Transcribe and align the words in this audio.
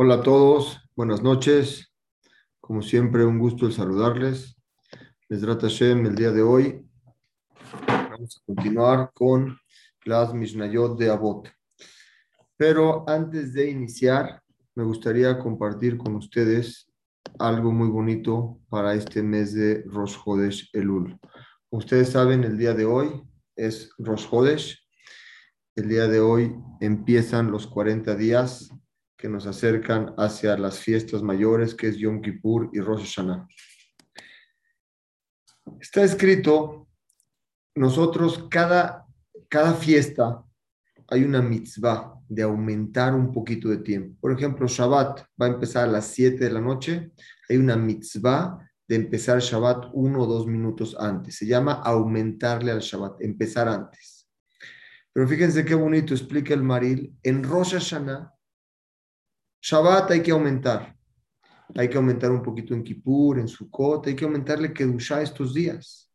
Hola 0.00 0.14
a 0.14 0.22
todos, 0.22 0.78
buenas 0.94 1.24
noches. 1.24 1.92
Como 2.60 2.82
siempre, 2.82 3.24
un 3.24 3.40
gusto 3.40 3.66
el 3.66 3.72
saludarles. 3.72 4.56
Mesrat 5.28 5.60
Hashem, 5.60 6.06
el 6.06 6.14
día 6.14 6.30
de 6.30 6.40
hoy 6.40 6.88
vamos 7.88 8.36
a 8.36 8.46
continuar 8.46 9.10
con 9.12 9.58
las 10.04 10.32
Mishnayot 10.32 10.96
de 10.96 11.10
Abot. 11.10 11.50
Pero 12.56 13.08
antes 13.08 13.52
de 13.52 13.70
iniciar, 13.70 14.40
me 14.76 14.84
gustaría 14.84 15.36
compartir 15.36 15.98
con 15.98 16.14
ustedes 16.14 16.88
algo 17.40 17.72
muy 17.72 17.88
bonito 17.88 18.60
para 18.68 18.94
este 18.94 19.20
mes 19.20 19.52
de 19.52 19.82
Rosh 19.84 20.16
Hodesh 20.24 20.70
Elul. 20.74 21.18
Ustedes 21.70 22.10
saben, 22.10 22.44
el 22.44 22.56
día 22.56 22.72
de 22.72 22.84
hoy 22.84 23.20
es 23.56 23.90
Rosh 23.98 24.28
Hodesh. 24.30 24.78
El 25.74 25.88
día 25.88 26.06
de 26.06 26.20
hoy 26.20 26.54
empiezan 26.80 27.50
los 27.50 27.66
40 27.66 28.14
días 28.14 28.70
que 29.18 29.28
nos 29.28 29.46
acercan 29.46 30.14
hacia 30.16 30.56
las 30.56 30.78
fiestas 30.78 31.22
mayores, 31.22 31.74
que 31.74 31.88
es 31.88 31.96
Yom 31.96 32.22
Kippur 32.22 32.70
y 32.72 32.78
Rosh 32.78 33.16
Hashanah. 33.16 33.48
Está 35.80 36.04
escrito, 36.04 36.88
nosotros 37.74 38.46
cada, 38.48 39.04
cada 39.48 39.74
fiesta 39.74 40.44
hay 41.08 41.24
una 41.24 41.42
mitzvah 41.42 42.14
de 42.28 42.42
aumentar 42.42 43.14
un 43.14 43.32
poquito 43.32 43.68
de 43.68 43.78
tiempo. 43.78 44.16
Por 44.20 44.32
ejemplo, 44.32 44.68
Shabbat 44.68 45.22
va 45.40 45.46
a 45.46 45.50
empezar 45.50 45.88
a 45.88 45.92
las 45.92 46.06
7 46.06 46.44
de 46.44 46.50
la 46.50 46.60
noche, 46.60 47.10
hay 47.48 47.56
una 47.56 47.76
mitzvah 47.76 48.58
de 48.86 48.96
empezar 48.96 49.40
Shabbat 49.40 49.86
uno 49.94 50.22
o 50.22 50.26
dos 50.26 50.46
minutos 50.46 50.96
antes. 50.98 51.36
Se 51.36 51.46
llama 51.46 51.72
aumentarle 51.72 52.70
al 52.70 52.80
Shabbat, 52.80 53.20
empezar 53.22 53.68
antes. 53.68 54.28
Pero 55.12 55.26
fíjense 55.26 55.64
qué 55.64 55.74
bonito 55.74 56.14
explica 56.14 56.54
el 56.54 56.62
Maril. 56.62 57.16
En 57.22 57.42
Rosh 57.42 57.72
Hashanah 57.72 58.37
Shabbat 59.60 60.10
hay 60.10 60.22
que 60.22 60.30
aumentar. 60.30 60.94
Hay 61.74 61.88
que 61.88 61.96
aumentar 61.96 62.30
un 62.30 62.42
poquito 62.42 62.74
en 62.74 62.82
Kippur, 62.82 63.38
en 63.38 63.48
Sukkot, 63.48 64.06
hay 64.06 64.16
que 64.16 64.24
aumentarle 64.24 64.72
Kedushá 64.72 65.20
estos 65.20 65.52
días. 65.52 66.10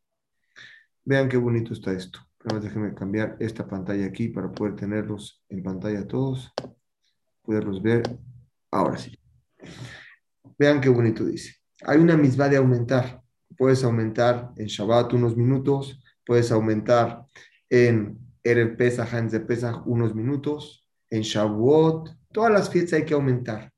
Vean 1.06 1.30
qué 1.30 1.38
bonito 1.38 1.74
está 1.74 1.92
esto. 1.92 2.20
déjenme 2.62 2.94
cambiar 2.94 3.36
esta 3.40 3.68
pantalla 3.68 4.06
aquí 4.06 4.30
para 4.30 4.52
poder 4.52 4.76
tenerlos 4.76 5.44
en 5.50 5.62
pantalla 5.62 6.08
todos. 6.08 6.52
Poderlos 7.42 7.82
ver. 7.82 8.04
Ahora 8.72 8.98
sí. 8.98 9.18
Vean 10.58 10.82
qué 10.82 10.90
bonito 10.90 11.26
dice. 11.26 11.56
Hay 11.86 12.00
una 12.00 12.18
misma 12.18 12.48
de 12.48 12.58
aumentar. 12.58 13.22
Puedes 13.58 13.84
aumentar 13.84 14.52
en 14.56 14.66
Shabbat 14.68 15.14
unos 15.14 15.38
minutos, 15.38 16.02
puedes 16.26 16.52
aumentar 16.52 17.26
en 17.70 18.18
Erev 18.44 18.76
Pesach, 18.78 19.14
en 19.14 19.30
Pesach 19.46 19.86
unos 19.86 20.16
minutos, 20.16 20.88
en 21.10 21.22
Shavuot 21.22 22.10
Todas 22.34 22.52
las 22.52 22.70
fiestas 22.70 23.00
hay 23.00 23.06
que 23.06 23.14
aumentar. 23.14 23.72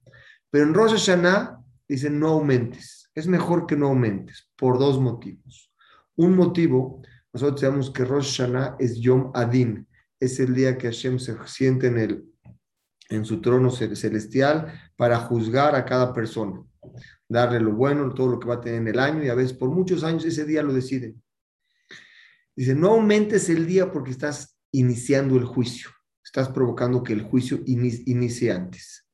Pero 0.50 0.66
en 0.66 0.73
Rosh 0.73 0.94
Hashanah 0.94 1.61
dicen 1.88 2.20
no 2.20 2.30
aumentes. 2.30 3.11
Es 3.14 3.28
mejor 3.28 3.67
que 3.67 3.75
no 3.75 3.88
aumentes 3.88 4.50
por 4.56 4.80
dos 4.80 5.00
motivos. 5.00 5.72
Un 6.16 6.36
motivo, 6.36 7.02
nosotros 7.33 7.59
sabemos 7.59 7.92
que 7.92 8.06
Rosh 8.06 8.38
Hashanah 8.38 8.78
es 8.80 8.95
Yom 9.00 9.31
Adin. 9.33 9.86
Es 10.20 10.39
el 10.39 10.56
día 10.56 10.78
que 10.78 10.88
Hashem 10.88 11.20
se 11.20 11.36
siente 11.45 11.88
en, 11.88 11.98
el, 11.98 12.26
en 13.09 13.26
su 13.26 13.42
trono 13.42 13.70
celestial 13.70 14.72
para 14.95 15.20
juzgar 15.20 15.76
a 15.76 15.83
cada 15.83 16.14
persona. 16.14 16.64
Darle 17.28 17.59
lo 17.59 17.73
bueno, 17.73 18.14
todo 18.14 18.30
lo 18.30 18.39
que 18.39 18.48
va 18.48 18.56
a 18.56 18.61
tener 18.61 18.80
en 18.80 18.88
el 18.88 19.00
año 19.00 19.23
y 19.23 19.28
a 19.28 19.36
veces 19.36 19.53
por 19.53 19.70
muchos 19.70 20.04
años 20.05 20.23
ese 20.23 20.45
día 20.45 20.64
lo 20.64 20.73
deciden. 20.73 21.21
Dice, 22.55 22.73
no 22.73 22.92
aumentes 22.92 23.49
el 23.49 23.67
día 23.67 23.92
porque 23.92 24.11
estás 24.11 24.58
iniciando 24.71 25.36
el 25.36 25.44
juicio 25.44 25.89
estás 26.35 26.53
provocando 26.53 27.01
que 27.01 27.13
el 27.13 27.21
juicio 27.21 27.61
inicie 27.65 28.51
antes. 28.51 29.07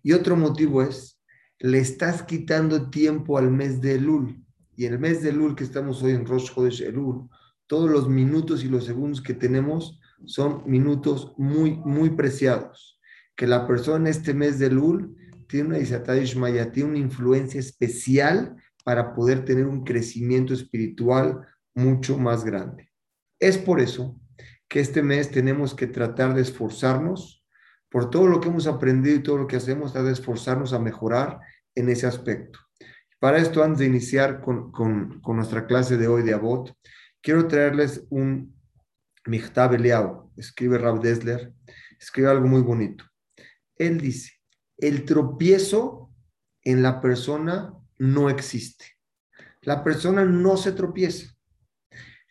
Y 0.00 0.12
otro 0.12 0.36
motivo 0.36 0.80
es, 0.80 1.20
le 1.58 1.78
estás 1.80 2.22
quitando 2.22 2.88
tiempo 2.88 3.36
al 3.36 3.50
mes 3.50 3.80
de 3.80 3.96
Elul. 3.96 4.40
Y 4.76 4.84
el 4.84 5.00
mes 5.00 5.22
de 5.22 5.30
Elul 5.30 5.56
que 5.56 5.64
estamos 5.64 6.00
hoy 6.04 6.12
en 6.12 6.24
Rosh 6.24 6.52
Chodesh 6.52 6.82
Elul, 6.82 7.28
todos 7.66 7.90
los 7.90 8.08
minutos 8.08 8.62
y 8.62 8.68
los 8.68 8.84
segundos 8.84 9.20
que 9.20 9.34
tenemos 9.34 9.98
son 10.24 10.62
minutos 10.66 11.34
muy, 11.36 11.72
muy 11.84 12.10
preciados. 12.10 13.00
Que 13.34 13.48
la 13.48 13.66
persona 13.66 14.08
este 14.08 14.32
mes 14.32 14.60
de 14.60 14.66
Elul 14.66 15.16
tiene 15.48 15.80
una 15.80 16.70
tiene 16.70 16.90
una 16.90 16.98
influencia 16.98 17.58
especial 17.58 18.54
para 18.84 19.14
poder 19.14 19.44
tener 19.44 19.66
un 19.66 19.82
crecimiento 19.82 20.54
espiritual 20.54 21.40
mucho 21.74 22.16
más 22.18 22.44
grande. 22.44 22.88
Es 23.40 23.58
por 23.58 23.80
eso 23.80 24.20
que 24.70 24.78
este 24.78 25.02
mes 25.02 25.32
tenemos 25.32 25.74
que 25.74 25.88
tratar 25.88 26.32
de 26.32 26.42
esforzarnos 26.42 27.44
por 27.90 28.08
todo 28.08 28.28
lo 28.28 28.40
que 28.40 28.48
hemos 28.48 28.68
aprendido 28.68 29.16
y 29.16 29.22
todo 29.22 29.36
lo 29.36 29.46
que 29.48 29.56
hacemos, 29.56 29.92
de 29.92 30.12
esforzarnos 30.12 30.72
a 30.72 30.78
mejorar 30.78 31.40
en 31.74 31.88
ese 31.88 32.06
aspecto. 32.06 32.60
Para 33.18 33.38
esto, 33.38 33.64
antes 33.64 33.80
de 33.80 33.86
iniciar 33.86 34.40
con, 34.40 34.70
con, 34.70 35.20
nuestra 35.26 35.66
clase 35.66 35.96
de 35.96 36.06
hoy 36.06 36.22
de 36.22 36.34
Abot, 36.34 36.72
quiero 37.20 37.48
traerles 37.48 38.06
un 38.10 38.56
Michtab 39.26 39.74
Eliau, 39.74 40.32
escribe 40.36 40.78
Rab 40.78 41.00
Desler, 41.00 41.52
escribe 41.98 42.30
algo 42.30 42.46
muy 42.46 42.62
bonito. 42.62 43.04
Él 43.74 44.00
dice, 44.00 44.34
el 44.78 45.04
tropiezo 45.04 46.12
en 46.62 46.80
la 46.80 47.00
persona 47.00 47.74
no 47.98 48.30
existe. 48.30 48.86
La 49.62 49.82
persona 49.82 50.24
no 50.24 50.56
se 50.56 50.70
tropieza 50.72 51.34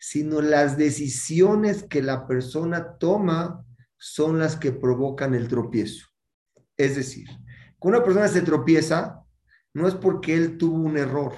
sino 0.00 0.40
las 0.40 0.78
decisiones 0.78 1.82
que 1.82 2.02
la 2.02 2.26
persona 2.26 2.96
toma 2.96 3.66
son 3.98 4.38
las 4.38 4.56
que 4.56 4.72
provocan 4.72 5.34
el 5.34 5.46
tropiezo. 5.46 6.06
Es 6.76 6.96
decir, 6.96 7.28
cuando 7.78 7.98
una 7.98 8.06
persona 8.06 8.28
se 8.28 8.40
tropieza, 8.40 9.22
no 9.74 9.86
es 9.86 9.94
porque 9.94 10.34
él 10.34 10.56
tuvo 10.56 10.78
un 10.78 10.96
error, 10.96 11.34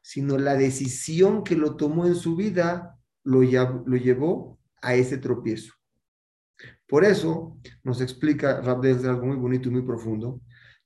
sino 0.00 0.38
la 0.38 0.54
decisión 0.54 1.44
que 1.44 1.56
lo 1.56 1.76
tomó 1.76 2.06
en 2.06 2.14
su 2.14 2.36
vida 2.36 2.98
lo, 3.22 3.42
lo 3.42 3.96
llevó 3.96 4.58
a 4.80 4.94
ese 4.94 5.18
tropiezo. 5.18 5.74
Por 6.88 7.04
eso 7.04 7.58
nos 7.82 8.00
explica 8.00 8.62
Rabdel 8.62 9.06
algo 9.06 9.26
muy 9.26 9.36
bonito 9.36 9.68
y 9.68 9.72
muy 9.72 9.82
profundo. 9.82 10.40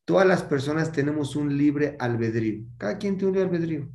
Todas 0.05 0.27
las 0.27 0.43
personas 0.43 0.91
tenemos 0.91 1.37
un 1.37 1.57
libre 1.57 1.97
albedrío. 2.01 2.65
Cada 2.77 2.99
quien 2.99 3.17
tiene 3.17 3.31
un 3.31 3.39
libre 3.39 3.57
albedrío. 3.57 3.89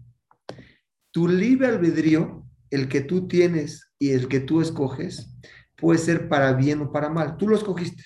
Tu 1.12 1.28
libre 1.28 1.68
albedrío 1.68 2.43
el 2.74 2.88
que 2.88 3.02
tú 3.02 3.28
tienes 3.28 3.92
y 4.00 4.14
el 4.14 4.28
que 4.28 4.40
tú 4.40 4.60
escoges 4.60 5.30
puede 5.78 6.00
ser 6.00 6.28
para 6.28 6.54
bien 6.54 6.82
o 6.82 6.92
para 6.92 7.08
mal. 7.08 7.38
Tú 7.38 7.48
lo 7.48 7.56
escogiste. 7.56 8.04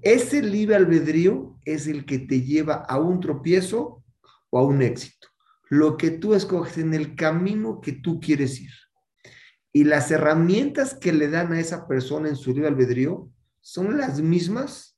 Ese 0.00 0.42
libre 0.42 0.76
albedrío 0.76 1.58
es 1.64 1.88
el 1.88 2.06
que 2.06 2.20
te 2.20 2.42
lleva 2.42 2.74
a 2.74 3.00
un 3.00 3.18
tropiezo 3.18 4.04
o 4.50 4.58
a 4.60 4.62
un 4.62 4.80
éxito. 4.80 5.26
Lo 5.68 5.96
que 5.96 6.12
tú 6.12 6.34
escoges 6.34 6.78
en 6.78 6.94
el 6.94 7.16
camino 7.16 7.80
que 7.80 7.92
tú 7.92 8.20
quieres 8.20 8.60
ir. 8.60 8.70
Y 9.72 9.84
las 9.84 10.12
herramientas 10.12 10.94
que 10.94 11.12
le 11.12 11.28
dan 11.28 11.52
a 11.52 11.58
esa 11.58 11.88
persona 11.88 12.28
en 12.28 12.36
su 12.36 12.52
libre 12.52 12.68
albedrío 12.68 13.28
son 13.60 13.98
las 13.98 14.20
mismas 14.20 14.96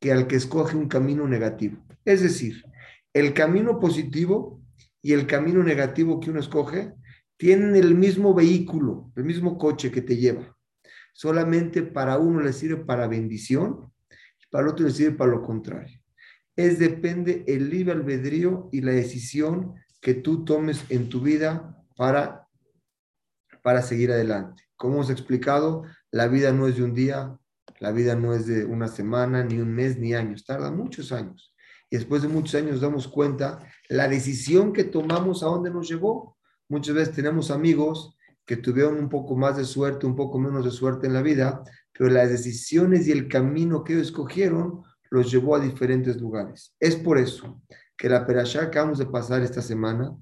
que 0.00 0.12
al 0.12 0.26
que 0.28 0.36
escoge 0.36 0.78
un 0.78 0.88
camino 0.88 1.28
negativo. 1.28 1.84
Es 2.06 2.22
decir, 2.22 2.64
el 3.12 3.34
camino 3.34 3.78
positivo 3.78 4.62
y 5.02 5.12
el 5.12 5.26
camino 5.26 5.62
negativo 5.62 6.20
que 6.20 6.30
uno 6.30 6.40
escoge 6.40 6.94
tienen 7.38 7.76
el 7.76 7.94
mismo 7.94 8.34
vehículo, 8.34 9.10
el 9.16 9.24
mismo 9.24 9.56
coche 9.56 9.90
que 9.90 10.02
te 10.02 10.16
lleva. 10.16 10.56
Solamente 11.14 11.82
para 11.82 12.18
uno 12.18 12.40
le 12.40 12.52
sirve 12.52 12.84
para 12.84 13.06
bendición 13.06 13.90
y 14.10 14.46
para 14.50 14.64
el 14.64 14.70
otro 14.70 14.84
le 14.84 14.92
sirve 14.92 15.16
para 15.16 15.30
lo 15.30 15.42
contrario. 15.42 15.98
Es 16.54 16.78
depende 16.78 17.44
el 17.46 17.70
libre 17.70 17.92
albedrío 17.92 18.68
y 18.72 18.82
la 18.82 18.92
decisión 18.92 19.74
que 20.00 20.14
tú 20.14 20.44
tomes 20.44 20.84
en 20.90 21.08
tu 21.08 21.20
vida 21.20 21.76
para, 21.96 22.48
para 23.62 23.82
seguir 23.82 24.10
adelante. 24.12 24.64
Como 24.76 24.94
hemos 24.94 25.10
explicado, 25.10 25.84
la 26.10 26.28
vida 26.28 26.52
no 26.52 26.66
es 26.66 26.76
de 26.76 26.82
un 26.82 26.94
día, 26.94 27.38
la 27.80 27.92
vida 27.92 28.16
no 28.16 28.34
es 28.34 28.46
de 28.46 28.64
una 28.64 28.88
semana, 28.88 29.44
ni 29.44 29.58
un 29.58 29.72
mes, 29.72 29.98
ni 29.98 30.14
años, 30.14 30.44
tarda 30.44 30.70
muchos 30.70 31.12
años. 31.12 31.54
Y 31.90 31.96
después 31.96 32.22
de 32.22 32.28
muchos 32.28 32.54
años 32.56 32.80
damos 32.80 33.08
cuenta 33.08 33.64
la 33.88 34.08
decisión 34.08 34.72
que 34.72 34.84
tomamos 34.84 35.42
a 35.42 35.46
dónde 35.46 35.70
nos 35.70 35.88
llevó. 35.88 36.37
Muchas 36.68 36.94
veces 36.94 37.14
tenemos 37.14 37.50
amigos 37.50 38.16
que 38.44 38.56
tuvieron 38.56 38.98
un 38.98 39.08
poco 39.08 39.36
más 39.36 39.56
de 39.56 39.64
suerte, 39.64 40.06
un 40.06 40.16
poco 40.16 40.38
menos 40.38 40.64
de 40.64 40.70
suerte 40.70 41.06
en 41.06 41.14
la 41.14 41.22
vida, 41.22 41.62
pero 41.92 42.10
las 42.10 42.30
decisiones 42.30 43.06
y 43.08 43.12
el 43.12 43.28
camino 43.28 43.84
que 43.84 43.94
ellos 43.94 44.08
escogieron 44.08 44.82
los 45.10 45.30
llevó 45.30 45.56
a 45.56 45.60
diferentes 45.60 46.20
lugares. 46.20 46.74
Es 46.78 46.96
por 46.96 47.18
eso 47.18 47.62
que 47.96 48.08
la 48.08 48.26
perashá 48.26 48.70
que 48.70 48.78
vamos 48.78 48.98
de 48.98 49.06
pasar 49.06 49.42
esta 49.42 49.62
semana, 49.62 50.14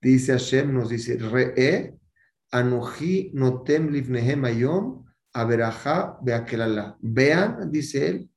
dice 0.00 0.32
Hashem, 0.32 0.72
nos 0.72 0.88
dice, 0.88 1.18
Re'e, 1.18 1.98
Anoji 2.50 3.30
notem 3.34 3.90
livnehem 3.90 4.44
ayom, 4.44 5.04
averajá 5.34 6.18
beakelala. 6.22 6.96
Vean, 7.00 7.70
dice 7.70 8.08
él, 8.08 8.30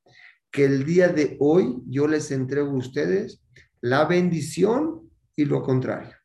que 0.52 0.66
el 0.66 0.84
día 0.84 1.08
de 1.08 1.38
hoy 1.40 1.82
yo 1.88 2.08
les 2.08 2.30
entrego 2.32 2.72
a 2.72 2.76
ustedes 2.76 3.42
la 3.80 4.06
bendición 4.06 5.10
y 5.36 5.46
lo 5.46 5.64
contrario. 5.64 6.21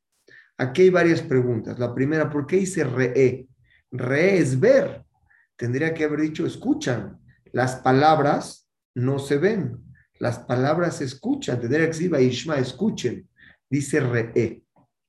Aquí 0.59 0.83
hay 0.83 0.91
varias 0.91 1.23
preguntas. 1.23 1.79
La 1.79 1.95
primera, 1.95 2.31
¿por 2.31 2.47
qué 2.47 2.57
dice 2.57 2.85
re? 2.85 3.47
Re 3.91 4.39
es 4.39 4.59
ver. 4.59 5.05
Tendría 5.57 5.93
que 5.95 6.05
haber 6.05 6.21
dicho 6.21 6.47
escuchan. 6.47 7.19
Las 7.53 7.77
palabras 7.77 8.69
no 8.95 9.19
se 9.19 9.39
ven. 9.39 9.83
Las 10.19 10.39
palabras 10.39 10.97
se 10.97 11.05
escuchan. 11.05 11.61
Tener 11.61 11.93
Xiva 11.93 12.21
Ishma, 12.21 12.59
escuchen. 12.59 13.29
Dice 13.69 14.01
re. 14.01 14.63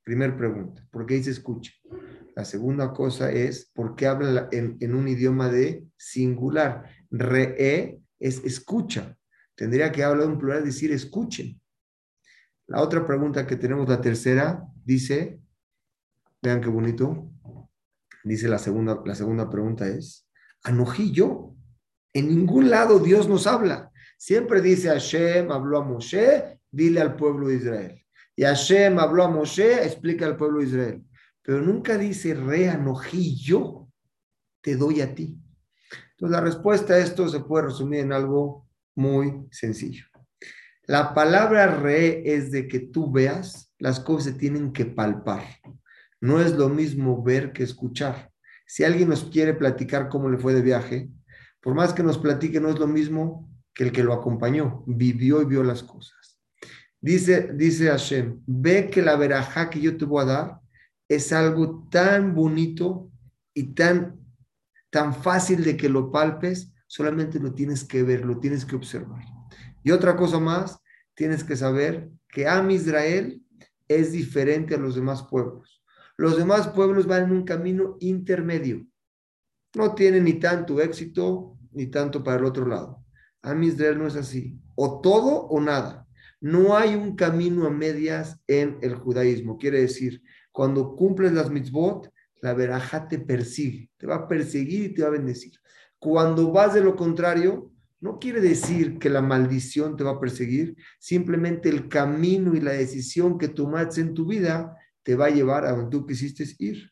Primer 0.03 0.37
pregunta. 0.37 0.85
¿Por 0.91 1.05
qué 1.05 1.15
dice 1.15 1.31
escuchen? 1.31 1.73
La 2.35 2.45
segunda 2.45 2.93
cosa 2.93 3.31
es, 3.31 3.71
¿por 3.73 3.95
qué 3.95 4.05
habla 4.05 4.47
en, 4.51 4.93
un 4.93 5.07
idioma 5.07 5.49
de 5.49 5.85
singular? 5.97 6.83
Re 7.09 7.99
es 8.19 8.43
escucha. 8.43 9.17
Tendría 9.55 9.91
que 9.91 10.03
hablar 10.03 10.27
en 10.27 10.37
plural, 10.37 10.63
decir 10.63 10.91
escuchen. 10.91 11.59
La 12.67 12.81
otra 12.81 13.05
pregunta 13.05 13.47
que 13.47 13.55
tenemos, 13.55 13.87
la 13.87 14.01
tercera, 14.01 14.63
dice, 14.83 15.39
vean 16.41 16.61
qué 16.61 16.69
bonito, 16.69 17.31
dice 18.23 18.49
la 18.49 18.59
segunda, 18.59 19.01
la 19.05 19.15
segunda 19.15 19.49
pregunta 19.49 19.87
es, 19.87 20.27
anojí 20.63 21.11
yo. 21.11 21.55
En 22.13 22.27
ningún 22.27 22.69
lado 22.69 22.99
Dios 22.99 23.29
nos 23.29 23.47
habla. 23.47 23.91
Siempre 24.17 24.61
dice 24.61 24.89
Hashem 24.89 25.51
habló 25.51 25.77
a 25.77 25.85
Moshe, 25.85 26.59
dile 26.71 26.99
al 26.99 27.15
pueblo 27.15 27.47
de 27.47 27.55
Israel. 27.55 28.05
Y 28.35 28.43
Hashem 28.43 28.99
habló 28.99 29.23
a 29.23 29.29
Moshe, 29.29 29.85
explica 29.85 30.25
al 30.25 30.35
pueblo 30.35 30.59
de 30.59 30.65
Israel. 30.65 31.03
Pero 31.41 31.61
nunca 31.61 31.97
dice 31.97 32.33
re 32.33 32.69
anojí 32.69 33.35
yo, 33.41 33.87
te 34.61 34.75
doy 34.75 34.99
a 35.01 35.15
ti. 35.15 35.39
Entonces 36.11 36.31
la 36.35 36.41
respuesta 36.41 36.95
a 36.95 36.97
esto 36.97 37.29
se 37.29 37.39
puede 37.39 37.67
resumir 37.67 38.01
en 38.01 38.11
algo 38.11 38.67
muy 38.95 39.47
sencillo. 39.51 40.06
La 40.87 41.13
palabra 41.13 41.67
re 41.67 42.33
es 42.33 42.49
de 42.49 42.69
que 42.69 42.79
tú 42.79 43.11
veas, 43.11 43.73
las 43.77 43.99
cosas 43.99 44.31
se 44.31 44.39
tienen 44.39 44.71
que 44.71 44.85
palpar. 44.85 45.43
No 46.21 46.39
es 46.39 46.53
lo 46.53 46.69
mismo 46.69 47.21
ver 47.21 47.51
que 47.51 47.63
escuchar. 47.63 48.31
Si 48.65 48.85
alguien 48.85 49.09
nos 49.09 49.25
quiere 49.25 49.53
platicar 49.53 50.07
cómo 50.07 50.29
le 50.29 50.37
fue 50.37 50.53
de 50.53 50.61
viaje, 50.61 51.09
por 51.61 51.75
más 51.75 51.91
que 51.91 52.03
nos 52.03 52.17
platique, 52.17 52.61
no 52.61 52.69
es 52.69 52.79
lo 52.79 52.87
mismo 52.87 53.51
que 53.73 53.83
el 53.83 53.91
que 53.91 54.01
lo 54.01 54.13
acompañó, 54.13 54.85
vivió 54.87 55.41
y 55.41 55.45
vio 55.45 55.61
las 55.61 55.83
cosas. 55.83 56.39
Dice, 57.01 57.51
dice 57.53 57.89
Hashem, 57.89 58.41
ve 58.45 58.89
que 58.89 59.01
la 59.01 59.17
verajá 59.17 59.69
que 59.69 59.81
yo 59.81 59.97
te 59.97 60.05
voy 60.05 60.23
a 60.23 60.25
dar 60.25 60.59
es 61.09 61.33
algo 61.33 61.85
tan 61.91 62.33
bonito 62.33 63.11
y 63.53 63.73
tan, 63.73 64.21
tan 64.89 65.13
fácil 65.13 65.65
de 65.65 65.75
que 65.75 65.89
lo 65.89 66.11
palpes, 66.13 66.73
solamente 66.87 67.41
lo 67.41 67.53
tienes 67.53 67.83
que 67.83 68.03
ver, 68.03 68.23
lo 68.23 68.39
tienes 68.39 68.63
que 68.65 68.77
observar. 68.77 69.36
Y 69.83 69.91
otra 69.91 70.15
cosa 70.15 70.39
más, 70.39 70.79
tienes 71.13 71.43
que 71.43 71.55
saber 71.55 72.09
que 72.29 72.47
Am 72.47 72.69
Israel 72.71 73.41
es 73.87 74.11
diferente 74.11 74.75
a 74.75 74.77
los 74.77 74.95
demás 74.95 75.23
pueblos. 75.23 75.81
Los 76.17 76.37
demás 76.37 76.67
pueblos 76.69 77.07
van 77.07 77.25
en 77.25 77.31
un 77.31 77.43
camino 77.43 77.97
intermedio. 77.99 78.85
No 79.75 79.93
tienen 79.93 80.23
ni 80.23 80.33
tanto 80.33 80.81
éxito 80.81 81.57
ni 81.71 81.87
tanto 81.87 82.23
para 82.23 82.37
el 82.37 82.45
otro 82.45 82.65
lado. 82.65 83.03
Am 83.41 83.63
Israel 83.63 83.97
no 83.97 84.07
es 84.07 84.15
así. 84.15 84.59
O 84.75 84.99
todo 85.01 85.47
o 85.47 85.61
nada. 85.61 86.07
No 86.39 86.75
hay 86.75 86.95
un 86.95 87.15
camino 87.15 87.65
a 87.65 87.69
medias 87.69 88.39
en 88.47 88.77
el 88.81 88.95
judaísmo. 88.95 89.57
Quiere 89.57 89.81
decir, 89.81 90.21
cuando 90.51 90.95
cumples 90.95 91.33
las 91.33 91.49
mitzvot, 91.49 92.11
la 92.41 92.53
veraja 92.53 93.07
te 93.07 93.19
persigue, 93.19 93.89
te 93.97 94.07
va 94.07 94.15
a 94.15 94.27
perseguir 94.27 94.85
y 94.85 94.93
te 94.93 95.01
va 95.01 95.07
a 95.07 95.11
bendecir. 95.11 95.53
Cuando 95.99 96.51
vas 96.51 96.73
de 96.73 96.81
lo 96.81 96.95
contrario, 96.95 97.71
no 97.99 98.19
quiere 98.19 98.41
decir 98.41 98.99
que 98.99 99.09
la 99.09 99.21
maldición 99.21 99.97
te 99.97 100.03
va 100.03 100.11
a 100.11 100.19
perseguir, 100.19 100.75
simplemente 100.99 101.69
el 101.69 101.89
camino 101.89 102.55
y 102.55 102.61
la 102.61 102.71
decisión 102.71 103.37
que 103.37 103.47
tomaste 103.47 104.01
en 104.01 104.13
tu 104.13 104.25
vida 104.27 104.75
te 105.03 105.15
va 105.15 105.25
a 105.25 105.31
llevar 105.31 105.65
a 105.65 105.71
donde 105.71 105.89
tú 105.89 106.05
quisiste 106.05 106.45
ir. 106.59 106.91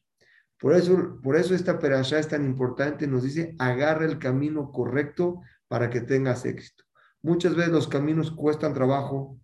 Por 0.60 0.74
eso, 0.74 1.20
por 1.22 1.36
eso 1.36 1.54
esta 1.54 1.78
perashá 1.78 2.18
es 2.18 2.28
tan 2.28 2.46
importante, 2.46 3.08
nos 3.08 3.24
dice, 3.24 3.56
agarra 3.60 4.06
el 4.06 4.18
camino 4.18 4.72
correcto 4.72 5.42
para 5.68 5.90
que 5.90 6.02
tengas 6.02 6.46
éxito. 6.46 6.86
Muchas 7.22 7.56
veces 7.56 7.72
los 7.72 7.88
caminos 7.88 8.32
cuestan 8.32 8.74
trabajo, 8.74 9.40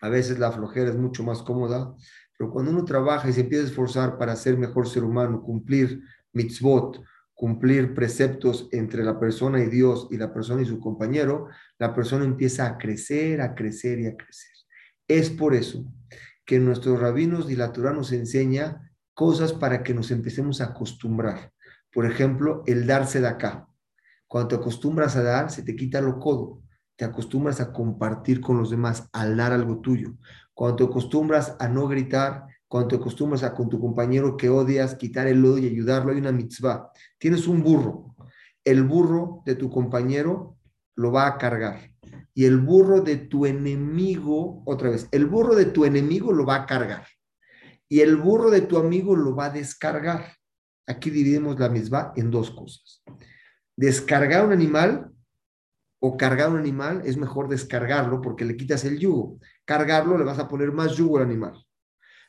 a 0.00 0.08
veces 0.08 0.38
la 0.38 0.52
flojera 0.52 0.90
es 0.90 0.96
mucho 0.96 1.22
más 1.22 1.42
cómoda, 1.42 1.94
pero 2.38 2.50
cuando 2.50 2.70
uno 2.70 2.84
trabaja 2.84 3.28
y 3.28 3.32
se 3.32 3.42
empieza 3.42 3.64
a 3.64 3.68
esforzar 3.68 4.16
para 4.16 4.36
ser 4.36 4.56
mejor 4.56 4.88
ser 4.88 5.04
humano, 5.04 5.42
cumplir 5.42 6.02
mitzvot, 6.32 7.02
cumplir 7.40 7.94
preceptos 7.94 8.68
entre 8.70 9.02
la 9.02 9.18
persona 9.18 9.62
y 9.62 9.70
Dios 9.70 10.08
y 10.10 10.18
la 10.18 10.30
persona 10.30 10.60
y 10.60 10.66
su 10.66 10.78
compañero, 10.78 11.48
la 11.78 11.94
persona 11.94 12.26
empieza 12.26 12.66
a 12.66 12.76
crecer, 12.76 13.40
a 13.40 13.54
crecer 13.54 13.98
y 13.98 14.08
a 14.08 14.14
crecer. 14.14 14.50
Es 15.08 15.30
por 15.30 15.54
eso 15.54 15.90
que 16.44 16.58
nuestros 16.58 17.00
rabinos 17.00 17.50
y 17.50 17.56
la 17.56 17.72
Torah 17.72 17.94
nos 17.94 18.12
enseña 18.12 18.92
cosas 19.14 19.54
para 19.54 19.82
que 19.82 19.94
nos 19.94 20.10
empecemos 20.10 20.60
a 20.60 20.66
acostumbrar. 20.66 21.50
Por 21.90 22.04
ejemplo, 22.04 22.62
el 22.66 22.86
darse 22.86 23.22
de 23.22 23.28
acá. 23.28 23.66
Cuando 24.26 24.48
te 24.48 24.56
acostumbras 24.56 25.16
a 25.16 25.22
dar, 25.22 25.50
se 25.50 25.62
te 25.62 25.74
quita 25.74 26.02
lo 26.02 26.18
codo. 26.18 26.62
Te 26.94 27.06
acostumbras 27.06 27.58
a 27.62 27.72
compartir 27.72 28.42
con 28.42 28.58
los 28.58 28.68
demás, 28.68 29.08
al 29.14 29.38
dar 29.38 29.52
algo 29.52 29.80
tuyo. 29.80 30.12
Cuando 30.52 30.76
te 30.76 30.84
acostumbras 30.84 31.56
a 31.58 31.68
no 31.68 31.88
gritar, 31.88 32.44
cuando 32.70 32.90
te 32.90 32.96
acostumbras 32.96 33.42
a 33.42 33.52
con 33.52 33.68
tu 33.68 33.80
compañero 33.80 34.36
que 34.36 34.48
odias, 34.48 34.94
quitar 34.94 35.26
el 35.26 35.44
odio 35.44 35.66
y 35.66 35.72
ayudarlo, 35.72 36.12
hay 36.12 36.18
una 36.18 36.30
mitzvah. 36.30 36.92
Tienes 37.18 37.48
un 37.48 37.64
burro. 37.64 38.14
El 38.64 38.84
burro 38.84 39.42
de 39.44 39.56
tu 39.56 39.68
compañero 39.68 40.56
lo 40.94 41.10
va 41.10 41.26
a 41.26 41.36
cargar. 41.36 41.90
Y 42.32 42.44
el 42.44 42.58
burro 42.58 43.00
de 43.00 43.16
tu 43.16 43.44
enemigo, 43.44 44.62
otra 44.66 44.90
vez, 44.90 45.08
el 45.10 45.26
burro 45.26 45.56
de 45.56 45.64
tu 45.64 45.84
enemigo 45.84 46.32
lo 46.32 46.46
va 46.46 46.54
a 46.58 46.66
cargar. 46.66 47.08
Y 47.88 48.02
el 48.02 48.14
burro 48.14 48.50
de 48.50 48.60
tu 48.60 48.78
amigo 48.78 49.16
lo 49.16 49.34
va 49.34 49.46
a 49.46 49.50
descargar. 49.50 50.36
Aquí 50.86 51.10
dividimos 51.10 51.58
la 51.58 51.70
mitzvah 51.70 52.12
en 52.14 52.30
dos 52.30 52.52
cosas. 52.52 53.02
Descargar 53.74 54.46
un 54.46 54.52
animal 54.52 55.10
o 56.00 56.16
cargar 56.16 56.50
un 56.50 56.58
animal 56.58 57.02
es 57.04 57.16
mejor 57.16 57.48
descargarlo 57.48 58.20
porque 58.20 58.44
le 58.44 58.56
quitas 58.56 58.84
el 58.84 58.96
yugo. 58.96 59.40
Cargarlo 59.64 60.16
le 60.16 60.22
vas 60.24 60.38
a 60.38 60.46
poner 60.46 60.70
más 60.70 60.94
yugo 60.94 61.16
al 61.16 61.24
animal. 61.24 61.66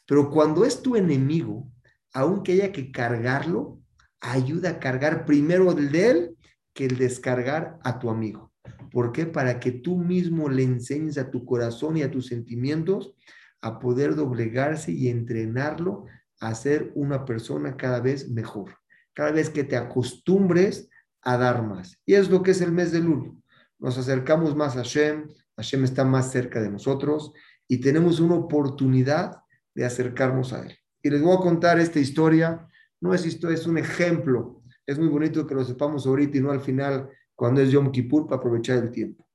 Pero 0.06 0.30
cuando 0.30 0.66
es 0.66 0.82
tu 0.82 0.96
enemigo, 0.96 1.72
aunque 2.14 2.54
haya 2.54 2.72
que 2.72 2.92
cargarlo, 2.92 3.80
ayuda 4.20 4.72
a 4.72 4.80
cargar 4.80 5.26
primero 5.26 5.72
el 5.72 5.92
de 5.92 6.10
él 6.10 6.38
que 6.74 6.86
el 6.86 6.98
descargar 6.98 7.80
a 7.84 8.00
tu 8.00 8.10
amigo. 8.10 8.52
¿Por 8.92 9.12
qué? 9.12 9.26
Para 9.26 9.60
que 9.60 9.72
tú 9.72 9.98
mismo 9.98 10.50
le 10.50 10.64
enseñes 10.64 11.18
a 11.18 11.32
tu 11.32 11.46
corazón 11.46 11.98
y 11.98 12.04
a 12.04 12.12
tus 12.12 12.28
sentimientos 12.28 13.16
a 13.62 13.80
poder 13.80 14.16
doblegarse 14.16 14.92
y 14.92 15.08
entrenarlo 15.08 16.06
a 16.40 16.54
ser 16.56 16.92
una 16.96 17.26
persona 17.26 17.78
cada 17.78 18.00
vez 18.00 18.30
mejor. 18.30 18.78
Cada 19.14 19.32
vez 19.32 19.50
que 19.50 19.64
te 19.64 19.78
acostumbres 19.78 20.90
a 21.22 21.38
dar 21.38 21.64
más. 21.64 22.00
Y 22.06 22.16
es 22.16 22.30
lo 22.30 22.42
que 22.42 22.52
es 22.52 22.62
el 22.62 22.72
mes 22.72 22.92
de 22.92 23.00
Lul. 23.00 23.42
Nos 23.80 23.98
acercamos 23.98 24.56
más 24.56 24.76
a 24.76 24.80
Hashem, 24.80 25.28
Hashem 25.56 25.84
está 25.84 26.04
más 26.04 26.32
cerca 26.32 26.62
de 26.62 26.70
nosotros 26.70 27.34
y 27.68 27.80
tenemos 27.80 28.20
una 28.20 28.36
oportunidad 28.36 29.41
de 29.74 29.86
acercarnos 29.86 30.54
a 30.54 30.64
Él. 30.64 30.78
Y 31.02 31.10
les 31.10 31.22
voy 31.22 31.36
a 31.36 31.40
contar 31.40 31.80
esta 31.80 32.00
historia. 32.00 32.68
No 33.00 33.14
es 33.14 33.26
historia, 33.26 33.56
es 33.56 33.66
un 33.68 33.78
ejemplo. 33.78 34.62
Es 34.86 35.00
muy 35.00 35.08
bonito 35.08 35.48
que 35.48 35.56
lo 35.56 35.64
sepamos 35.64 36.06
ahorita 36.06 36.38
y 36.38 36.42
no 36.42 36.52
al 36.52 36.62
final, 36.62 37.10
cuando 37.36 37.62
es 37.62 37.72
Yom 37.72 37.92
Kippur, 37.92 38.28
para 38.28 38.38
aprovechar 38.38 38.78
el 38.78 38.92
tiempo. 38.92 39.28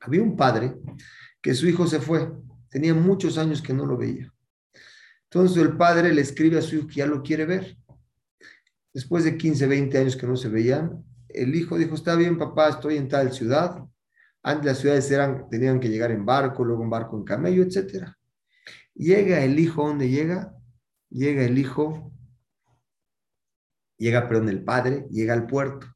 Había 0.00 0.22
un 0.22 0.36
padre 0.36 0.76
que 1.40 1.54
su 1.54 1.66
hijo 1.68 1.86
se 1.86 2.00
fue. 2.00 2.30
Tenía 2.68 2.94
muchos 2.94 3.38
años 3.38 3.62
que 3.62 3.72
no 3.72 3.86
lo 3.86 3.96
veía. 3.96 4.32
Entonces 5.24 5.56
el 5.62 5.76
padre 5.76 6.12
le 6.12 6.20
escribe 6.20 6.58
a 6.58 6.62
su 6.62 6.76
hijo 6.76 6.86
que 6.86 6.96
ya 6.96 7.06
lo 7.06 7.22
quiere 7.22 7.46
ver. 7.46 7.76
Después 8.92 9.24
de 9.24 9.36
15, 9.36 9.66
20 9.66 9.98
años 9.98 10.16
que 10.16 10.26
no 10.26 10.36
se 10.36 10.48
veían, 10.48 11.04
el 11.28 11.54
hijo 11.54 11.76
dijo, 11.76 11.94
está 11.94 12.14
bien 12.16 12.38
papá, 12.38 12.68
estoy 12.70 12.96
en 12.96 13.08
tal 13.08 13.32
ciudad. 13.32 13.84
Antes 14.42 14.64
las 14.64 14.78
ciudades 14.78 15.10
eran, 15.10 15.48
tenían 15.50 15.80
que 15.80 15.88
llegar 15.88 16.10
en 16.12 16.24
barco, 16.24 16.64
luego 16.64 16.82
en 16.82 16.90
barco 16.90 17.16
en 17.16 17.24
camello, 17.24 17.62
etcétera. 17.62 18.15
Llega 18.96 19.44
el 19.44 19.58
hijo, 19.58 19.86
¿dónde 19.86 20.08
llega? 20.08 20.54
Llega 21.10 21.44
el 21.44 21.58
hijo, 21.58 22.12
llega, 23.98 24.26
perdón, 24.26 24.48
el 24.48 24.64
padre, 24.64 25.06
llega 25.10 25.34
al 25.34 25.46
puerto 25.46 25.86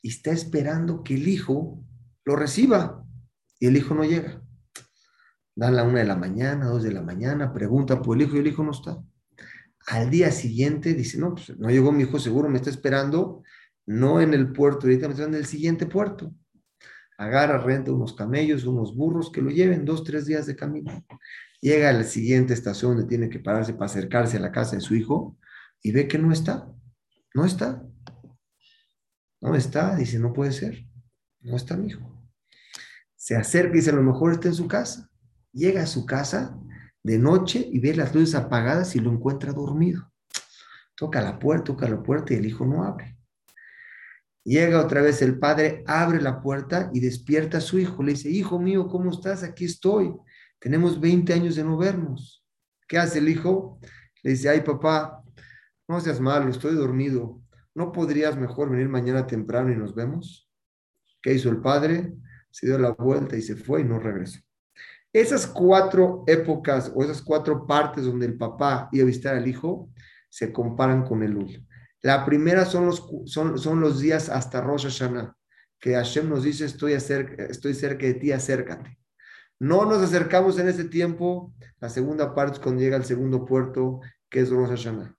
y 0.00 0.08
está 0.08 0.30
esperando 0.30 1.02
que 1.02 1.14
el 1.14 1.28
hijo 1.28 1.84
lo 2.24 2.36
reciba 2.36 3.04
y 3.58 3.66
el 3.66 3.76
hijo 3.76 3.94
no 3.94 4.04
llega. 4.04 4.42
Dan 5.54 5.76
la 5.76 5.84
una 5.84 6.00
de 6.00 6.06
la 6.06 6.16
mañana, 6.16 6.66
dos 6.66 6.82
de 6.82 6.92
la 6.92 7.02
mañana, 7.02 7.52
pregunta 7.52 8.00
por 8.00 8.16
el 8.16 8.22
hijo 8.22 8.36
y 8.36 8.40
el 8.40 8.46
hijo 8.46 8.64
no 8.64 8.72
está. 8.72 9.02
Al 9.88 10.10
día 10.10 10.30
siguiente 10.30 10.94
dice, 10.94 11.18
no, 11.18 11.34
pues 11.34 11.56
no 11.58 11.70
llegó 11.70 11.92
mi 11.92 12.02
hijo, 12.02 12.18
seguro 12.18 12.48
me 12.48 12.56
está 12.56 12.70
esperando, 12.70 13.42
no 13.86 14.20
en 14.20 14.34
el 14.34 14.52
puerto, 14.52 14.86
ahorita 14.86 15.06
me 15.06 15.14
está 15.14 15.26
en 15.26 15.34
el 15.34 15.46
siguiente 15.46 15.86
puerto. 15.86 16.34
Agarra, 17.18 17.58
renta 17.58 17.92
unos 17.92 18.14
camellos, 18.14 18.64
unos 18.64 18.94
burros 18.94 19.30
que 19.30 19.40
lo 19.40 19.50
lleven 19.50 19.84
dos, 19.84 20.02
tres 20.02 20.26
días 20.26 20.46
de 20.46 20.56
camino. 20.56 21.04
Llega 21.66 21.90
a 21.90 21.92
la 21.92 22.04
siguiente 22.04 22.54
estación 22.54 22.92
donde 22.92 23.08
tiene 23.08 23.28
que 23.28 23.40
pararse 23.40 23.72
para 23.72 23.86
acercarse 23.86 24.36
a 24.36 24.40
la 24.40 24.52
casa 24.52 24.76
de 24.76 24.80
su 24.80 24.94
hijo 24.94 25.36
y 25.82 25.90
ve 25.90 26.06
que 26.06 26.16
no 26.16 26.30
está. 26.30 26.72
No 27.34 27.44
está. 27.44 27.82
No 29.40 29.52
está. 29.56 29.96
Dice, 29.96 30.20
no 30.20 30.32
puede 30.32 30.52
ser. 30.52 30.86
No 31.40 31.56
está 31.56 31.76
mi 31.76 31.88
hijo. 31.88 32.24
Se 33.16 33.34
acerca 33.34 33.72
y 33.72 33.78
dice, 33.78 33.90
a 33.90 33.94
lo 33.94 34.04
mejor 34.04 34.34
está 34.34 34.46
en 34.46 34.54
su 34.54 34.68
casa. 34.68 35.10
Llega 35.52 35.82
a 35.82 35.86
su 35.86 36.06
casa 36.06 36.56
de 37.02 37.18
noche 37.18 37.68
y 37.68 37.80
ve 37.80 37.96
las 37.96 38.14
luces 38.14 38.36
apagadas 38.36 38.94
y 38.94 39.00
lo 39.00 39.10
encuentra 39.10 39.52
dormido. 39.52 40.12
Toca 40.94 41.20
la 41.20 41.36
puerta, 41.36 41.64
toca 41.64 41.88
la 41.88 42.00
puerta 42.00 42.32
y 42.32 42.36
el 42.36 42.46
hijo 42.46 42.64
no 42.64 42.84
abre. 42.84 43.18
Llega 44.44 44.84
otra 44.84 45.02
vez 45.02 45.20
el 45.20 45.40
padre, 45.40 45.82
abre 45.88 46.22
la 46.22 46.40
puerta 46.40 46.90
y 46.94 47.00
despierta 47.00 47.58
a 47.58 47.60
su 47.60 47.76
hijo. 47.80 48.04
Le 48.04 48.12
dice, 48.12 48.30
hijo 48.30 48.60
mío, 48.60 48.86
¿cómo 48.86 49.10
estás? 49.10 49.42
Aquí 49.42 49.64
estoy. 49.64 50.14
Tenemos 50.58 51.00
20 51.00 51.32
años 51.32 51.56
de 51.56 51.64
no 51.64 51.76
vernos. 51.76 52.44
¿Qué 52.88 52.98
hace 52.98 53.18
el 53.18 53.28
hijo? 53.28 53.78
Le 54.22 54.30
dice, 54.32 54.48
ay 54.48 54.60
papá, 54.62 55.22
no 55.88 56.00
seas 56.00 56.20
malo, 56.20 56.48
estoy 56.48 56.74
dormido. 56.74 57.40
¿No 57.74 57.92
podrías 57.92 58.36
mejor 58.36 58.70
venir 58.70 58.88
mañana 58.88 59.26
temprano 59.26 59.70
y 59.72 59.76
nos 59.76 59.94
vemos? 59.94 60.50
¿Qué 61.22 61.34
hizo 61.34 61.50
el 61.50 61.60
padre? 61.60 62.14
Se 62.50 62.66
dio 62.66 62.78
la 62.78 62.92
vuelta 62.92 63.36
y 63.36 63.42
se 63.42 63.56
fue 63.56 63.82
y 63.82 63.84
no 63.84 63.98
regresó. 63.98 64.40
Esas 65.12 65.46
cuatro 65.46 66.24
épocas 66.26 66.92
o 66.94 67.02
esas 67.02 67.22
cuatro 67.22 67.66
partes 67.66 68.04
donde 68.04 68.26
el 68.26 68.36
papá 68.36 68.88
iba 68.92 69.02
a 69.02 69.06
visitar 69.06 69.36
al 69.36 69.46
hijo 69.46 69.90
se 70.28 70.52
comparan 70.52 71.04
con 71.04 71.22
el 71.22 71.36
Ul. 71.36 71.66
La 72.02 72.24
primera 72.26 72.66
son 72.66 72.86
los, 72.86 73.08
son, 73.24 73.58
son 73.58 73.80
los 73.80 74.00
días 74.00 74.28
hasta 74.28 74.60
Rosh 74.60 74.84
Hashanah, 74.84 75.34
que 75.80 75.94
Hashem 75.94 76.28
nos 76.28 76.42
dice, 76.42 76.66
estoy, 76.66 76.92
estoy 76.92 77.74
cerca 77.74 78.04
de 78.06 78.14
ti, 78.14 78.32
acércate. 78.32 78.98
No 79.58 79.84
nos 79.84 80.02
acercamos 80.02 80.58
en 80.58 80.68
ese 80.68 80.84
tiempo. 80.84 81.54
La 81.80 81.88
segunda 81.88 82.34
parte 82.34 82.54
es 82.54 82.60
cuando 82.60 82.82
llega 82.82 82.96
el 82.96 83.04
segundo 83.04 83.44
puerto, 83.44 84.00
que 84.28 84.40
es 84.40 84.50
Rosh 84.50 84.70
Hashanah. 84.70 85.16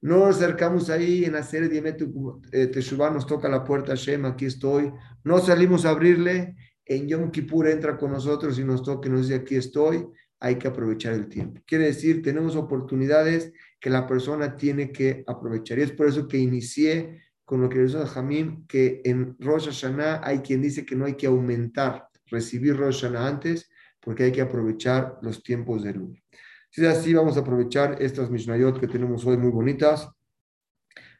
No 0.00 0.18
nos 0.18 0.36
acercamos 0.36 0.90
ahí 0.90 1.24
en 1.24 1.36
hacer 1.36 1.64
eh, 1.64 2.66
Teshuvah, 2.68 3.10
nos 3.10 3.26
toca 3.26 3.48
la 3.48 3.64
puerta 3.64 3.92
Hashem, 3.92 4.24
aquí 4.26 4.46
estoy. 4.46 4.92
No 5.24 5.38
salimos 5.38 5.84
a 5.84 5.90
abrirle. 5.90 6.56
En 6.84 7.08
Yom 7.08 7.30
Kippur 7.32 7.66
entra 7.66 7.96
con 7.96 8.12
nosotros 8.12 8.58
y 8.58 8.64
nos 8.64 8.82
toca 8.82 9.08
y 9.08 9.12
nos 9.12 9.22
dice, 9.22 9.40
aquí 9.40 9.56
estoy. 9.56 10.06
Hay 10.38 10.56
que 10.56 10.68
aprovechar 10.68 11.14
el 11.14 11.28
tiempo. 11.28 11.60
Quiere 11.66 11.86
decir, 11.86 12.22
tenemos 12.22 12.56
oportunidades 12.56 13.52
que 13.80 13.90
la 13.90 14.06
persona 14.06 14.56
tiene 14.56 14.92
que 14.92 15.24
aprovechar. 15.26 15.78
Y 15.78 15.82
es 15.82 15.92
por 15.92 16.06
eso 16.06 16.28
que 16.28 16.38
inicié 16.38 17.22
con 17.44 17.60
lo 17.62 17.68
que 17.68 17.78
dice 17.78 18.04
Jamim, 18.06 18.66
que 18.66 19.00
en 19.04 19.36
Rosh 19.38 19.66
Hashanah 19.66 20.20
hay 20.22 20.40
quien 20.40 20.60
dice 20.60 20.84
que 20.84 20.94
no 20.94 21.06
hay 21.06 21.14
que 21.14 21.28
aumentar, 21.28 22.08
recibir 22.26 22.76
Rosh 22.76 23.02
Hashanah 23.02 23.26
antes, 23.26 23.68
porque 24.00 24.24
hay 24.24 24.32
que 24.32 24.40
aprovechar 24.40 25.18
los 25.22 25.42
tiempos 25.42 25.82
de 25.82 25.94
luz. 25.94 26.22
Si 26.70 26.84
es 26.84 26.88
así, 26.88 27.14
vamos 27.14 27.36
a 27.36 27.40
aprovechar 27.40 28.00
estas 28.00 28.30
Mishnayot 28.30 28.78
que 28.78 28.86
tenemos 28.86 29.24
hoy 29.26 29.36
muy 29.36 29.50
bonitas 29.50 30.08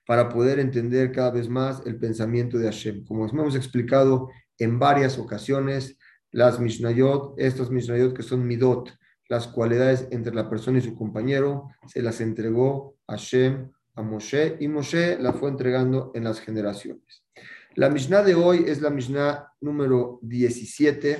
para 0.06 0.28
poder 0.28 0.58
entender 0.60 1.10
cada 1.10 1.30
vez 1.30 1.48
más 1.48 1.82
el 1.86 1.98
pensamiento 1.98 2.58
de 2.58 2.66
Hashem. 2.66 3.04
Como 3.04 3.26
hemos 3.26 3.56
explicado 3.56 4.30
en 4.58 4.78
varias 4.78 5.18
ocasiones, 5.18 5.98
las 6.30 6.60
Mishnayot, 6.60 7.34
estas 7.38 7.70
Mishnayot 7.70 8.14
que 8.14 8.22
son 8.22 8.46
Midot, 8.46 8.96
las 9.28 9.48
cualidades 9.48 10.06
entre 10.10 10.34
la 10.34 10.48
persona 10.48 10.78
y 10.78 10.82
su 10.82 10.94
compañero, 10.94 11.70
se 11.86 12.02
las 12.02 12.20
entregó 12.20 12.96
a 13.08 13.16
Shem, 13.16 13.72
a 13.96 14.02
Moshe, 14.02 14.56
y 14.60 14.68
Moshe 14.68 15.18
las 15.18 15.36
fue 15.36 15.48
entregando 15.48 16.12
en 16.14 16.25
las 16.25 16.40
generaciones. 16.40 17.25
La 17.76 17.90
Mishnah 17.90 18.23
de 18.23 18.35
hoy 18.35 18.64
es 18.66 18.80
la 18.80 18.88
Mishnah 18.88 19.52
número 19.61 20.18
17, 20.23 21.18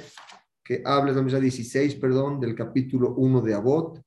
que 0.65 0.83
habla, 0.87 1.11
es 1.11 1.17
la 1.17 1.23
Mishnah 1.23 1.41
16, 1.41 1.97
perdón, 1.97 2.41
del 2.41 2.55
capítulo 2.55 3.15
1 3.15 3.43
de 3.43 3.53
Abot. 3.53 4.03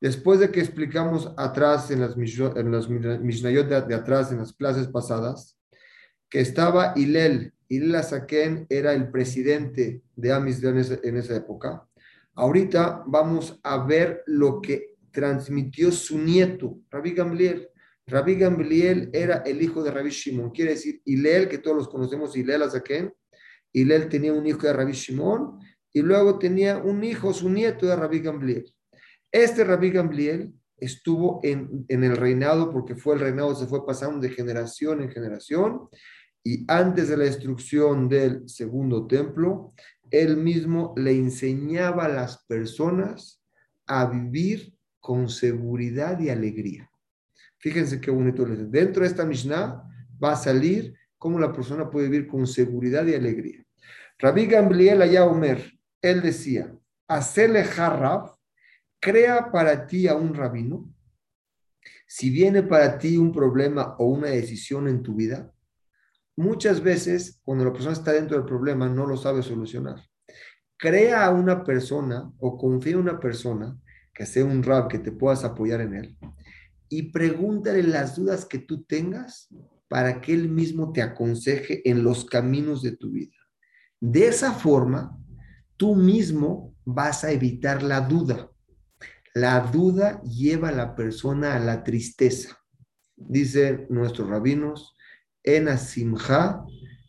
Después 0.00 0.38
de 0.38 0.52
que 0.52 0.60
explicamos 0.60 1.34
atrás 1.36 1.90
en 1.90 2.00
las, 2.00 2.16
en 2.16 2.70
las 2.70 2.88
Mishnayot 2.88 3.66
de, 3.66 3.94
atrás, 3.94 4.30
en 4.30 4.38
las 4.38 4.52
clases 4.52 4.86
pasadas, 4.86 5.58
que 6.28 6.38
estaba 6.38 6.92
Hilel, 6.94 7.54
Hilel 7.66 7.96
Azaken 7.96 8.66
era 8.68 8.92
el 8.92 9.10
presidente 9.10 10.04
de 10.14 10.32
Amis 10.32 10.62
en 10.62 10.78
en 11.02 11.16
esa 11.16 11.34
época, 11.34 11.88
Ahorita 12.34 13.02
vamos 13.04 13.58
a 13.64 13.84
ver 13.84 14.22
lo 14.26 14.62
que 14.62 14.94
transmitió 15.10 15.90
su 15.90 16.18
nieto, 16.18 16.78
Rabbi 16.88 17.14
Gamliel. 17.14 17.68
Rabbi 18.10 18.34
Gamliel 18.34 19.10
era 19.12 19.38
el 19.46 19.62
hijo 19.62 19.82
de 19.82 19.90
Rabbi 19.90 20.10
Shimon, 20.10 20.50
quiere 20.50 20.72
decir 20.72 21.00
Hilel, 21.04 21.48
que 21.48 21.58
todos 21.58 21.76
los 21.76 21.88
conocemos, 21.88 22.36
Hilel 22.36 22.62
Azaken. 22.62 23.12
Hilel 23.72 24.08
tenía 24.08 24.32
un 24.32 24.46
hijo 24.46 24.66
de 24.66 24.72
Rabbi 24.72 24.92
Shimon 24.92 25.58
y 25.92 26.02
luego 26.02 26.38
tenía 26.38 26.78
un 26.78 27.04
hijo, 27.04 27.32
su 27.32 27.48
nieto 27.48 27.86
de 27.86 27.96
Rabbi 27.96 28.20
Gamliel. 28.20 28.64
Este 29.30 29.64
Rabbi 29.64 29.90
Gamliel 29.90 30.52
estuvo 30.76 31.40
en, 31.42 31.84
en, 31.88 32.04
el 32.04 32.16
reinado 32.16 32.72
porque 32.72 32.96
fue 32.96 33.14
el 33.14 33.20
reinado, 33.20 33.54
se 33.54 33.66
fue 33.66 33.86
pasando 33.86 34.18
de 34.18 34.30
generación 34.30 35.02
en 35.02 35.10
generación 35.10 35.88
y 36.42 36.64
antes 36.68 37.08
de 37.08 37.16
la 37.16 37.24
destrucción 37.24 38.08
del 38.08 38.48
segundo 38.48 39.06
templo, 39.06 39.74
él 40.10 40.36
mismo 40.36 40.94
le 40.96 41.12
enseñaba 41.12 42.06
a 42.06 42.08
las 42.08 42.44
personas 42.46 43.42
a 43.86 44.06
vivir 44.06 44.74
con 45.00 45.28
seguridad 45.28 46.18
y 46.18 46.30
alegría. 46.30 46.89
Fíjense 47.60 48.00
qué 48.00 48.10
bonito 48.10 48.44
les 48.44 48.70
Dentro 48.70 49.02
de 49.02 49.08
esta 49.08 49.24
Mishnah 49.24 49.82
va 50.22 50.32
a 50.32 50.36
salir 50.36 50.94
cómo 51.16 51.38
la 51.38 51.52
persona 51.52 51.88
puede 51.88 52.08
vivir 52.08 52.26
con 52.26 52.46
seguridad 52.46 53.06
y 53.06 53.14
alegría. 53.14 53.64
Rabbi 54.18 54.46
Gamliel 54.46 55.16
Omer, 55.18 55.78
él 56.02 56.22
decía, 56.22 56.74
hacele 57.06 57.60
harraf, 57.60 58.32
crea 58.98 59.52
para 59.52 59.86
ti 59.86 60.08
a 60.08 60.14
un 60.14 60.34
rabino. 60.34 60.92
Si 62.06 62.30
viene 62.30 62.62
para 62.62 62.98
ti 62.98 63.16
un 63.16 63.32
problema 63.32 63.94
o 63.98 64.06
una 64.06 64.28
decisión 64.28 64.88
en 64.88 65.02
tu 65.02 65.14
vida, 65.14 65.54
Muchas 66.40 66.82
veces, 66.82 67.38
cuando 67.44 67.66
la 67.66 67.72
persona 67.74 67.92
está 67.92 68.12
dentro 68.12 68.34
del 68.38 68.46
problema, 68.46 68.88
no 68.88 69.06
lo 69.06 69.18
sabe 69.18 69.42
solucionar. 69.42 70.02
Crea 70.78 71.26
a 71.26 71.30
una 71.30 71.62
persona 71.62 72.32
o 72.38 72.56
confía 72.56 72.94
en 72.94 73.00
una 73.00 73.20
persona 73.20 73.78
que 74.14 74.24
sea 74.24 74.46
un 74.46 74.62
rab, 74.62 74.88
que 74.88 74.98
te 74.98 75.12
puedas 75.12 75.44
apoyar 75.44 75.82
en 75.82 75.94
él, 75.96 76.16
y 76.90 77.04
pregúntale 77.12 77.82
las 77.84 78.16
dudas 78.16 78.44
que 78.44 78.58
tú 78.58 78.82
tengas 78.82 79.48
para 79.88 80.20
que 80.20 80.34
él 80.34 80.48
mismo 80.48 80.92
te 80.92 81.00
aconseje 81.00 81.88
en 81.88 82.04
los 82.04 82.24
caminos 82.24 82.82
de 82.82 82.96
tu 82.96 83.10
vida. 83.10 83.36
De 84.00 84.26
esa 84.26 84.52
forma, 84.52 85.16
tú 85.76 85.94
mismo 85.94 86.74
vas 86.84 87.24
a 87.24 87.30
evitar 87.30 87.82
la 87.82 88.00
duda. 88.00 88.50
La 89.34 89.60
duda 89.60 90.20
lleva 90.22 90.68
a 90.68 90.72
la 90.72 90.94
persona 90.96 91.54
a 91.54 91.60
la 91.60 91.84
tristeza. 91.84 92.58
Dicen 93.16 93.86
nuestros 93.88 94.28
rabinos, 94.28 94.96
en 95.44 95.68
asimja 95.68 96.64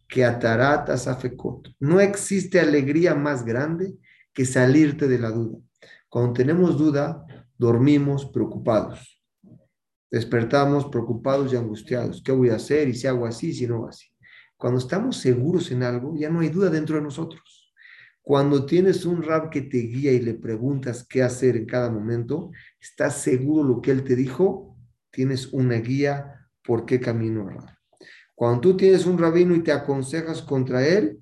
que 0.08 0.24
atarata 0.24 0.98
safekot. 0.98 1.70
No 1.80 2.00
existe 2.00 2.60
alegría 2.60 3.16
más 3.16 3.44
grande 3.46 3.96
que 4.34 4.46
salirte 4.46 5.08
de 5.08 5.20
la 5.20 5.32
duda. 5.32 5.58
Cuando 6.10 6.34
tenemos 6.34 6.78
duda, 6.78 7.26
dormimos 7.58 8.26
preocupados. 8.26 9.21
Despertamos 10.12 10.88
preocupados 10.88 11.54
y 11.54 11.56
angustiados. 11.56 12.22
¿Qué 12.24 12.34
voy 12.34 12.50
a 12.50 12.56
hacer? 12.56 12.90
¿Y 12.90 12.94
si 12.94 13.08
hago 13.08 13.26
así? 13.26 13.54
¿Si 13.54 13.66
no 13.66 13.88
así? 13.88 14.08
Cuando 14.58 14.80
estamos 14.80 15.18
seguros 15.18 15.72
en 15.72 15.84
algo, 15.84 16.16
ya 16.16 16.30
no 16.30 16.42
hay 16.42 16.50
duda 16.50 16.70
dentro 16.70 16.98
de 16.98 17.02
nosotros. 17.02 17.74
Cuando 18.22 18.66
tienes 18.66 19.06
un 19.06 19.24
rab 19.24 19.50
que 19.50 19.62
te 19.62 19.78
guía 19.78 20.12
y 20.12 20.20
le 20.20 20.36
preguntas 20.36 21.06
qué 21.08 21.24
hacer 21.24 21.56
en 21.56 21.66
cada 21.66 21.90
momento, 21.90 22.52
estás 22.80 23.18
seguro 23.18 23.68
lo 23.68 23.82
que 23.82 23.92
él 23.92 24.04
te 24.04 24.16
dijo, 24.16 24.78
tienes 25.10 25.48
una 25.54 25.78
guía 25.78 26.48
por 26.64 26.86
qué 26.86 27.00
camino 27.00 27.50
errar. 27.50 27.80
Cuando 28.36 28.62
tú 28.62 28.78
tienes 28.78 29.06
un 29.06 29.18
rabino 29.18 29.56
y 29.56 29.64
te 29.64 29.72
aconsejas 29.72 30.42
contra 30.42 30.86
él, 30.86 31.20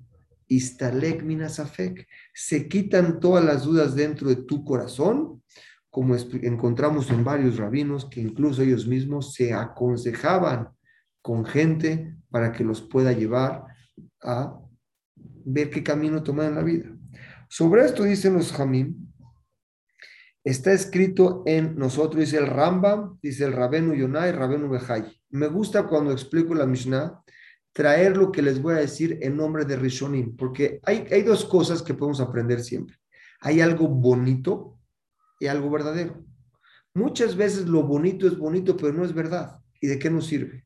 istalek 0.48 1.22
minasafek, 1.22 2.06
se 2.34 2.68
quitan 2.68 3.20
todas 3.20 3.44
las 3.44 3.64
dudas 3.64 3.94
dentro 3.94 4.28
de 4.28 4.36
tu 4.36 4.64
corazón, 4.64 5.42
como 5.90 6.14
encontramos 6.14 7.10
en 7.10 7.24
varios 7.24 7.56
rabinos 7.56 8.04
que 8.06 8.20
incluso 8.20 8.62
ellos 8.62 8.86
mismos 8.86 9.34
se 9.34 9.52
aconsejaban 9.52 10.68
con 11.20 11.44
gente 11.44 12.16
para 12.30 12.52
que 12.52 12.64
los 12.64 12.80
pueda 12.80 13.12
llevar 13.12 13.64
a 14.22 14.56
ver 15.44 15.68
qué 15.68 15.82
camino 15.82 16.22
tomar 16.22 16.46
en 16.46 16.54
la 16.54 16.62
vida. 16.62 16.88
Sobre 17.48 17.84
esto 17.84 18.04
dicen 18.04 18.34
los 18.34 18.52
Jamim, 18.52 19.10
Está 20.42 20.72
escrito 20.72 21.42
en 21.44 21.76
nosotros, 21.76 22.20
dice 22.20 22.38
el 22.38 22.46
Rambam, 22.46 23.18
dice 23.20 23.44
el 23.44 23.52
Rabenu 23.52 23.92
Yonai, 23.92 24.32
Rabenu 24.32 24.70
Bejai. 24.70 25.04
Me 25.28 25.48
gusta 25.48 25.86
cuando 25.86 26.12
explico 26.12 26.54
la 26.54 26.64
Mishnah, 26.64 27.22
traer 27.72 28.16
lo 28.16 28.32
que 28.32 28.40
les 28.40 28.60
voy 28.60 28.74
a 28.74 28.78
decir 28.78 29.18
en 29.20 29.36
nombre 29.36 29.66
de 29.66 29.76
Rishonim, 29.76 30.36
porque 30.36 30.80
hay, 30.84 31.06
hay 31.10 31.22
dos 31.22 31.44
cosas 31.44 31.82
que 31.82 31.92
podemos 31.92 32.20
aprender 32.20 32.60
siempre. 32.60 32.96
Hay 33.42 33.60
algo 33.60 33.86
bonito 33.86 34.78
y 35.40 35.48
algo 35.48 35.68
verdadero. 35.70 36.24
Muchas 36.94 37.36
veces 37.36 37.66
lo 37.66 37.82
bonito 37.82 38.28
es 38.28 38.38
bonito, 38.38 38.76
pero 38.76 38.92
no 38.92 39.04
es 39.04 39.12
verdad. 39.12 39.58
¿Y 39.80 39.88
de 39.88 39.98
qué 39.98 40.10
nos 40.10 40.26
sirve? 40.26 40.64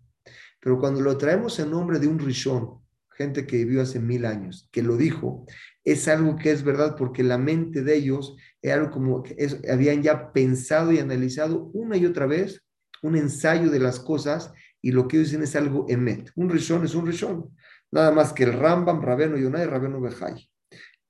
Pero 0.61 0.79
cuando 0.79 1.01
lo 1.01 1.17
traemos 1.17 1.59
en 1.59 1.71
nombre 1.71 1.99
de 1.99 2.09
un 2.09 2.19
Rishon, 2.19 2.83
gente 3.11 3.47
que 3.47 3.59
vivió 3.59 3.83
hace 3.83 4.01
mil 4.01 4.25
años, 4.25 4.69
que 4.73 4.83
lo 4.83 4.97
dijo, 4.97 5.47
es 5.85 6.09
algo 6.09 6.37
que 6.37 6.51
es 6.51 6.65
verdad 6.65 6.97
porque 6.97 7.23
la 7.23 7.39
mente 7.39 7.83
de 7.83 7.97
ellos 7.97 8.37
era 8.61 8.75
algo 8.77 8.91
como 8.91 9.23
que 9.23 9.37
habían 9.71 10.03
ya 10.03 10.33
pensado 10.33 10.91
y 10.93 10.99
analizado 10.99 11.71
una 11.75 11.97
y 11.97 12.07
otra 12.07 12.27
vez 12.27 12.65
un 13.03 13.17
ensayo 13.17 13.71
de 13.71 13.79
las 13.79 14.01
cosas 14.01 14.53
y 14.81 14.91
lo 14.91 15.07
que 15.07 15.19
ellos 15.19 15.29
dicen 15.29 15.45
es 15.45 15.55
algo 15.55 15.87
emet. 15.89 16.31
Un 16.35 16.49
rishon 16.49 16.85
es 16.85 16.95
un 16.95 17.07
rishon. 17.07 17.55
Nada 17.91 18.11
más 18.11 18.33
que 18.33 18.45
el 18.45 18.55
Rambam, 18.55 19.03
Rabeno 19.03 19.37
Yonai, 19.37 19.67
Rabeno 19.67 20.01
Bejai. 20.01 20.51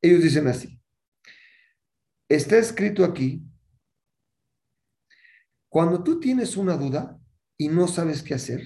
Ellos 0.02 0.22
dicen 0.22 0.48
así. 0.48 0.80
Está 2.28 2.58
escrito 2.58 3.04
aquí, 3.04 3.42
cuando 5.74 6.04
tú 6.04 6.20
tienes 6.20 6.56
una 6.56 6.76
duda 6.76 7.18
y 7.58 7.66
no 7.66 7.88
sabes 7.88 8.22
qué 8.22 8.34
hacer, 8.34 8.62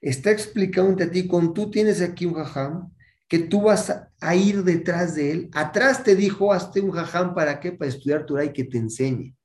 está 0.00 0.30
explicando 0.30 1.04
a 1.04 1.10
ti, 1.10 1.26
cuando 1.26 1.52
tú 1.52 1.70
tienes 1.70 2.00
aquí 2.00 2.24
un 2.24 2.32
jajam, 2.32 2.90
que 3.28 3.40
tú 3.40 3.60
vas 3.60 3.94
a 4.18 4.34
ir 4.34 4.64
detrás 4.64 5.16
de 5.16 5.32
él. 5.32 5.50
Atrás 5.52 6.02
te 6.02 6.16
dijo, 6.16 6.50
hazte 6.54 6.80
un 6.80 6.92
jajam, 6.92 7.34
¿para 7.34 7.60
qué? 7.60 7.72
Para 7.72 7.90
estudiar 7.90 8.24
Torah 8.24 8.46
y 8.46 8.54
que 8.54 8.64
te 8.64 8.78
enseñe. 8.78 9.36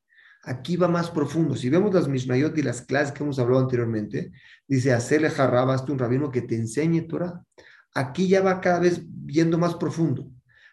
Aquí 0.44 0.78
va 0.78 0.88
más 0.88 1.12
profundo. 1.12 1.58
Si 1.58 1.70
vemos 1.70 1.94
las 1.94 2.08
Mishnayot 2.08 2.58
y 2.58 2.62
las 2.62 2.82
clases 2.82 3.12
que 3.12 3.24
hemos 3.24 3.40
hablado 3.40 3.62
anteriormente, 3.62 4.32
dice, 4.66 4.94
hacerle 4.94 5.30
jarrab, 5.30 5.72
hazte 5.72 5.92
un 5.92 6.00
rabino 6.00 6.32
que 6.32 6.44
te 6.44 6.56
enseñe 6.56 7.02
Torah. 7.10 7.44
Aquí 7.94 8.30
ya 8.30 8.42
va 8.42 8.62
cada 8.62 8.80
vez 8.80 9.02
yendo 9.28 9.58
más 9.58 9.76
profundo. 9.76 10.32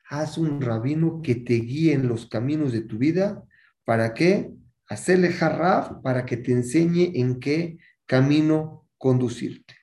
Haz 0.09 0.39
un 0.39 0.61
rabino 0.61 1.21
que 1.21 1.35
te 1.35 1.55
guíe 1.55 1.95
en 1.95 2.07
los 2.07 2.27
caminos 2.27 2.71
de 2.71 2.83
tu 2.83 2.97
vida. 2.97 3.43
¿Para 3.85 4.15
qué? 4.15 4.53
Hacerle 4.89 5.33
jarrab 5.33 6.03
para 6.03 6.27
que 6.27 6.37
te 6.37 6.53
enseñe 6.53 7.13
en 7.15 7.41
qué 7.41 7.79
camino 8.07 8.87
conducirte. 8.99 9.75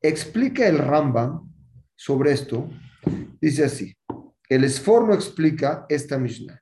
Explica 0.00 0.66
el 0.66 0.78
Rambam 0.78 1.50
sobre 1.96 2.32
esto. 2.32 2.68
Dice 3.40 3.64
así, 3.64 3.96
el 4.48 4.64
esforno 4.64 5.14
explica 5.14 5.86
esta 5.88 6.18
Mishnah. 6.18 6.60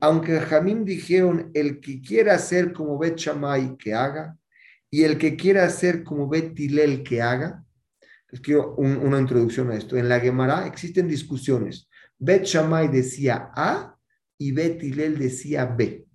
Aunque 0.00 0.38
Jamín 0.40 0.84
dijeron, 0.84 1.50
el 1.54 1.80
que 1.80 2.00
quiera 2.00 2.34
hacer 2.34 2.72
como 2.72 2.98
Bet 2.98 3.16
Shammai, 3.16 3.76
que 3.76 3.94
haga, 3.94 4.36
y 4.90 5.02
el 5.02 5.18
que 5.18 5.36
quiera 5.36 5.64
hacer 5.64 6.04
como 6.04 6.28
Bet 6.28 6.54
Tilel, 6.54 7.02
que 7.02 7.20
haga, 7.20 7.64
les 8.30 8.40
quiero 8.40 8.74
una 8.76 9.18
introducción 9.18 9.70
a 9.70 9.76
esto. 9.76 9.96
En 9.96 10.08
la 10.08 10.20
Gemara 10.20 10.66
existen 10.66 11.08
discusiones. 11.08 11.88
Bet 12.18 12.44
Shammai 12.44 12.88
decía 12.88 13.50
A 13.54 13.96
y 14.36 14.52
Bet 14.52 14.78
Tilel 14.78 15.18
decía 15.18 15.64
B. 15.64 16.06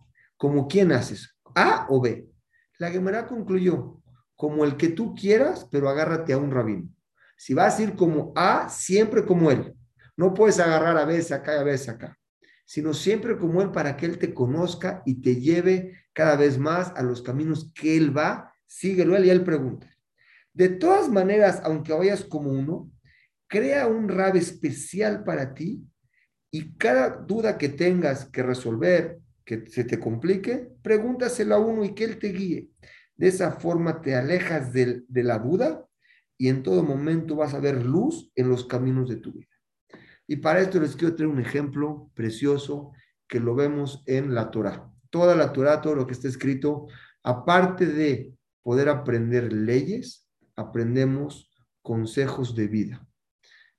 ¿Como 0.43 0.67
quién 0.67 0.91
haces? 0.91 1.37
¿A 1.55 1.85
o 1.87 2.01
B? 2.01 2.27
La 2.77 2.91
Gemara 2.91 3.27
concluyó, 3.27 4.01
como 4.35 4.65
el 4.65 4.75
que 4.75 4.89
tú 4.89 5.15
quieras, 5.15 5.65
pero 5.71 5.87
agárrate 5.87 6.33
a 6.33 6.37
un 6.37 6.51
rabino. 6.51 6.89
Si 7.37 7.53
vas 7.53 7.79
a 7.79 7.83
ir 7.83 7.95
como 7.95 8.33
A, 8.35 8.67
siempre 8.67 9.25
como 9.25 9.51
él. 9.51 9.73
No 10.17 10.33
puedes 10.33 10.59
agarrar 10.59 10.97
a 10.97 11.05
veces 11.05 11.31
acá 11.31 11.55
y 11.55 11.59
a 11.59 11.63
veces 11.63 11.87
acá, 11.87 12.19
sino 12.65 12.93
siempre 12.93 13.37
como 13.37 13.61
él 13.61 13.71
para 13.71 13.95
que 13.95 14.05
él 14.05 14.17
te 14.17 14.33
conozca 14.33 15.01
y 15.05 15.21
te 15.21 15.37
lleve 15.37 15.97
cada 16.11 16.35
vez 16.35 16.57
más 16.57 16.91
a 16.97 17.03
los 17.03 17.21
caminos 17.21 17.71
que 17.73 17.95
él 17.95 18.15
va. 18.15 18.53
Síguelo 18.67 19.15
él 19.15 19.23
y 19.23 19.29
él 19.29 19.45
pregunta. 19.45 19.89
De 20.51 20.67
todas 20.67 21.07
maneras, 21.07 21.61
aunque 21.63 21.93
vayas 21.93 22.25
como 22.25 22.51
uno, 22.51 22.91
crea 23.47 23.87
un 23.87 24.09
rab 24.09 24.35
especial 24.35 25.23
para 25.23 25.53
ti 25.53 25.87
y 26.51 26.75
cada 26.75 27.11
duda 27.11 27.57
que 27.57 27.69
tengas 27.69 28.25
que 28.25 28.43
resolver, 28.43 29.22
que 29.45 29.69
se 29.69 29.83
te 29.83 29.99
complique, 29.99 30.71
pregúntaselo 30.81 31.55
a 31.55 31.59
uno 31.59 31.83
y 31.83 31.93
que 31.93 32.05
él 32.05 32.19
te 32.19 32.29
guíe. 32.29 32.69
De 33.15 33.27
esa 33.27 33.51
forma 33.51 34.01
te 34.01 34.15
alejas 34.15 34.73
de, 34.73 35.03
de 35.07 35.23
la 35.23 35.39
duda 35.39 35.85
y 36.37 36.49
en 36.49 36.63
todo 36.63 36.83
momento 36.83 37.35
vas 37.35 37.53
a 37.53 37.59
ver 37.59 37.85
luz 37.85 38.31
en 38.35 38.49
los 38.49 38.65
caminos 38.65 39.09
de 39.09 39.17
tu 39.17 39.33
vida. 39.33 39.47
Y 40.27 40.37
para 40.37 40.61
esto 40.61 40.79
les 40.79 40.95
quiero 40.95 41.15
traer 41.15 41.29
un 41.29 41.39
ejemplo 41.39 42.09
precioso 42.13 42.91
que 43.27 43.39
lo 43.39 43.55
vemos 43.55 44.03
en 44.05 44.33
la 44.33 44.51
Torah. 44.51 44.89
Toda 45.09 45.35
la 45.35 45.53
Torah, 45.53 45.81
todo 45.81 45.95
lo 45.95 46.07
que 46.07 46.13
está 46.13 46.27
escrito, 46.27 46.87
aparte 47.23 47.85
de 47.85 48.33
poder 48.61 48.89
aprender 48.89 49.51
leyes, 49.51 50.29
aprendemos 50.55 51.51
consejos 51.81 52.55
de 52.55 52.67
vida. 52.67 53.07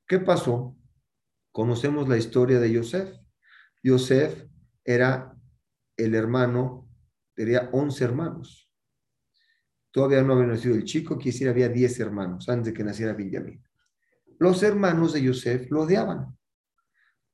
¿Qué 0.07 0.19
pasó? 0.19 0.77
Conocemos 1.51 2.09
la 2.09 2.19
historia 2.19 2.61
de 2.61 2.73
Yosef. 2.73 3.11
Yosef 3.83 4.45
era 4.85 5.34
el 5.97 6.15
hermano, 6.15 6.89
tenía 7.35 7.69
11 7.73 8.05
hermanos. 8.05 8.71
Todavía 9.91 10.23
no 10.23 10.35
había 10.35 10.47
nacido 10.47 10.75
el 10.75 10.85
chico, 10.85 11.17
quisiera 11.17 11.53
había 11.53 11.69
10 11.69 12.01
hermanos 12.01 12.49
antes 12.49 12.67
de 12.67 12.73
que 12.73 12.85
naciera 12.85 13.13
Benjamín. 13.13 13.63
Los 14.39 14.63
hermanos 14.63 15.13
de 15.13 15.23
Yosef 15.23 15.71
lo 15.71 15.83
odiaban. 15.83 16.37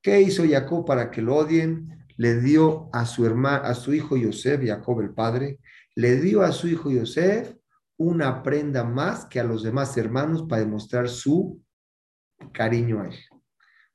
¿Qué 0.01 0.21
hizo 0.21 0.43
Jacob 0.47 0.85
para 0.85 1.09
que 1.09 1.21
lo 1.21 1.35
odien? 1.35 2.05
Le 2.17 2.39
dio 2.39 2.89
a 2.93 3.05
su 3.05 3.25
hermano, 3.25 3.63
a 3.65 3.73
su 3.73 3.93
hijo 3.93 4.15
Yosef, 4.15 4.61
Jacob 4.63 5.01
el 5.01 5.13
padre, 5.13 5.59
le 5.95 6.17
dio 6.17 6.43
a 6.43 6.51
su 6.51 6.67
hijo 6.67 6.91
Yosef 6.91 7.55
una 7.97 8.43
prenda 8.43 8.83
más 8.83 9.25
que 9.25 9.39
a 9.39 9.43
los 9.43 9.63
demás 9.63 9.95
hermanos 9.97 10.45
para 10.47 10.61
demostrar 10.61 11.09
su 11.09 11.61
cariño 12.51 13.01
a 13.01 13.07
él. 13.07 13.15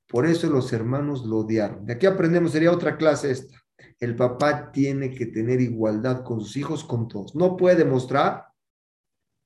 Por 0.08 0.26
eso 0.26 0.48
los 0.48 0.72
hermanos 0.72 1.24
lo 1.24 1.38
odiaron. 1.38 1.84
De 1.84 1.94
aquí 1.94 2.06
aprendemos, 2.06 2.52
sería 2.52 2.70
otra 2.70 2.96
clase 2.96 3.30
esta. 3.30 3.58
El 3.98 4.14
papá 4.14 4.70
tiene 4.72 5.14
que 5.14 5.26
tener 5.26 5.60
igualdad 5.60 6.22
con 6.22 6.40
sus 6.40 6.56
hijos, 6.56 6.84
con 6.84 7.08
todos. 7.08 7.34
No 7.34 7.56
puede 7.56 7.76
demostrar 7.76 8.46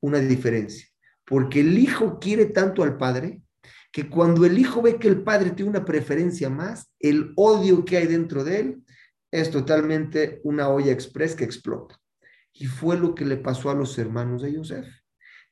una 0.03 0.19
diferencia, 0.19 0.87
porque 1.25 1.61
el 1.61 1.79
hijo 1.79 2.19
quiere 2.19 2.47
tanto 2.47 2.83
al 2.83 2.97
padre 2.97 3.43
que 3.93 4.09
cuando 4.09 4.45
el 4.45 4.59
hijo 4.59 4.83
ve 4.83 4.99
que 4.99 5.09
el 5.09 5.23
padre 5.23 5.51
tiene 5.51 5.71
una 5.71 5.85
preferencia 5.85 6.49
más, 6.49 6.93
el 6.99 7.33
odio 7.37 7.85
que 7.85 7.97
hay 7.97 8.07
dentro 8.07 8.45
de 8.45 8.61
él 8.61 8.85
es 9.31 9.51
totalmente 9.51 10.41
una 10.45 10.69
olla 10.69 10.93
express 10.93 11.35
que 11.35 11.45
explota. 11.45 12.01
Y 12.53 12.67
fue 12.67 12.99
lo 12.99 13.15
que 13.15 13.25
le 13.25 13.37
pasó 13.37 13.71
a 13.71 13.75
los 13.75 13.97
hermanos 13.99 14.43
de 14.43 14.53
Yosef. 14.53 14.87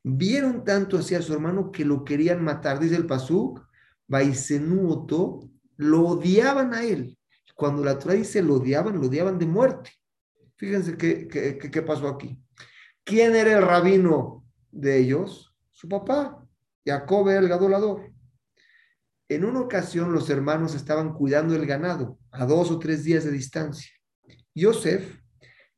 Vieron 0.03 0.65
tanto 0.65 0.99
hacia 0.99 1.23
su 1.23 1.33
hermano 1.33 1.71
que 1.71 1.85
lo 1.85 2.05
querían 2.05 2.43
matar. 2.43 2.79
Dice 2.79 2.97
el 2.97 3.07
Pasuk, 3.07 3.61
Baisenuoto, 4.07 5.51
lo 5.77 6.07
odiaban 6.07 6.75
a 6.75 6.85
él. 6.85 7.17
Cuando 7.59 7.83
la 7.83 7.99
Torah 7.99 8.14
dice 8.14 8.40
lo 8.40 8.55
odiaban, 8.55 9.01
lo 9.01 9.09
odiaban 9.09 9.37
de 9.37 9.44
muerte. 9.44 9.90
Fíjense 10.55 10.97
qué, 10.97 11.27
qué, 11.27 11.59
qué 11.59 11.83
pasó 11.83 12.07
aquí. 12.07 12.40
¿Quién 13.03 13.35
era 13.35 13.59
el 13.59 13.66
rabino 13.66 14.44
de 14.71 14.99
ellos? 14.99 15.53
Su 15.73 15.88
papá, 15.88 16.47
Jacob 16.87 17.29
el 17.31 17.49
gadolador. 17.49 18.12
En 19.29 19.44
una 19.44 19.59
ocasión 19.59 20.12
los 20.12 20.31
hermanos 20.31 20.77
estaban 20.77 21.12
cuidando 21.12 21.57
el 21.57 21.66
ganado 21.66 22.21
a 22.31 22.47
dos 22.47 22.71
o 22.71 22.79
tres 22.79 23.03
días 23.03 23.25
de 23.25 23.33
distancia. 23.33 23.90
Yosef 24.55 25.21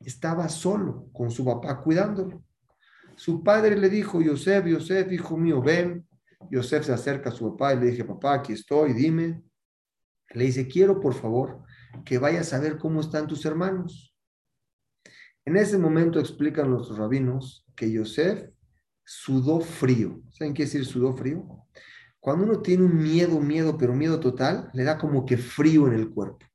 estaba 0.01 0.51
solo 0.51 1.09
con 1.15 1.31
su 1.31 1.47
papá 1.47 1.81
cuidándolo. 1.81 2.45
Su 3.17 3.43
padre 3.43 3.75
le 3.79 3.89
dijo, 3.89 4.21
Yosef, 4.21 4.67
Yosef, 4.67 5.11
hijo 5.13 5.35
mío, 5.39 5.63
ven. 5.63 6.07
Yosef 6.51 6.85
se 6.85 6.93
acerca 6.93 7.31
a 7.31 7.33
su 7.33 7.53
papá 7.53 7.73
y 7.73 7.81
le 7.81 7.87
dije, 7.87 8.05
papá, 8.05 8.35
aquí 8.35 8.53
estoy, 8.53 8.93
dime. 8.93 9.43
Le 10.35 10.45
dice, 10.45 10.69
quiero 10.69 11.01
por 11.01 11.15
favor 11.15 11.70
que 12.05 12.19
vayas 12.19 12.53
a 12.53 12.61
ver 12.61 12.79
cómo 12.79 13.01
están 13.01 13.27
tus 13.27 13.45
hermanos. 13.45 14.15
En 15.45 15.57
ese 15.57 15.79
momento 15.79 16.21
explican 16.21 16.71
los 16.71 16.97
rabinos 16.97 17.65
que 17.75 17.91
Yosef 17.91 18.51
sudó 19.05 19.61
frío. 19.61 20.23
¿Saben 20.31 20.55
qué 20.55 20.65
decir 20.65 20.85
sudó 20.85 21.13
frío? 21.13 21.67
Cuando 22.21 22.45
uno 22.45 22.61
tiene 22.61 22.85
un 22.85 22.97
miedo, 22.97 23.41
miedo, 23.41 23.77
pero 23.79 23.95
miedo 23.95 24.21
total, 24.21 24.71
le 24.75 24.85
da 24.85 24.99
como 24.99 25.25
que 25.25 25.39
frío 25.39 25.89
en 25.89 25.95
el 25.95 26.11
cuerpo. 26.11 26.47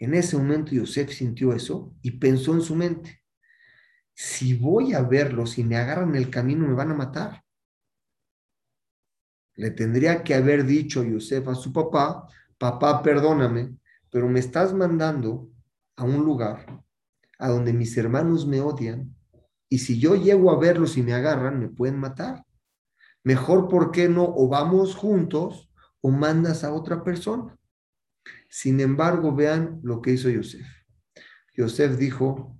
En 0.00 0.14
ese 0.14 0.36
momento 0.36 0.72
Yosef 0.72 1.10
sintió 1.12 1.52
eso 1.52 1.94
y 2.02 2.12
pensó 2.12 2.52
en 2.54 2.62
su 2.62 2.74
mente, 2.74 3.22
si 4.14 4.54
voy 4.54 4.94
a 4.94 5.02
verlos 5.02 5.58
y 5.58 5.64
me 5.64 5.76
agarran 5.76 6.14
el 6.16 6.30
camino, 6.30 6.66
me 6.66 6.74
van 6.74 6.90
a 6.90 6.94
matar. 6.94 7.44
Le 9.54 9.70
tendría 9.70 10.22
que 10.22 10.34
haber 10.34 10.64
dicho 10.64 11.04
Yosef 11.04 11.46
a 11.48 11.54
su 11.54 11.72
papá, 11.72 12.28
papá, 12.58 13.02
perdóname, 13.02 13.76
pero 14.10 14.28
me 14.28 14.40
estás 14.40 14.74
mandando 14.74 15.48
a 15.96 16.04
un 16.04 16.24
lugar 16.24 16.82
a 17.38 17.48
donde 17.48 17.72
mis 17.72 17.96
hermanos 17.96 18.46
me 18.46 18.60
odian 18.60 19.14
y 19.68 19.78
si 19.78 19.98
yo 19.98 20.14
llego 20.14 20.50
a 20.50 20.58
verlos 20.58 20.96
y 20.96 21.02
me 21.02 21.12
agarran, 21.12 21.60
me 21.60 21.68
pueden 21.68 21.98
matar. 21.98 22.44
Mejor, 23.22 23.68
¿por 23.68 23.90
qué 23.90 24.08
no? 24.08 24.24
O 24.24 24.48
vamos 24.48 24.94
juntos 24.94 25.70
o 26.00 26.10
mandas 26.10 26.64
a 26.64 26.72
otra 26.72 27.04
persona. 27.04 27.56
Sin 28.48 28.80
embargo, 28.80 29.34
vean 29.34 29.80
lo 29.82 30.00
que 30.00 30.12
hizo 30.12 30.30
Yosef. 30.30 30.66
Yosef 31.54 31.98
dijo, 31.98 32.56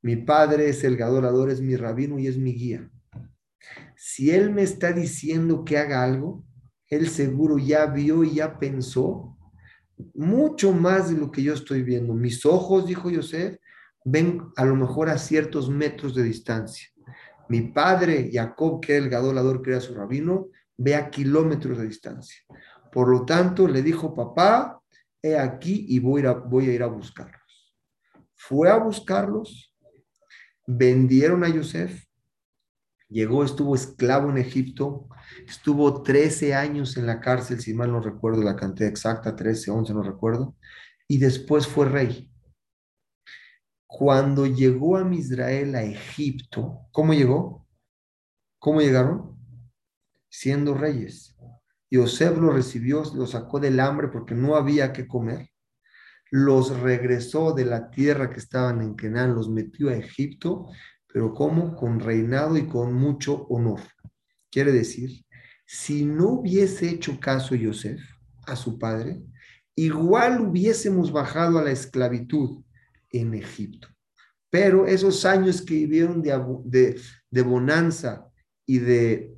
mi 0.00 0.16
padre 0.16 0.68
es 0.68 0.82
el 0.82 1.00
adorador, 1.00 1.50
es 1.50 1.60
mi 1.60 1.76
rabino 1.76 2.18
y 2.18 2.26
es 2.26 2.36
mi 2.36 2.52
guía. 2.54 2.90
Si 3.96 4.32
él 4.32 4.50
me 4.50 4.62
está 4.62 4.92
diciendo 4.92 5.64
que 5.64 5.78
haga 5.78 6.02
algo, 6.02 6.44
él 6.92 7.08
seguro 7.08 7.56
ya 7.56 7.86
vio 7.86 8.22
y 8.22 8.34
ya 8.34 8.58
pensó 8.58 9.34
mucho 10.12 10.74
más 10.74 11.08
de 11.08 11.16
lo 11.16 11.30
que 11.30 11.42
yo 11.42 11.54
estoy 11.54 11.82
viendo. 11.82 12.12
Mis 12.12 12.44
ojos, 12.44 12.86
dijo 12.86 13.08
Yosef, 13.08 13.56
ven 14.04 14.42
a 14.56 14.66
lo 14.66 14.76
mejor 14.76 15.08
a 15.08 15.16
ciertos 15.16 15.70
metros 15.70 16.14
de 16.14 16.22
distancia. 16.22 16.88
Mi 17.48 17.62
padre, 17.62 18.28
Jacob, 18.30 18.82
que 18.82 18.96
era 18.96 19.04
el 19.04 19.10
gadolador, 19.10 19.62
que 19.62 19.70
era 19.70 19.80
su 19.80 19.94
rabino, 19.94 20.48
ve 20.76 20.94
a 20.94 21.08
kilómetros 21.08 21.78
de 21.78 21.86
distancia. 21.86 22.42
Por 22.92 23.08
lo 23.08 23.24
tanto, 23.24 23.66
le 23.66 23.80
dijo, 23.80 24.14
papá, 24.14 24.78
he 25.22 25.38
aquí 25.38 25.86
y 25.88 25.98
voy 25.98 26.26
a, 26.26 26.34
voy 26.34 26.68
a 26.68 26.74
ir 26.74 26.82
a 26.82 26.88
buscarlos. 26.88 27.74
Fue 28.34 28.68
a 28.68 28.76
buscarlos, 28.76 29.74
vendieron 30.66 31.42
a 31.42 31.48
Yosef, 31.48 32.04
llegó, 33.08 33.44
estuvo 33.44 33.74
esclavo 33.74 34.28
en 34.28 34.36
Egipto, 34.36 35.08
estuvo 35.46 36.02
13 36.02 36.54
años 36.54 36.96
en 36.96 37.06
la 37.06 37.20
cárcel, 37.20 37.60
si 37.60 37.74
mal 37.74 37.92
no 37.92 38.00
recuerdo 38.00 38.42
la 38.42 38.56
cantidad 38.56 38.88
exacta, 38.88 39.36
13, 39.36 39.70
11, 39.70 39.94
no 39.94 40.02
recuerdo, 40.02 40.56
y 41.08 41.18
después 41.18 41.66
fue 41.66 41.88
rey. 41.88 42.30
Cuando 43.86 44.46
llegó 44.46 44.96
a 44.96 45.04
Misrael, 45.04 45.74
a 45.74 45.82
Egipto, 45.82 46.86
¿cómo 46.92 47.12
llegó? 47.12 47.66
¿Cómo 48.58 48.80
llegaron? 48.80 49.36
Siendo 50.30 50.74
reyes. 50.74 51.36
Yosef 51.90 52.38
los 52.38 52.54
recibió, 52.54 53.02
los 53.14 53.32
sacó 53.32 53.60
del 53.60 53.78
hambre 53.80 54.08
porque 54.08 54.34
no 54.34 54.56
había 54.56 54.94
que 54.94 55.06
comer. 55.06 55.50
Los 56.30 56.80
regresó 56.80 57.52
de 57.52 57.66
la 57.66 57.90
tierra 57.90 58.30
que 58.30 58.38
estaban 58.38 58.80
en 58.80 58.94
Canaán, 58.94 59.34
los 59.34 59.50
metió 59.50 59.90
a 59.90 59.96
Egipto, 59.96 60.68
pero 61.12 61.34
¿cómo? 61.34 61.76
Con 61.76 62.00
reinado 62.00 62.56
y 62.56 62.66
con 62.66 62.94
mucho 62.94 63.44
honor. 63.48 63.80
Quiere 64.50 64.72
decir, 64.72 65.26
si 65.72 66.04
no 66.04 66.28
hubiese 66.28 66.90
hecho 66.90 67.18
caso 67.18 67.54
Yosef 67.54 67.98
a 68.46 68.56
su 68.56 68.78
padre, 68.78 69.22
igual 69.74 70.42
hubiésemos 70.42 71.10
bajado 71.10 71.58
a 71.58 71.64
la 71.64 71.70
esclavitud 71.70 72.62
en 73.08 73.32
Egipto. 73.32 73.88
Pero 74.50 74.86
esos 74.86 75.24
años 75.24 75.62
que 75.62 75.72
vivieron 75.72 76.20
de, 76.20 77.00
de, 77.30 77.42
bonanza 77.42 78.28
y, 78.66 78.80
de, 78.80 79.34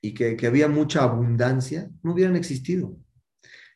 y 0.00 0.14
que, 0.14 0.36
que 0.36 0.46
había 0.46 0.68
mucha 0.68 1.02
abundancia, 1.02 1.90
no 2.04 2.12
hubieran 2.12 2.36
existido. 2.36 2.96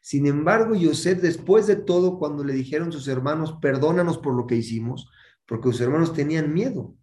Sin 0.00 0.26
embargo, 0.26 0.76
Yosef, 0.76 1.20
después 1.20 1.66
de 1.66 1.74
todo, 1.74 2.20
cuando 2.20 2.44
le 2.44 2.52
dijeron 2.52 2.92
sus 2.92 3.08
hermanos, 3.08 3.58
perdónanos 3.60 4.18
por 4.18 4.36
lo 4.36 4.46
que 4.46 4.54
hicimos, 4.54 5.10
porque 5.46 5.72
sus 5.72 5.80
hermanos 5.80 6.14
tenían 6.14 6.54
miedo 6.54 6.94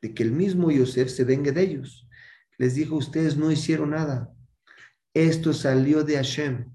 de 0.00 0.14
que 0.14 0.22
el 0.22 0.30
mismo 0.30 0.70
Yosef 0.70 1.10
se 1.10 1.24
vengue 1.24 1.50
de 1.50 1.62
ellos. 1.62 2.07
Les 2.58 2.74
dijo, 2.74 2.96
ustedes 2.96 3.36
no 3.36 3.50
hicieron 3.50 3.90
nada. 3.90 4.32
Esto 5.14 5.52
salió 5.52 6.04
de 6.04 6.16
Hashem. 6.16 6.70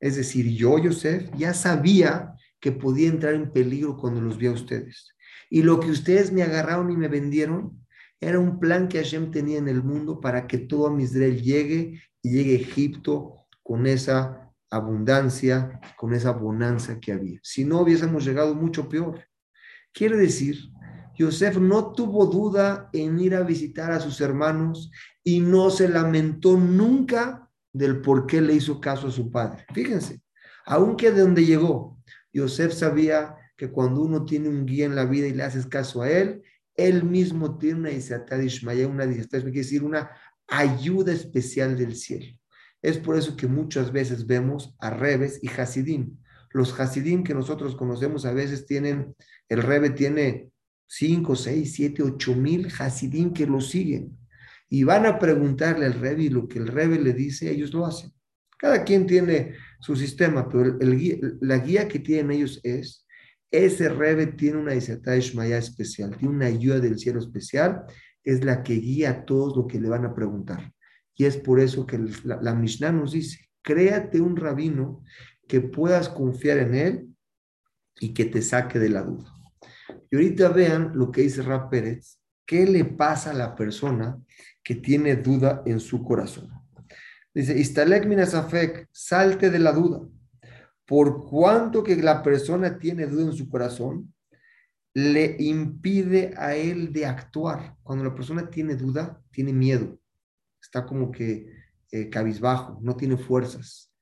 Es 0.00 0.16
decir, 0.16 0.46
yo, 0.56 0.78
Yosef, 0.78 1.30
ya 1.36 1.54
sabía 1.54 2.34
que 2.58 2.72
podía 2.72 3.08
entrar 3.08 3.34
en 3.34 3.52
peligro 3.52 3.96
cuando 3.96 4.20
los 4.20 4.38
vi 4.38 4.46
a 4.46 4.52
ustedes. 4.52 5.14
Y 5.50 5.62
lo 5.62 5.80
que 5.80 5.90
ustedes 5.90 6.32
me 6.32 6.42
agarraron 6.42 6.90
y 6.90 6.96
me 6.96 7.08
vendieron 7.08 7.86
era 8.20 8.38
un 8.38 8.58
plan 8.58 8.88
que 8.88 8.98
Hashem 8.98 9.30
tenía 9.30 9.58
en 9.58 9.68
el 9.68 9.82
mundo 9.82 10.20
para 10.20 10.46
que 10.46 10.58
todo 10.58 10.98
Israel 10.98 11.40
llegue 11.42 12.02
y 12.22 12.30
llegue 12.30 12.52
a 12.52 12.60
Egipto 12.60 13.46
con 13.62 13.86
esa 13.86 14.52
abundancia, 14.70 15.80
con 15.96 16.14
esa 16.14 16.32
bonanza 16.32 17.00
que 17.00 17.12
había. 17.12 17.40
Si 17.42 17.64
no, 17.64 17.80
hubiésemos 17.80 18.24
llegado 18.24 18.54
mucho 18.54 18.88
peor. 18.88 19.24
Quiere 19.92 20.16
decir, 20.16 20.56
Yosef 21.20 21.58
no 21.58 21.92
tuvo 21.92 22.24
duda 22.24 22.88
en 22.94 23.20
ir 23.20 23.34
a 23.34 23.42
visitar 23.42 23.92
a 23.92 24.00
sus 24.00 24.22
hermanos 24.22 24.90
y 25.22 25.40
no 25.40 25.68
se 25.68 25.86
lamentó 25.86 26.56
nunca 26.56 27.46
del 27.74 28.00
por 28.00 28.26
qué 28.26 28.40
le 28.40 28.54
hizo 28.54 28.80
caso 28.80 29.08
a 29.08 29.10
su 29.10 29.30
padre. 29.30 29.66
Fíjense, 29.74 30.22
aunque 30.64 31.12
de 31.12 31.20
donde 31.20 31.44
llegó, 31.44 31.98
Yosef 32.32 32.72
sabía 32.72 33.36
que 33.54 33.70
cuando 33.70 34.00
uno 34.00 34.24
tiene 34.24 34.48
un 34.48 34.64
guía 34.64 34.86
en 34.86 34.96
la 34.96 35.04
vida 35.04 35.26
y 35.26 35.34
le 35.34 35.42
haces 35.42 35.66
caso 35.66 36.00
a 36.00 36.10
él, 36.10 36.42
él 36.74 37.04
mismo 37.04 37.58
tiene 37.58 37.80
una 37.80 37.90
Isatad 37.90 38.40
Ishmael, 38.40 38.86
una 38.86 39.04
quiere 39.04 39.50
decir 39.50 39.84
una 39.84 40.10
ayuda 40.48 41.12
especial 41.12 41.76
del 41.76 41.96
cielo. 41.96 42.34
Es 42.80 42.96
por 42.96 43.18
eso 43.18 43.36
que 43.36 43.46
muchas 43.46 43.92
veces 43.92 44.26
vemos 44.26 44.74
a 44.78 44.88
Rebes 44.88 45.38
y 45.42 45.48
Hasidim. 45.48 46.16
Los 46.52 46.80
Hasidim 46.80 47.24
que 47.24 47.34
nosotros 47.34 47.76
conocemos 47.76 48.24
a 48.24 48.32
veces 48.32 48.64
tienen, 48.64 49.14
el 49.50 49.62
Rebe 49.62 49.90
tiene 49.90 50.50
5, 50.90 51.36
6, 51.36 51.72
7, 51.72 52.02
8 52.02 52.34
mil 52.34 52.68
Hasidim 52.76 53.32
que 53.32 53.46
lo 53.46 53.60
siguen. 53.60 54.18
Y 54.68 54.82
van 54.82 55.06
a 55.06 55.20
preguntarle 55.20 55.86
al 55.86 55.94
Rebe 55.94 56.24
y 56.24 56.28
lo 56.30 56.48
que 56.48 56.58
el 56.58 56.66
Rebe 56.66 56.98
le 56.98 57.12
dice, 57.12 57.48
ellos 57.48 57.72
lo 57.72 57.86
hacen. 57.86 58.12
Cada 58.58 58.82
quien 58.82 59.06
tiene 59.06 59.54
su 59.78 59.94
sistema, 59.94 60.48
pero 60.48 60.80
el, 60.80 61.38
la 61.40 61.58
guía 61.58 61.86
que 61.86 62.00
tienen 62.00 62.32
ellos 62.32 62.60
es, 62.64 63.06
ese 63.52 63.88
Rebe 63.88 64.26
tiene 64.26 64.58
una 64.58 64.74
Isatá 64.74 65.16
Ishmaya 65.16 65.58
especial, 65.58 66.16
tiene 66.16 66.34
una 66.34 66.46
ayuda 66.46 66.80
del 66.80 66.98
cielo 66.98 67.20
especial, 67.20 67.84
es 68.24 68.44
la 68.44 68.64
que 68.64 68.74
guía 68.74 69.10
a 69.10 69.24
todos 69.24 69.56
lo 69.56 69.68
que 69.68 69.80
le 69.80 69.88
van 69.88 70.04
a 70.04 70.14
preguntar. 70.14 70.72
Y 71.14 71.24
es 71.24 71.36
por 71.36 71.60
eso 71.60 71.86
que 71.86 71.98
la, 72.24 72.40
la 72.42 72.54
Mishnah 72.54 72.90
nos 72.90 73.12
dice, 73.12 73.48
créate 73.62 74.20
un 74.20 74.36
rabino 74.36 75.04
que 75.46 75.60
puedas 75.60 76.08
confiar 76.08 76.58
en 76.58 76.74
él 76.74 77.08
y 78.00 78.12
que 78.12 78.24
te 78.24 78.42
saque 78.42 78.80
de 78.80 78.88
la 78.88 79.02
duda. 79.02 79.39
Y 80.10 80.16
ahorita 80.16 80.48
vean 80.48 80.92
lo 80.94 81.10
que 81.10 81.22
dice 81.22 81.42
Rab 81.42 81.70
Pérez, 81.70 82.18
qué 82.44 82.66
le 82.66 82.84
pasa 82.84 83.30
a 83.30 83.34
la 83.34 83.54
persona 83.54 84.20
que 84.62 84.74
tiene 84.74 85.16
duda 85.16 85.62
en 85.66 85.78
su 85.78 86.04
corazón. 86.04 86.50
Dice, 87.32 87.56
Istalek 87.56 88.06
minasafek, 88.06 88.88
salte 88.90 89.50
de 89.50 89.60
la 89.60 89.72
duda. 89.72 90.00
Por 90.84 91.24
cuanto 91.24 91.84
que 91.84 91.94
la 91.96 92.22
persona 92.22 92.78
tiene 92.78 93.06
duda 93.06 93.26
en 93.26 93.32
su 93.32 93.48
corazón, 93.48 94.12
le 94.94 95.36
impide 95.38 96.34
a 96.36 96.56
él 96.56 96.92
de 96.92 97.06
actuar. 97.06 97.76
Cuando 97.84 98.04
la 98.04 98.14
persona 98.14 98.50
tiene 98.50 98.74
duda, 98.74 99.22
tiene 99.30 99.52
miedo. 99.52 99.98
Está 100.60 100.84
como 100.84 101.12
que 101.12 101.52
eh, 101.92 102.10
cabizbajo, 102.10 102.78
no 102.82 102.96
tiene 102.96 103.16
fuerzas. 103.16 103.92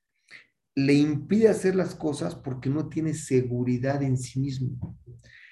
Le 0.73 0.93
impide 0.93 1.49
hacer 1.49 1.75
las 1.75 1.93
cosas 1.93 2.33
porque 2.35 2.69
no 2.69 2.89
tiene 2.89 3.13
seguridad 3.13 4.01
en 4.01 4.17
sí 4.17 4.39
mismo. 4.39 4.97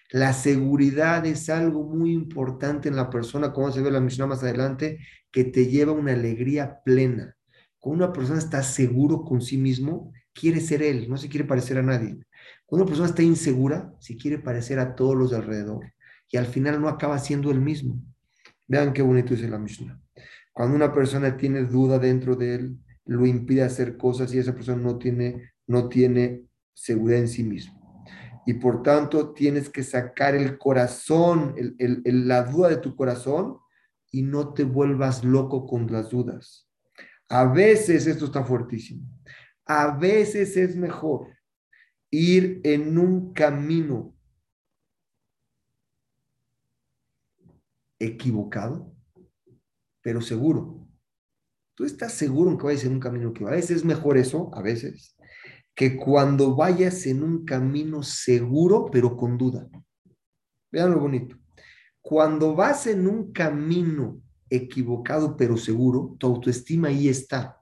La 0.10 0.32
seguridad 0.32 1.26
es 1.26 1.50
algo 1.50 1.84
muy 1.84 2.14
importante 2.14 2.88
en 2.88 2.96
la 2.96 3.10
persona, 3.10 3.52
como 3.52 3.72
se 3.74 3.82
ve 3.82 3.92
la 3.92 4.00
misión 4.00 4.30
más 4.30 4.42
adelante, 4.42 5.00
que 5.32 5.44
te 5.44 5.68
lleva 5.68 5.92
a 5.92 5.96
una 5.96 6.14
alegría 6.14 6.82
plena. 6.86 7.36
Cuando 7.78 8.06
una 8.06 8.14
persona 8.14 8.40
está 8.40 8.64
seguro 8.64 9.24
con 9.24 9.42
sí 9.42 9.58
mismo, 9.58 10.14
quiere 10.34 10.62
ser 10.62 10.82
él, 10.82 11.10
no 11.10 11.18
se 11.18 11.28
quiere 11.28 11.46
parecer 11.46 11.78
a 11.78 11.84
nadie. 11.84 12.18
Cuando 12.66 12.84
una 12.84 12.90
persona 12.90 13.10
está 13.10 13.22
insegura, 13.22 13.94
se 14.00 14.16
quiere 14.16 14.40
parecer 14.40 14.80
a 14.80 14.96
todos 14.96 15.16
los 15.16 15.32
de 15.32 15.38
alrededor 15.38 15.94
y 16.32 16.38
al 16.38 16.46
final 16.46 16.80
no 16.80 16.88
acaba 16.88 17.20
siendo 17.20 17.52
el 17.52 17.60
mismo. 17.60 18.02
Vean 18.66 18.94
qué 18.94 19.02
bonito 19.02 19.34
dice 19.34 19.50
la 19.50 19.60
Mishnah. 19.60 20.00
Cuando 20.54 20.76
una 20.76 20.94
persona 20.94 21.36
tiene 21.36 21.64
duda 21.64 22.00
dentro 22.00 22.36
de 22.36 22.56
él, 22.56 22.78
lo 23.06 23.26
impide 23.26 23.64
hacer 23.64 23.98
cosas 23.98 24.34
y 24.34 24.40
esa 24.40 24.54
persona 24.54 24.82
no 24.82 24.98
tiene, 24.98 25.52
no 25.68 25.90
tiene 25.90 26.44
seguridad 26.74 27.20
en 27.20 27.28
sí 27.28 27.44
mismo 27.44 27.77
y 28.48 28.54
por 28.54 28.82
tanto 28.82 29.34
tienes 29.34 29.70
que 29.70 29.84
sacar 29.84 30.34
el 30.34 30.58
corazón, 30.58 31.54
la 32.06 32.44
duda 32.44 32.70
de 32.70 32.78
tu 32.78 32.96
corazón 32.96 33.58
y 34.10 34.22
no 34.24 34.54
te 34.54 34.64
vuelvas 34.64 35.26
loco 35.26 35.68
con 35.68 35.92
las 35.92 36.10
dudas. 36.10 36.66
A 37.28 37.44
veces, 37.44 38.08
esto 38.08 38.24
está 38.24 38.46
fuertísimo, 38.46 39.06
a 39.66 39.98
veces 39.98 40.56
es 40.56 40.78
mejor 40.78 41.28
ir 42.10 42.62
en 42.64 42.98
un 42.98 43.34
camino 43.34 44.16
equivocado, 48.00 48.96
pero 50.02 50.22
seguro. 50.22 50.88
Tú 51.76 51.84
estás 51.84 52.14
seguro 52.14 52.52
en 52.52 52.58
que 52.58 52.64
vayas 52.64 52.86
en 52.86 52.94
un 52.94 53.02
camino 53.02 53.34
que 53.34 53.44
a 53.44 53.50
veces 53.50 53.72
es 53.72 53.84
mejor 53.84 54.18
eso, 54.18 54.50
a 54.54 54.62
veces, 54.62 55.17
que 55.78 55.96
cuando 55.96 56.56
vayas 56.56 57.06
en 57.06 57.22
un 57.22 57.46
camino 57.46 58.02
seguro, 58.02 58.90
pero 58.92 59.16
con 59.16 59.38
duda. 59.38 59.70
Vean 60.72 60.90
lo 60.90 61.00
bonito. 61.00 61.38
Cuando 62.02 62.56
vas 62.56 62.88
en 62.88 63.08
un 63.08 63.32
camino 63.32 64.20
equivocado, 64.50 65.38
pero 65.38 65.56
seguro, 65.56 66.16
tu 66.18 66.26
autoestima 66.26 66.88
ahí 66.88 67.08
está. 67.08 67.62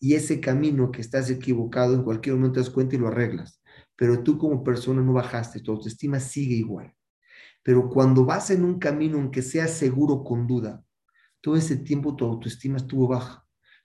Y 0.00 0.14
ese 0.14 0.40
camino 0.40 0.90
que 0.90 1.02
estás 1.02 1.28
equivocado, 1.28 1.92
en 1.92 2.02
cualquier 2.02 2.36
momento 2.36 2.54
te 2.54 2.60
das 2.60 2.70
cuenta 2.70 2.96
y 2.96 2.98
lo 2.98 3.08
arreglas. 3.08 3.60
Pero 3.94 4.22
tú 4.22 4.38
como 4.38 4.64
persona 4.64 5.02
no 5.02 5.12
bajaste, 5.12 5.60
tu 5.60 5.70
autoestima 5.70 6.20
sigue 6.20 6.54
igual. 6.54 6.94
Pero 7.62 7.90
cuando 7.90 8.24
vas 8.24 8.50
en 8.52 8.64
un 8.64 8.78
camino 8.78 9.18
en 9.18 9.30
que 9.30 9.42
sea 9.42 9.68
seguro 9.68 10.24
con 10.24 10.46
duda, 10.46 10.82
todo 11.42 11.56
ese 11.56 11.76
tiempo 11.76 12.16
tu 12.16 12.24
autoestima 12.24 12.78
estuvo 12.78 13.06
baja 13.06 13.43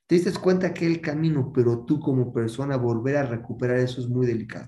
te 0.10 0.16
diste 0.16 0.34
cuenta 0.34 0.74
que 0.74 0.88
el 0.88 1.02
camino, 1.02 1.54
pero 1.54 1.86
tú 1.86 2.00
como 2.00 2.34
persona 2.34 2.78
volver 2.78 3.16
a 3.16 3.28
recuperar 3.28 3.78
eso 3.78 4.02
es 4.02 4.10
muy 4.10 4.26
delicado. 4.26 4.68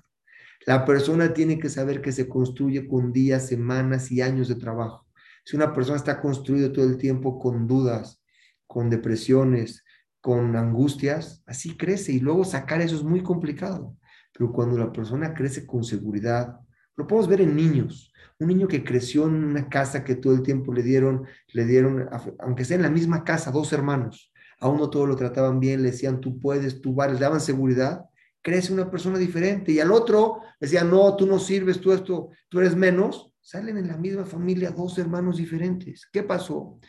La 0.67 0.85
persona 0.85 1.33
tiene 1.33 1.57
que 1.57 1.67
saber 1.67 1.99
que 1.99 2.11
se 2.11 2.29
construye 2.29 2.87
con 2.87 3.11
días, 3.11 3.47
semanas 3.47 4.11
y 4.11 4.21
años 4.21 4.49
de 4.49 4.55
trabajo. 4.55 5.07
Si 5.43 5.55
una 5.55 5.73
persona 5.73 5.97
está 5.97 6.21
construida 6.21 6.71
todo 6.71 6.85
el 6.85 6.97
tiempo 6.97 7.39
con 7.39 7.65
dudas, 7.65 8.21
con 8.67 8.91
depresiones, 8.91 9.83
con 10.19 10.55
angustias, 10.55 11.41
así 11.47 11.75
crece 11.75 12.11
y 12.11 12.19
luego 12.19 12.43
sacar 12.43 12.79
eso 12.79 12.95
es 12.95 13.03
muy 13.03 13.23
complicado. 13.23 13.97
Pero 14.31 14.51
cuando 14.51 14.77
la 14.77 14.91
persona 14.91 15.33
crece 15.33 15.65
con 15.65 15.83
seguridad, 15.83 16.55
lo 16.95 17.07
podemos 17.07 17.27
ver 17.27 17.41
en 17.41 17.55
niños. 17.55 18.13
Un 18.37 18.49
niño 18.49 18.67
que 18.67 18.83
creció 18.83 19.25
en 19.25 19.43
una 19.43 19.67
casa 19.69 20.03
que 20.03 20.13
todo 20.13 20.35
el 20.35 20.43
tiempo 20.43 20.71
le 20.71 20.83
dieron, 20.83 21.25
le 21.47 21.65
dieron, 21.65 22.07
aunque 22.37 22.63
sea 22.63 22.75
en 22.75 22.83
la 22.83 22.91
misma 22.91 23.23
casa, 23.23 23.49
dos 23.49 23.73
hermanos, 23.73 24.30
a 24.61 24.69
uno 24.69 24.89
todo 24.89 25.07
lo 25.07 25.15
trataban 25.15 25.59
bien, 25.59 25.81
le 25.81 25.91
decían 25.91 26.21
tú 26.21 26.39
puedes, 26.39 26.81
tú 26.81 26.93
vales, 26.93 27.15
le 27.15 27.25
daban 27.25 27.41
seguridad, 27.41 28.05
crece 28.43 28.71
una 28.71 28.89
persona 28.89 29.17
diferente 29.17 29.71
y 29.71 29.79
al 29.79 29.91
otro 29.91 30.39
le 30.59 30.67
decían 30.67 30.89
no, 30.89 31.15
tú 31.15 31.25
no 31.25 31.39
sirves, 31.39 31.81
tú 31.81 31.91
esto, 31.91 32.29
tú 32.47 32.59
eres 32.59 32.75
menos, 32.75 33.33
salen 33.41 33.77
en 33.77 33.87
la 33.87 33.97
misma 33.97 34.23
familia 34.23 34.69
dos 34.69 34.97
hermanos 34.99 35.37
diferentes. 35.37 36.07
¿Qué 36.13 36.21
pasó? 36.21 36.79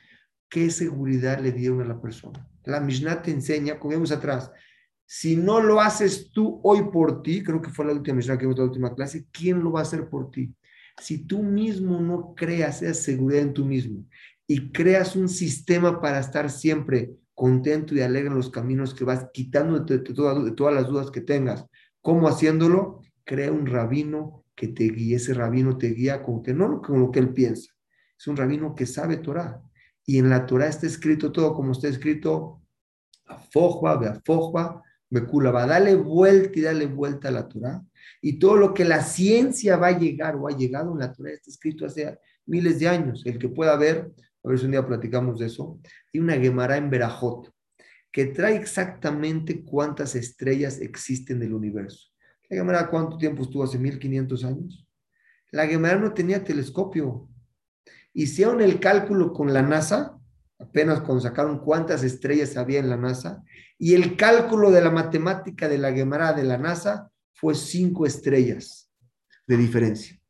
¿Qué 0.50 0.70
seguridad 0.70 1.40
le 1.40 1.50
dieron 1.50 1.80
a 1.80 1.86
la 1.86 2.00
persona? 2.00 2.46
La 2.64 2.78
Mishnah 2.78 3.22
te 3.22 3.30
enseña, 3.30 3.78
como 3.78 3.92
vemos 3.94 4.12
atrás, 4.12 4.52
si 5.06 5.34
no 5.34 5.60
lo 5.60 5.80
haces 5.80 6.30
tú 6.30 6.60
hoy 6.62 6.90
por 6.92 7.22
ti, 7.22 7.42
creo 7.42 7.62
que 7.62 7.70
fue 7.70 7.86
la 7.86 7.92
última 7.92 8.16
Mishnah 8.16 8.36
que 8.36 8.44
vimos 8.44 8.58
la 8.58 8.64
última 8.64 8.94
clase, 8.94 9.26
¿quién 9.32 9.64
lo 9.64 9.72
va 9.72 9.80
a 9.80 9.84
hacer 9.84 10.10
por 10.10 10.30
ti? 10.30 10.54
Si 11.00 11.24
tú 11.24 11.42
mismo 11.42 12.00
no 12.00 12.34
creas 12.34 12.82
esa 12.82 13.02
seguridad 13.02 13.40
en 13.40 13.54
tú 13.54 13.64
mismo 13.64 14.04
y 14.46 14.70
creas 14.72 15.16
un 15.16 15.30
sistema 15.30 16.02
para 16.02 16.20
estar 16.20 16.50
siempre 16.50 17.14
contento 17.34 17.94
y 17.94 18.00
alegre 18.00 18.28
en 18.28 18.36
los 18.36 18.50
caminos 18.50 18.94
que 18.94 19.04
vas, 19.04 19.28
quitando 19.32 19.80
de, 19.80 19.98
todas 19.98 20.74
las 20.74 20.88
dudas 20.88 21.10
que 21.10 21.20
tengas. 21.20 21.66
¿Cómo 22.00 22.28
haciéndolo? 22.28 23.00
Crea 23.24 23.52
un 23.52 23.66
rabino 23.66 24.44
que 24.54 24.68
te 24.68 24.84
guíe. 24.84 25.16
Ese 25.16 25.34
rabino 25.34 25.78
te 25.78 25.88
guía 25.88 26.22
con 26.22 26.42
que 26.42 26.52
no 26.52 26.80
con 26.82 27.00
lo 27.00 27.10
que 27.10 27.20
él 27.20 27.32
piensa. 27.32 27.72
Es 28.18 28.26
un 28.26 28.36
rabino 28.36 28.74
que 28.74 28.86
sabe 28.86 29.16
Torah. 29.16 29.60
Y 30.04 30.18
en 30.18 30.30
la 30.30 30.46
Torah 30.46 30.68
está 30.68 30.86
escrito 30.86 31.32
todo 31.32 31.54
como 31.54 31.72
está 31.72 31.88
escrito. 31.88 32.60
Afojba, 33.26 33.96
beafojba, 33.96 34.82
va 35.10 35.66
Dale 35.66 35.94
vuelta 35.94 36.58
y 36.58 36.62
dale 36.62 36.86
vuelta 36.86 37.28
a 37.28 37.32
la 37.32 37.48
Torah. 37.48 37.82
Y 38.20 38.38
todo 38.38 38.56
lo 38.56 38.74
que 38.74 38.84
la 38.84 39.02
ciencia 39.02 39.76
va 39.76 39.88
a 39.88 39.98
llegar 39.98 40.36
o 40.36 40.48
ha 40.48 40.56
llegado 40.56 40.92
en 40.92 40.98
la 40.98 41.12
Torah 41.12 41.30
está 41.30 41.50
escrito 41.50 41.86
hace 41.86 42.18
miles 42.46 42.78
de 42.78 42.88
años. 42.88 43.22
El 43.24 43.38
que 43.38 43.48
pueda 43.48 43.76
ver, 43.76 44.12
a 44.44 44.48
ver 44.48 44.58
si 44.58 44.64
un 44.64 44.72
día 44.72 44.86
platicamos 44.86 45.38
de 45.38 45.46
eso, 45.46 45.78
hay 46.12 46.20
una 46.20 46.34
Gemara 46.34 46.76
en 46.76 46.90
Berajot 46.90 47.52
que 48.10 48.26
trae 48.26 48.56
exactamente 48.56 49.64
cuántas 49.64 50.14
estrellas 50.14 50.80
existen 50.80 51.38
en 51.38 51.44
el 51.44 51.54
universo. 51.54 52.08
La 52.48 52.58
Gemara, 52.58 52.90
¿cuánto 52.90 53.16
tiempo 53.16 53.42
estuvo? 53.42 53.64
Hace 53.64 53.78
1500 53.78 54.44
años. 54.44 54.86
La 55.50 55.66
Gemara 55.66 55.98
no 55.98 56.12
tenía 56.12 56.44
telescopio. 56.44 57.28
Hicieron 58.12 58.60
el 58.60 58.78
cálculo 58.78 59.32
con 59.32 59.52
la 59.54 59.62
NASA, 59.62 60.18
apenas 60.58 61.00
cuando 61.00 61.22
sacaron 61.22 61.60
cuántas 61.60 62.02
estrellas 62.02 62.56
había 62.56 62.80
en 62.80 62.90
la 62.90 62.98
NASA, 62.98 63.42
y 63.78 63.94
el 63.94 64.16
cálculo 64.16 64.70
de 64.70 64.82
la 64.82 64.90
matemática 64.90 65.68
de 65.68 65.78
la 65.78 65.92
Gemara 65.92 66.34
de 66.34 66.44
la 66.44 66.58
NASA 66.58 67.10
fue 67.32 67.54
cinco 67.54 68.04
estrellas 68.04 68.90
de 69.46 69.56
diferencia. 69.56 70.20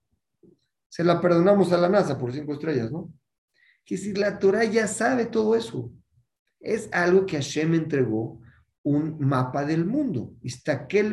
Se 0.88 1.02
la 1.02 1.20
perdonamos 1.20 1.72
a 1.72 1.78
la 1.78 1.88
NASA 1.88 2.16
por 2.18 2.32
cinco 2.32 2.52
estrellas, 2.52 2.92
¿no? 2.92 3.12
Que 3.84 3.96
si 3.96 4.12
la 4.12 4.38
Torah 4.38 4.64
ya 4.64 4.86
sabe 4.86 5.26
todo 5.26 5.56
eso. 5.56 5.92
Es 6.60 6.88
algo 6.92 7.26
que 7.26 7.36
Hashem 7.36 7.74
entregó 7.74 8.40
un 8.82 9.18
mapa 9.18 9.64
del 9.64 9.84
mundo. 9.84 10.34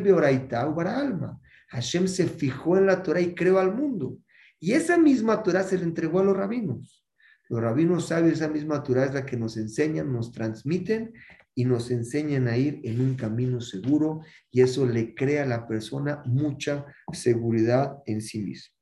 Beoraita 0.02 0.62
alma. 0.62 1.40
Hashem 1.68 2.08
se 2.08 2.26
fijó 2.26 2.76
en 2.76 2.86
la 2.86 3.02
Torah 3.02 3.20
y 3.20 3.34
creó 3.34 3.58
al 3.58 3.74
mundo. 3.74 4.18
Y 4.58 4.72
esa 4.72 4.98
misma 4.98 5.42
Torah 5.42 5.62
se 5.62 5.78
le 5.78 5.84
entregó 5.84 6.20
a 6.20 6.24
los 6.24 6.36
rabinos. 6.36 7.04
Los 7.48 7.60
rabinos 7.60 8.06
saben 8.08 8.32
esa 8.32 8.48
misma 8.48 8.82
Torah 8.82 9.06
es 9.06 9.14
la 9.14 9.26
que 9.26 9.36
nos 9.36 9.56
enseñan, 9.56 10.12
nos 10.12 10.30
transmiten 10.30 11.12
y 11.54 11.64
nos 11.64 11.90
enseñan 11.90 12.46
a 12.46 12.56
ir 12.56 12.80
en 12.84 13.00
un 13.00 13.14
camino 13.16 13.60
seguro 13.60 14.20
y 14.50 14.60
eso 14.60 14.86
le 14.86 15.14
crea 15.14 15.42
a 15.42 15.46
la 15.46 15.66
persona 15.66 16.22
mucha 16.26 16.86
seguridad 17.12 17.96
en 18.06 18.20
sí 18.20 18.40
mismo. 18.40 18.74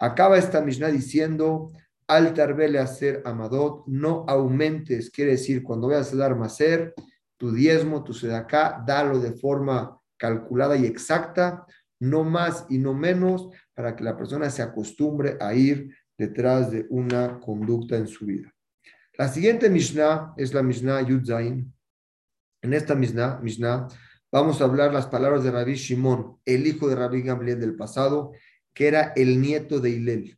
Acaba 0.00 0.38
esta 0.38 0.62
Mishnah 0.62 0.88
diciendo, 0.88 1.72
al 2.08 2.32
tarbele 2.32 2.78
hacer 2.78 3.22
amadot, 3.24 3.86
no 3.86 4.24
aumentes, 4.26 5.10
quiere 5.10 5.32
decir, 5.32 5.62
cuando 5.62 5.88
vayas 5.88 6.12
a 6.12 6.16
dar 6.16 6.34
maser, 6.34 6.94
tu 7.36 7.52
diezmo, 7.52 8.02
tu 8.02 8.14
sedaká, 8.14 8.82
dalo 8.86 9.20
de 9.20 9.32
forma 9.32 10.00
calculada 10.16 10.76
y 10.76 10.86
exacta, 10.86 11.66
no 12.00 12.24
más 12.24 12.64
y 12.70 12.78
no 12.78 12.94
menos, 12.94 13.50
para 13.74 13.94
que 13.94 14.02
la 14.02 14.16
persona 14.16 14.50
se 14.50 14.62
acostumbre 14.62 15.36
a 15.38 15.54
ir 15.54 15.94
detrás 16.16 16.70
de 16.70 16.86
una 16.88 17.38
conducta 17.38 17.96
en 17.96 18.08
su 18.08 18.24
vida. 18.24 18.52
La 19.18 19.28
siguiente 19.28 19.68
Mishnah 19.68 20.32
es 20.36 20.54
la 20.54 20.62
Mishnah 20.62 21.02
Yudzain. 21.02 21.72
En 22.62 22.72
esta 22.72 22.94
Mishnah, 22.94 23.38
Mishnah 23.42 23.86
vamos 24.32 24.60
a 24.60 24.64
hablar 24.64 24.92
las 24.92 25.06
palabras 25.06 25.44
de 25.44 25.50
Rabbi 25.50 25.74
Shimon, 25.74 26.38
el 26.44 26.66
hijo 26.66 26.88
de 26.88 26.96
Rabbi 26.96 27.22
Gamliel 27.22 27.60
del 27.60 27.76
pasado, 27.76 28.32
que 28.72 28.88
era 28.88 29.12
el 29.14 29.40
nieto 29.40 29.78
de 29.80 29.90
Hilel. 29.90 30.37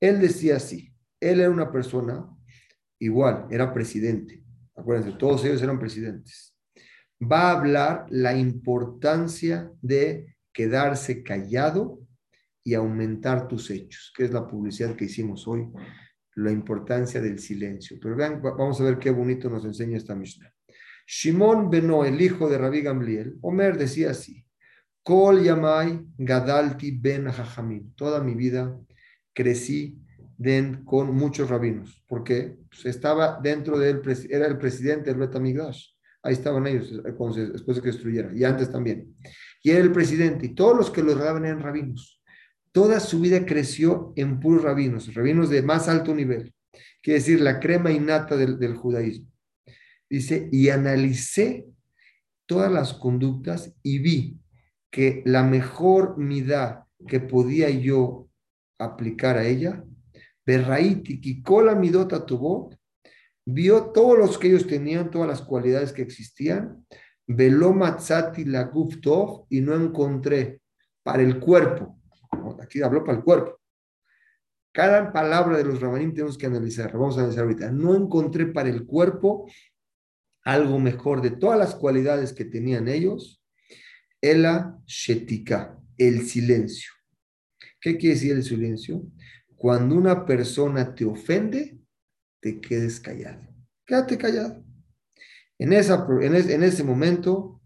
Él 0.00 0.20
decía 0.20 0.56
así, 0.56 0.92
él 1.20 1.40
era 1.40 1.50
una 1.50 1.70
persona 1.72 2.28
igual, 2.98 3.46
era 3.50 3.72
presidente. 3.72 4.42
Acuérdense, 4.74 5.16
todos 5.16 5.44
ellos 5.44 5.62
eran 5.62 5.78
presidentes. 5.78 6.54
Va 7.20 7.50
a 7.50 7.58
hablar 7.58 8.06
la 8.10 8.36
importancia 8.36 9.72
de 9.80 10.36
quedarse 10.52 11.22
callado 11.22 12.00
y 12.62 12.74
aumentar 12.74 13.48
tus 13.48 13.70
hechos, 13.70 14.12
que 14.16 14.24
es 14.24 14.32
la 14.32 14.46
publicidad 14.46 14.96
que 14.96 15.06
hicimos 15.06 15.46
hoy, 15.48 15.68
la 16.34 16.50
importancia 16.50 17.20
del 17.20 17.38
silencio. 17.38 17.96
Pero 18.00 18.16
vean, 18.16 18.42
vamos 18.42 18.80
a 18.80 18.84
ver 18.84 18.98
qué 18.98 19.10
bonito 19.10 19.48
nos 19.48 19.64
enseña 19.64 19.96
esta 19.96 20.14
Mishnah. 20.14 20.52
Shimon 21.06 21.70
Beno, 21.70 22.04
el 22.04 22.20
hijo 22.20 22.48
de 22.50 22.58
Rabbi 22.58 22.82
Gamliel, 22.82 23.38
Omer 23.40 23.78
decía 23.78 24.10
así, 24.10 24.44
Kol 25.02 25.44
Yamai 25.44 26.04
Gadalti 26.18 26.90
Ben 26.90 27.30
Jajamim. 27.30 27.94
Toda 27.94 28.20
mi 28.20 28.34
vida 28.34 28.76
crecí 29.36 29.98
con 30.84 31.14
muchos 31.14 31.48
rabinos. 31.48 32.02
porque 32.08 32.56
pues 32.70 32.86
estaba 32.86 33.38
dentro 33.42 33.78
de 33.78 33.90
él, 33.90 34.02
era 34.30 34.46
el 34.46 34.58
presidente 34.58 35.10
del 35.10 35.20
Betamigdash. 35.20 35.88
Ahí 36.22 36.32
estaban 36.32 36.66
ellos 36.66 36.90
eh, 36.92 37.48
después 37.52 37.76
de 37.76 37.82
que 37.82 37.88
destruyera, 37.88 38.32
y 38.34 38.44
antes 38.44 38.70
también. 38.70 39.14
Y 39.62 39.70
era 39.70 39.80
el 39.80 39.92
presidente, 39.92 40.46
y 40.46 40.54
todos 40.54 40.76
los 40.76 40.90
que 40.90 41.02
lo 41.02 41.14
rodeaban 41.14 41.44
eran 41.44 41.62
rabinos. 41.62 42.20
Toda 42.72 43.00
su 43.00 43.20
vida 43.20 43.46
creció 43.46 44.12
en 44.16 44.40
puros 44.40 44.62
rabinos, 44.62 45.14
rabinos 45.14 45.48
de 45.50 45.62
más 45.62 45.88
alto 45.88 46.14
nivel. 46.14 46.52
Quiere 47.02 47.20
decir, 47.20 47.40
la 47.40 47.60
crema 47.60 47.90
innata 47.90 48.36
del, 48.36 48.58
del 48.58 48.74
judaísmo. 48.74 49.28
Dice, 50.10 50.48
y 50.52 50.68
analicé 50.68 51.66
todas 52.46 52.70
las 52.70 52.92
conductas 52.94 53.74
y 53.82 53.98
vi 54.00 54.38
que 54.90 55.22
la 55.24 55.42
mejor 55.42 56.18
midá 56.18 56.86
que 57.08 57.20
podía 57.20 57.70
yo 57.70 58.25
aplicar 58.78 59.36
a 59.36 59.46
ella, 59.46 59.84
Berraiti, 60.44 61.20
Kikola 61.20 61.74
Midota 61.74 62.24
tuvo, 62.24 62.70
vio 63.44 63.86
todos 63.92 64.18
los 64.18 64.38
que 64.38 64.48
ellos 64.48 64.66
tenían, 64.66 65.10
todas 65.10 65.28
las 65.28 65.42
cualidades 65.42 65.92
que 65.92 66.02
existían, 66.02 66.86
Veló 67.28 67.72
Matzati 67.72 68.44
la 68.44 68.64
Guftov 68.64 69.46
y 69.50 69.60
no 69.60 69.74
encontré 69.74 70.60
para 71.02 71.22
el 71.22 71.40
cuerpo. 71.40 71.98
Aquí 72.62 72.82
habló 72.82 73.02
para 73.02 73.18
el 73.18 73.24
cuerpo. 73.24 73.60
Cada 74.72 75.12
palabra 75.12 75.56
de 75.56 75.64
los 75.64 75.80
rabanim 75.80 76.12
tenemos 76.12 76.38
que 76.38 76.46
analizar. 76.46 76.92
Vamos 76.92 77.16
a 77.16 77.20
analizar 77.20 77.44
ahorita. 77.44 77.72
No 77.72 77.96
encontré 77.96 78.46
para 78.46 78.68
el 78.68 78.86
cuerpo 78.86 79.50
algo 80.44 80.78
mejor 80.78 81.20
de 81.20 81.30
todas 81.30 81.58
las 81.58 81.74
cualidades 81.74 82.32
que 82.32 82.44
tenían 82.44 82.86
ellos 82.86 83.42
Ela 84.20 84.78
shetika, 84.86 85.78
el 85.98 86.26
silencio. 86.26 86.92
¿Qué 87.86 87.98
quiere 87.98 88.16
decir 88.16 88.32
el 88.32 88.42
silencio? 88.42 89.06
Cuando 89.54 89.94
una 89.94 90.26
persona 90.26 90.92
te 90.92 91.04
ofende, 91.04 91.78
te 92.40 92.60
quedes 92.60 92.98
callado. 92.98 93.46
Quédate 93.86 94.18
callado. 94.18 94.64
En, 95.56 95.72
esa, 95.72 96.04
en, 96.20 96.64
ese 96.64 96.82
momento, 96.82 97.62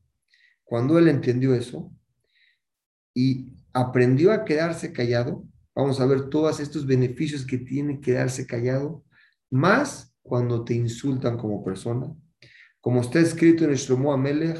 cuando 0.62 0.98
él 0.98 1.08
entendió 1.08 1.54
eso 1.54 1.90
y 3.14 3.54
aprendió 3.72 4.30
a 4.30 4.44
quedarse 4.44 4.92
callado, 4.92 5.48
vamos 5.74 6.02
a 6.02 6.06
ver 6.06 6.28
todos 6.28 6.60
estos 6.60 6.84
beneficios 6.84 7.46
que 7.46 7.56
tiene 7.56 7.98
quedarse 7.98 8.46
callado, 8.46 9.02
más 9.48 10.14
cuando 10.20 10.64
te 10.64 10.74
insultan 10.74 11.38
como 11.38 11.64
persona. 11.64 12.14
Como 12.82 13.00
está 13.00 13.20
escrito 13.20 13.64
en 13.64 13.70
el 13.70 13.76
Shlomo 13.76 14.12
Amelech, 14.12 14.58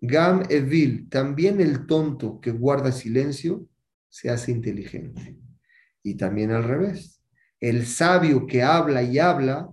Gam 0.00 0.44
Evil, 0.48 1.08
también 1.08 1.60
el 1.60 1.86
tonto 1.88 2.40
que 2.40 2.52
guarda 2.52 2.92
silencio, 2.92 3.66
se 4.12 4.28
hace 4.28 4.52
inteligente. 4.52 5.38
Y 6.02 6.16
también 6.16 6.50
al 6.50 6.64
revés. 6.64 7.22
El 7.58 7.86
sabio 7.86 8.46
que 8.46 8.62
habla 8.62 9.02
y 9.02 9.18
habla 9.18 9.70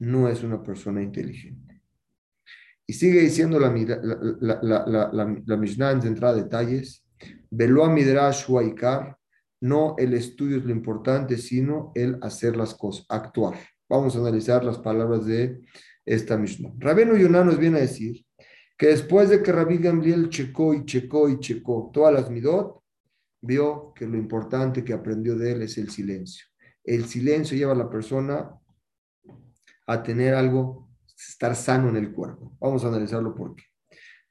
no 0.00 0.28
es 0.28 0.42
una 0.42 0.62
persona 0.62 1.00
inteligente. 1.00 1.80
Y 2.86 2.94
sigue 2.94 3.20
diciendo 3.20 3.60
la, 3.60 3.70
la, 4.40 4.86
la, 4.86 5.42
la 5.46 5.56
Mishnah 5.56 5.92
en 5.92 6.06
entrada 6.06 6.34
de 6.34 6.42
detalles, 6.42 7.04
Veloa 7.50 7.88
Midrash 7.90 8.50
Huaikar, 8.50 9.16
no 9.60 9.94
el 9.98 10.14
estudio 10.14 10.56
es 10.56 10.64
lo 10.64 10.72
importante, 10.72 11.36
sino 11.36 11.92
el 11.94 12.18
hacer 12.22 12.56
las 12.56 12.74
cosas, 12.74 13.06
actuar. 13.08 13.58
Vamos 13.88 14.16
a 14.16 14.20
analizar 14.20 14.64
las 14.64 14.78
palabras 14.78 15.24
de 15.26 15.60
esta 16.04 16.36
Mishnah. 16.36 16.72
Rabino 16.78 17.16
Yonah 17.16 17.44
nos 17.44 17.58
viene 17.58 17.78
a 17.78 17.82
decir 17.82 18.24
que 18.76 18.88
después 18.88 19.28
de 19.28 19.42
que 19.42 19.52
Rabbi 19.52 19.78
Gamliel 19.78 20.30
checó 20.30 20.74
y 20.74 20.84
checó 20.84 21.28
y 21.28 21.38
checó 21.38 21.90
todas 21.92 22.14
las 22.14 22.30
midot, 22.30 22.82
vio 23.40 23.92
que 23.94 24.06
lo 24.06 24.16
importante 24.16 24.84
que 24.84 24.92
aprendió 24.92 25.36
de 25.36 25.52
él 25.52 25.62
es 25.62 25.78
el 25.78 25.90
silencio. 25.90 26.46
El 26.84 27.06
silencio 27.06 27.56
lleva 27.56 27.72
a 27.72 27.76
la 27.76 27.90
persona 27.90 28.50
a 29.86 30.02
tener 30.02 30.34
algo, 30.34 30.90
estar 31.16 31.54
sano 31.54 31.88
en 31.88 31.96
el 31.96 32.12
cuerpo. 32.12 32.56
Vamos 32.60 32.84
a 32.84 32.88
analizarlo 32.88 33.34
por 33.34 33.54
qué. 33.54 33.64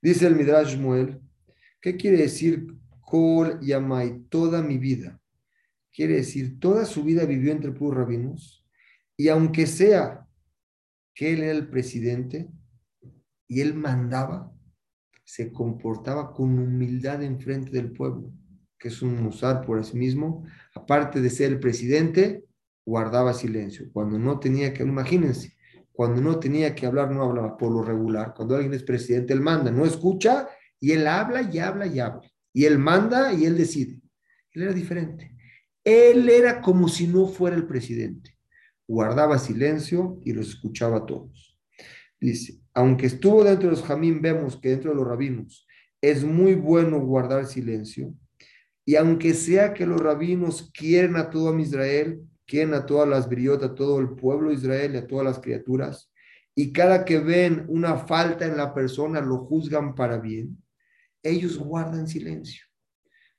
Dice 0.01 0.27
el 0.27 0.35
Midrash 0.35 0.77
Muel, 0.77 1.21
¿qué 1.81 1.95
quiere 1.95 2.17
decir 2.17 2.67
Kol 3.01 3.59
Yamai? 3.61 4.23
Toda 4.29 4.61
mi 4.61 4.77
vida. 4.77 5.19
Quiere 5.91 6.15
decir, 6.15 6.59
toda 6.59 6.85
su 6.85 7.03
vida 7.03 7.25
vivió 7.25 7.51
entre 7.51 7.71
puros 7.71 7.97
rabinos 7.97 8.67
y 9.15 9.29
aunque 9.29 9.65
sea 9.65 10.27
que 11.15 11.33
él 11.33 11.41
era 11.41 11.53
el 11.53 11.67
presidente, 11.67 12.47
y 13.47 13.61
él 13.61 13.73
mandaba, 13.73 14.53
se 15.23 15.51
comportaba 15.51 16.33
con 16.33 16.59
humildad 16.59 17.23
en 17.23 17.39
frente 17.39 17.71
del 17.71 17.91
pueblo, 17.91 18.31
que 18.79 18.89
es 18.89 19.01
un 19.01 19.21
musar 19.21 19.65
por 19.65 19.83
sí 19.83 19.97
mismo, 19.97 20.45
aparte 20.73 21.21
de 21.21 21.29
ser 21.29 21.51
el 21.51 21.59
presidente, 21.59 22.43
guardaba 22.85 23.33
silencio. 23.33 23.89
Cuando 23.91 24.17
no 24.17 24.39
tenía 24.39 24.73
que, 24.73 24.83
imagínense, 24.83 25.57
cuando 25.91 26.21
no 26.21 26.39
tenía 26.39 26.75
que 26.75 26.85
hablar, 26.85 27.11
no 27.11 27.23
hablaba 27.23 27.57
por 27.57 27.71
lo 27.71 27.81
regular. 27.81 28.33
Cuando 28.35 28.55
alguien 28.55 28.73
es 28.73 28.83
presidente, 28.83 29.33
él 29.33 29.41
manda, 29.41 29.71
no 29.71 29.85
escucha 29.85 30.47
y 30.79 30.91
él 30.91 31.07
habla 31.07 31.41
y 31.41 31.57
habla 31.59 31.87
y 31.87 31.99
habla. 31.99 32.31
Y 32.53 32.65
él 32.65 32.77
manda 32.77 33.33
y 33.33 33.45
él 33.45 33.57
decide. 33.57 34.01
Él 34.51 34.63
era 34.63 34.73
diferente. 34.73 35.35
Él 35.83 36.29
era 36.29 36.61
como 36.61 36.87
si 36.87 37.07
no 37.07 37.27
fuera 37.27 37.55
el 37.55 37.65
presidente. 37.65 38.37
Guardaba 38.87 39.39
silencio 39.39 40.21
y 40.23 40.33
los 40.33 40.49
escuchaba 40.49 40.97
a 40.97 41.05
todos. 41.05 41.59
Dice, 42.19 42.59
aunque 42.73 43.07
estuvo 43.07 43.43
dentro 43.43 43.69
de 43.69 43.75
los 43.75 43.83
jamín, 43.83 44.21
vemos 44.21 44.57
que 44.57 44.69
dentro 44.69 44.91
de 44.91 44.97
los 44.97 45.07
rabinos 45.07 45.67
es 46.01 46.23
muy 46.23 46.55
bueno 46.55 46.99
guardar 46.99 47.45
silencio. 47.45 48.13
Y 48.87 48.95
aunque 48.95 49.33
sea 49.33 49.73
que 49.73 49.85
los 49.85 49.99
rabinos 49.99 50.71
quieren 50.73 51.17
a 51.17 51.29
todo 51.29 51.59
Israel, 51.59 52.21
quieren 52.45 52.73
a 52.73 52.85
todas 52.85 53.05
las 53.05 53.27
briotas, 53.27 53.71
a 53.71 53.75
todo 53.75 53.99
el 53.99 54.11
pueblo 54.11 54.47
de 54.47 54.55
Israel 54.55 54.95
a 54.95 55.05
todas 55.05 55.25
las 55.25 55.39
criaturas, 55.39 56.09
y 56.55 56.71
cada 56.71 57.03
que 57.03 57.19
ven 57.19 57.65
una 57.67 57.97
falta 57.97 58.45
en 58.45 58.55
la 58.55 58.73
persona 58.73 59.19
lo 59.19 59.39
juzgan 59.39 59.93
para 59.93 60.19
bien, 60.19 60.63
ellos 61.21 61.57
guardan 61.57 62.07
silencio. 62.07 62.63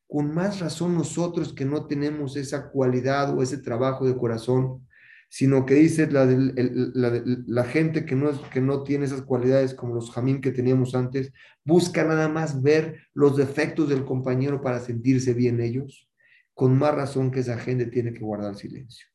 Con 0.07 0.35
más 0.35 0.61
razón 0.61 0.95
nosotros 0.95 1.55
que 1.55 1.65
no 1.65 1.87
tenemos 1.87 2.37
esa 2.37 2.69
cualidad 2.69 3.35
o 3.35 3.43
ese 3.43 3.57
trabajo 3.57 4.05
de 4.05 4.19
corazón, 4.19 4.87
sino 5.29 5.67
que 5.67 5.75
dice 5.75 6.11
la, 6.11 6.25
la, 6.25 7.65
gente 7.65 8.07
que 8.07 8.17
no, 8.17 8.31
que 8.51 8.61
no 8.61 8.83
tiene 8.83 9.05
esas 9.05 9.23
cualidades 9.23 9.75
como 9.75 9.95
los 9.95 10.11
jamín 10.11 10.41
que 10.41 10.53
teníamos 10.53 10.95
antes, 10.95 11.33
busca 11.65 12.05
nada 12.05 12.29
más 12.29 12.63
ver 12.63 13.03
los 13.13 13.37
defectos 13.37 13.89
del 13.91 14.05
compañero 14.05 14.63
para 14.63 14.81
sentirse 14.81 15.35
bien 15.35 15.61
ellos 15.61 16.09
con 16.55 16.77
más 16.77 16.95
razón 16.95 17.31
que 17.31 17.41
esa 17.41 17.57
gente 17.59 17.87
tiene 17.87 18.13
que 18.13 18.25
guardar 18.25 18.57
silencio. 18.57 19.07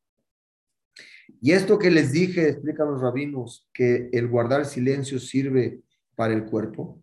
Y 1.41 1.51
esto 1.51 1.77
que 1.77 1.91
les 1.91 2.13
dije, 2.13 2.47
explican 2.47 2.89
los 2.89 3.01
rabinos, 3.01 3.69
que 3.73 4.09
el 4.13 4.29
guardar 4.29 4.65
silencio 4.65 5.19
sirve 5.19 5.81
para 6.15 6.33
el 6.33 6.45
cuerpo. 6.45 7.01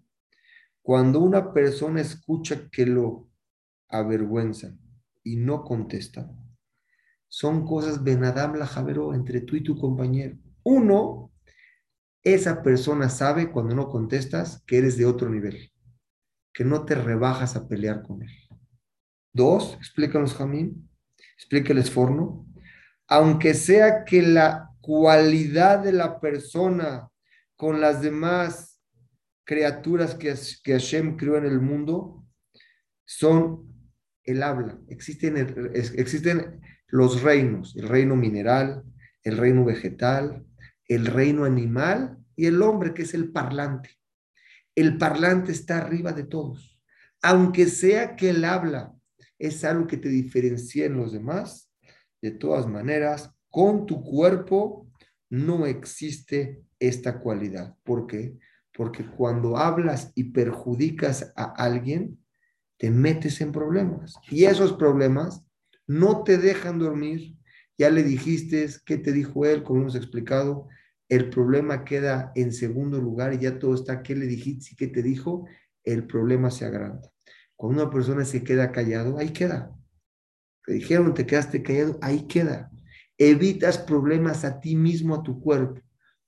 Cuando 0.81 1.21
una 1.21 1.53
persona 1.53 2.01
escucha 2.01 2.71
que 2.71 2.87
lo 2.87 3.29
avergüenza 3.89 4.75
y 5.23 5.37
no 5.37 5.63
contesta, 5.63 6.31
son 7.31 7.65
cosas 7.65 8.03
benadam 8.03 8.57
la 8.57 8.67
javero 8.67 9.15
entre 9.15 9.41
tú 9.41 9.55
y 9.55 9.63
tu 9.63 9.79
compañero. 9.79 10.37
Uno, 10.65 11.33
esa 12.23 12.61
persona 12.63 13.09
sabe 13.09 13.51
cuando 13.53 13.75
no 13.75 13.89
contestas 13.89 14.63
que 14.67 14.79
eres 14.79 14.97
de 14.97 15.07
otro 15.07 15.31
nivel, 15.31 15.73
que 16.53 16.65
no 16.65 16.85
te 16.85 16.97
rebajas 16.97 17.55
a 17.55 17.69
pelear 17.69 18.03
con 18.03 18.23
él. 18.23 18.31
Dos, 19.33 19.75
explícanos 19.75 20.35
Jamín, 20.35 20.91
explícales 21.37 21.89
Forno, 21.89 22.47
aunque 23.07 23.55
sea 23.55 24.05
que 24.05 24.23
la 24.23 24.69
cualidad 24.81 25.79
de 25.79 25.93
la 25.93 26.19
persona 26.19 27.09
con 27.55 27.81
las 27.81 28.03
demás 28.03 28.83
criaturas 29.45 30.17
que, 30.17 30.35
que 30.65 30.73
Hashem 30.73 31.17
creó 31.17 31.37
en 31.37 31.47
el 31.47 31.61
mundo 31.61 32.27
son 33.05 33.73
el 34.25 34.43
habla. 34.43 34.81
Existen, 34.89 35.37
existen 35.95 36.61
los 36.91 37.23
reinos, 37.23 37.77
el 37.77 37.89
reino 37.89 38.17
mineral, 38.17 38.85
el 39.23 39.37
reino 39.37 39.65
vegetal, 39.65 40.45
el 40.87 41.07
reino 41.07 41.45
animal 41.45 42.19
y 42.37 42.47
el 42.47 42.63
hombre 42.63 42.95
que 42.95 43.03
es 43.03 43.15
el 43.15 43.31
parlante. 43.31 43.91
El 44.75 44.99
parlante 44.99 45.53
está 45.53 45.79
arriba 45.79 46.13
de 46.13 46.25
todos. 46.25 46.81
Aunque 47.23 47.67
sea 47.67 48.17
que 48.17 48.31
él 48.31 48.45
habla 48.45 48.95
es 49.39 49.65
algo 49.65 49.87
que 49.87 49.97
te 49.97 50.09
diferencia 50.09 50.85
en 50.87 50.97
los 50.97 51.13
demás. 51.13 51.71
De 52.21 52.31
todas 52.31 52.67
maneras, 52.67 53.35
con 53.49 53.87
tu 53.87 54.03
cuerpo 54.03 54.87
no 55.31 55.67
existe 55.67 56.63
esta 56.79 57.21
cualidad. 57.21 57.77
¿Por 57.83 58.07
qué? 58.07 58.37
Porque 58.73 59.05
cuando 59.05 59.57
hablas 59.57 60.13
y 60.15 60.25
perjudicas 60.25 61.33
a 61.37 61.45
alguien, 61.45 62.19
te 62.77 62.91
metes 62.91 63.41
en 63.41 63.53
problemas. 63.53 64.15
Y 64.31 64.45
esos 64.45 64.75
problemas 64.75 65.45
no 65.91 66.23
te 66.23 66.39
dejan 66.39 66.79
dormir. 66.79 67.37
Ya 67.77 67.91
le 67.91 68.05
dijiste 68.05 68.69
qué 68.87 68.97
te 68.97 69.11
dijo 69.11 69.45
él, 69.45 69.65
como 69.65 69.81
hemos 69.81 69.97
explicado. 69.97 70.69
El 71.09 71.31
problema 71.31 71.85
queda 71.85 72.31
en 72.37 72.53
segundo 72.53 73.01
lugar 73.01 73.35
y 73.35 73.39
ya 73.39 73.59
todo 73.59 73.75
está, 73.75 74.01
¿qué 74.01 74.15
le 74.15 74.27
dijiste 74.27 74.69
y 74.71 74.77
qué 74.77 74.87
te 74.87 75.03
dijo? 75.03 75.49
El 75.83 76.07
problema 76.07 76.53
se 76.53 76.65
agranda. 76.65 77.11
Cuando 77.57 77.83
una 77.83 77.91
persona 77.91 78.25
se 78.25 78.45
queda 78.45 78.71
callado, 78.71 79.19
ahí 79.19 79.31
queda. 79.31 79.77
Te 80.65 80.75
dijeron, 80.75 81.13
te 81.13 81.27
quedaste 81.27 81.61
callado, 81.61 81.99
ahí 82.03 82.29
queda. 82.29 82.71
Evitas 83.19 83.77
problemas 83.77 84.45
a 84.45 84.61
ti 84.61 84.77
mismo, 84.77 85.17
a 85.17 85.25
tu 85.25 85.41
cuerpo. 85.41 85.81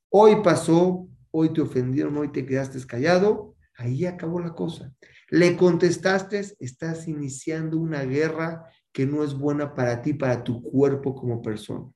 Hoy 0.08 0.42
pasó, 0.42 1.08
hoy 1.30 1.52
te 1.52 1.60
ofendieron, 1.60 2.16
hoy 2.16 2.32
te 2.32 2.44
quedaste 2.44 2.84
callado, 2.84 3.54
ahí 3.76 4.06
acabó 4.06 4.40
la 4.40 4.54
cosa. 4.54 4.92
Le 5.28 5.56
contestaste, 5.56 6.42
estás 6.58 7.06
iniciando 7.06 7.78
una 7.78 8.02
guerra 8.02 8.66
que 8.92 9.06
no 9.06 9.24
es 9.24 9.34
buena 9.34 9.74
para 9.74 10.02
ti, 10.02 10.12
para 10.14 10.44
tu 10.44 10.62
cuerpo 10.62 11.14
como 11.14 11.42
persona. 11.42 11.90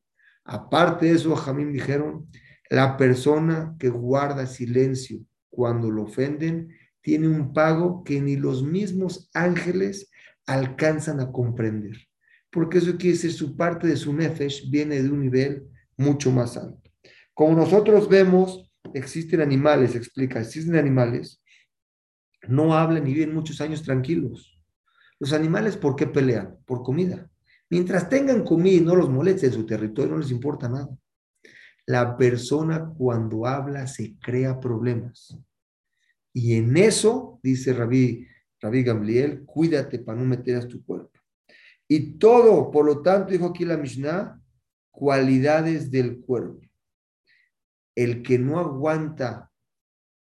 Aparte 0.44 1.06
de 1.06 1.12
eso, 1.12 1.34
Jamín 1.36 1.72
dijeron, 1.72 2.28
la 2.70 2.96
persona 2.96 3.76
que 3.78 3.88
guarda 3.88 4.46
silencio 4.46 5.20
cuando 5.50 5.90
lo 5.90 6.04
ofenden 6.04 6.74
tiene 7.00 7.28
un 7.28 7.52
pago 7.52 8.02
que 8.02 8.20
ni 8.20 8.36
los 8.36 8.62
mismos 8.62 9.30
ángeles 9.32 10.10
alcanzan 10.46 11.20
a 11.20 11.30
comprender. 11.30 11.96
Porque 12.50 12.78
eso 12.78 12.96
quiere 12.96 13.16
decir 13.16 13.32
su 13.32 13.56
parte 13.56 13.86
de 13.86 13.96
su 13.96 14.12
nefesh 14.12 14.70
viene 14.70 15.02
de 15.02 15.10
un 15.10 15.20
nivel 15.20 15.68
mucho 15.96 16.30
más 16.30 16.56
alto. 16.56 16.90
Como 17.34 17.56
nosotros 17.56 18.08
vemos, 18.08 18.70
existen 18.94 19.40
animales, 19.40 19.94
explica, 19.94 20.40
existen 20.40 20.76
animales, 20.76 21.42
no 22.48 22.74
hablan 22.74 23.06
y 23.06 23.12
viven 23.12 23.34
muchos 23.34 23.60
años 23.60 23.82
tranquilos. 23.82 24.55
Los 25.18 25.32
animales, 25.32 25.76
¿por 25.76 25.96
qué 25.96 26.06
pelean? 26.06 26.58
Por 26.66 26.82
comida. 26.82 27.30
Mientras 27.70 28.08
tengan 28.08 28.44
comida 28.44 28.76
y 28.76 28.80
no 28.80 28.94
los 28.94 29.10
moleste 29.10 29.46
en 29.46 29.52
su 29.52 29.66
territorio, 29.66 30.12
no 30.12 30.18
les 30.18 30.30
importa 30.30 30.68
nada. 30.68 30.88
La 31.86 32.16
persona 32.16 32.92
cuando 32.96 33.46
habla 33.46 33.86
se 33.86 34.16
crea 34.18 34.60
problemas. 34.60 35.36
Y 36.32 36.54
en 36.54 36.76
eso, 36.76 37.40
dice 37.42 37.72
Rabí, 37.72 38.26
Rabí 38.60 38.82
Gamliel, 38.82 39.44
cuídate 39.44 39.98
para 39.98 40.18
no 40.18 40.26
meter 40.26 40.66
tu 40.66 40.84
cuerpo. 40.84 41.18
Y 41.88 42.18
todo, 42.18 42.70
por 42.70 42.84
lo 42.84 43.02
tanto, 43.02 43.32
dijo 43.32 43.46
aquí 43.46 43.64
la 43.64 43.76
Mishnah, 43.76 44.40
cualidades 44.90 45.90
del 45.90 46.20
cuerpo. 46.20 46.60
El 47.94 48.22
que 48.22 48.38
no 48.38 48.58
aguanta 48.58 49.50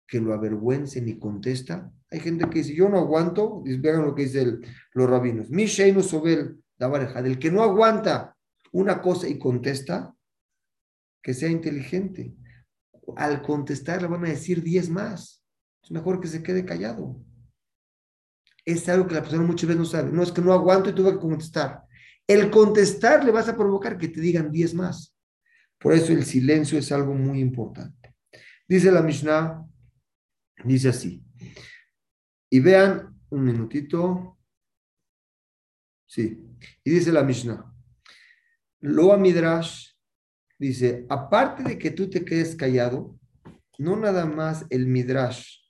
que 0.08 0.20
lo 0.20 0.34
avergüence 0.34 1.02
ni 1.02 1.18
contesta. 1.18 1.92
Hay 2.14 2.20
gente 2.20 2.48
que 2.48 2.60
dice, 2.60 2.76
yo 2.76 2.90
no 2.90 3.00
aguanto, 3.00 3.64
vean 3.64 4.04
lo 4.04 4.14
que 4.14 4.26
dice 4.26 4.60
los 4.94 5.10
rabinos. 5.10 5.50
Misheinu 5.50 6.04
Sobel, 6.04 6.64
la 6.78 6.88
del 7.24 7.40
que 7.40 7.50
no 7.50 7.64
aguanta 7.64 8.38
una 8.72 9.02
cosa 9.02 9.28
y 9.28 9.40
contesta, 9.40 10.14
que 11.24 11.34
sea 11.34 11.50
inteligente. 11.50 12.36
Al 13.16 13.42
contestar 13.42 14.04
le 14.04 14.08
van 14.08 14.26
a 14.26 14.30
decir 14.30 14.62
diez 14.62 14.90
más 14.90 15.44
es 15.82 15.90
mejor 15.90 16.22
que 16.22 16.28
se 16.28 16.44
quede 16.44 16.64
callado. 16.64 17.20
Es 18.64 18.88
algo 18.90 19.08
que 19.08 19.16
la 19.16 19.22
persona 19.22 19.44
muchas 19.44 19.68
veces 19.68 19.80
no 19.80 19.86
sabe. 19.86 20.12
No 20.12 20.22
es 20.22 20.32
que 20.32 20.42
no 20.42 20.54
aguanto 20.54 20.92
y 20.92 20.94
tuve 20.96 21.14
que 21.14 21.20
contestar. 21.20 21.82
El 22.28 22.52
contestar 22.52 23.26
le 23.26 23.32
vas 23.32 23.50
a 23.50 23.58
provocar 23.58 23.98
que 23.98 24.08
te 24.08 24.22
digan 24.22 24.52
10 24.52 24.76
más. 24.76 25.18
Por 25.80 25.94
eso 25.94 26.14
el 26.14 26.24
silencio 26.26 26.78
es 26.78 26.92
algo 26.92 27.16
muy 27.16 27.40
importante. 27.40 28.16
Dice 28.68 28.92
la 28.92 29.02
Mishnah, 29.02 29.66
dice 30.64 30.90
así. 30.90 31.24
Y 32.54 32.60
vean 32.60 33.20
un 33.32 33.46
minutito. 33.46 34.38
Sí. 36.06 36.40
Y 36.84 36.92
dice 36.92 37.12
la 37.12 37.24
Mishnah. 37.24 37.66
Loa 38.82 39.18
Midrash 39.18 39.88
dice, 40.60 41.08
aparte 41.10 41.64
de 41.64 41.80
que 41.80 41.90
tú 41.90 42.12
te 42.12 42.24
quedes 42.24 42.56
callado, 42.56 43.20
no 43.80 43.96
nada 43.96 44.28
más 44.28 44.68
el 44.70 44.86
Midrash 44.86 45.64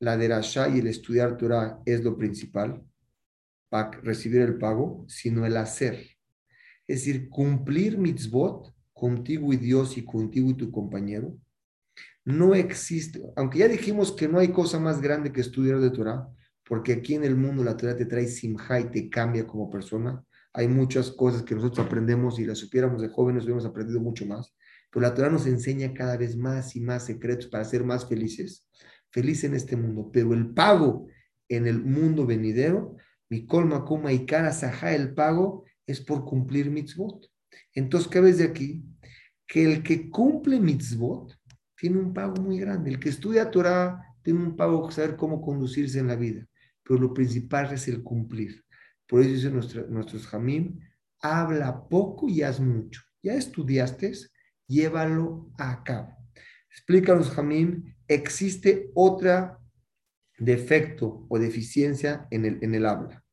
la 0.00 0.16
derashá 0.16 0.68
y 0.68 0.80
el 0.80 0.88
estudiar 0.88 1.36
Torah 1.36 1.80
es 1.86 2.02
lo 2.02 2.18
principal 2.18 2.84
para 3.68 3.92
recibir 4.00 4.40
el 4.40 4.58
pago, 4.58 5.04
sino 5.06 5.46
el 5.46 5.56
hacer. 5.56 6.08
Es 6.88 7.04
decir, 7.04 7.28
cumplir 7.28 7.98
mitzvot 7.98 8.74
contigo 8.92 9.52
y 9.52 9.58
Dios 9.58 9.96
y 9.96 10.04
contigo 10.04 10.50
y 10.50 10.54
tu 10.54 10.72
compañero. 10.72 11.38
No 12.26 12.54
existe, 12.54 13.22
aunque 13.36 13.60
ya 13.60 13.68
dijimos 13.68 14.12
que 14.12 14.28
no 14.28 14.38
hay 14.38 14.48
cosa 14.48 14.78
más 14.78 15.00
grande 15.00 15.32
que 15.32 15.40
estudiar 15.40 15.80
de 15.80 15.90
Torah, 15.90 16.28
porque 16.62 16.92
aquí 16.92 17.14
en 17.14 17.24
el 17.24 17.36
mundo 17.36 17.64
la 17.64 17.78
Torah 17.78 17.96
te 17.96 18.04
trae 18.04 18.26
simja 18.26 18.78
y 18.80 18.90
te 18.90 19.08
cambia 19.08 19.46
como 19.46 19.70
persona. 19.70 20.22
Hay 20.52 20.68
muchas 20.68 21.10
cosas 21.10 21.42
que 21.42 21.54
nosotros 21.54 21.86
aprendemos 21.86 22.38
y 22.38 22.44
las 22.44 22.58
supiéramos 22.58 23.00
de 23.00 23.08
jóvenes, 23.08 23.44
hubiéramos 23.44 23.64
aprendido 23.64 24.00
mucho 24.00 24.26
más. 24.26 24.54
Pero 24.90 25.02
la 25.02 25.14
Torah 25.14 25.30
nos 25.30 25.46
enseña 25.46 25.94
cada 25.94 26.18
vez 26.18 26.36
más 26.36 26.76
y 26.76 26.80
más 26.80 27.06
secretos 27.06 27.46
para 27.46 27.64
ser 27.64 27.84
más 27.84 28.06
felices 28.06 28.66
feliz 29.16 29.44
en 29.44 29.54
este 29.54 29.76
mundo, 29.76 30.10
pero 30.12 30.34
el 30.34 30.50
pago 30.50 31.06
en 31.48 31.66
el 31.66 31.82
mundo 31.82 32.26
venidero, 32.26 32.96
mi 33.28 33.46
colma, 33.46 33.84
coma 33.84 34.12
y 34.12 34.26
cara, 34.26 34.52
sajá, 34.52 34.94
el 34.94 35.14
pago 35.14 35.64
es 35.86 36.00
por 36.00 36.24
cumplir 36.24 36.70
mitzvot. 36.70 37.26
Entonces, 37.72 38.10
¿qué 38.10 38.20
ves 38.20 38.38
de 38.38 38.44
aquí? 38.44 38.84
Que 39.46 39.64
el 39.64 39.82
que 39.82 40.10
cumple 40.10 40.60
mitzvot 40.60 41.35
tiene 41.76 41.98
un 41.98 42.12
pago 42.12 42.40
muy 42.42 42.58
grande. 42.58 42.90
El 42.90 43.00
que 43.00 43.08
estudia 43.08 43.50
Torah 43.50 44.02
tiene 44.22 44.40
un 44.40 44.56
pago 44.56 44.90
saber 44.90 45.16
cómo 45.16 45.40
conducirse 45.40 45.98
en 45.98 46.08
la 46.08 46.16
vida. 46.16 46.46
Pero 46.82 47.00
lo 47.00 47.14
principal 47.14 47.72
es 47.72 47.88
el 47.88 48.02
cumplir. 48.02 48.64
Por 49.06 49.20
eso 49.20 49.30
dice 49.30 49.50
nuestro, 49.50 50.20
jamim, 50.20 50.80
habla 51.20 51.88
poco 51.88 52.28
y 52.28 52.42
haz 52.42 52.60
mucho. 52.60 53.02
Ya 53.22 53.34
estudiaste, 53.34 54.12
llévalo 54.66 55.50
a 55.58 55.82
cabo. 55.84 56.16
Explícanos, 56.70 57.30
Jamim, 57.30 57.94
existe 58.06 58.90
otra 58.94 59.58
defecto 60.38 61.26
o 61.28 61.38
deficiencia 61.38 62.28
en 62.30 62.44
el, 62.44 62.58
en 62.62 62.74
el 62.74 62.84
habla. 62.84 63.24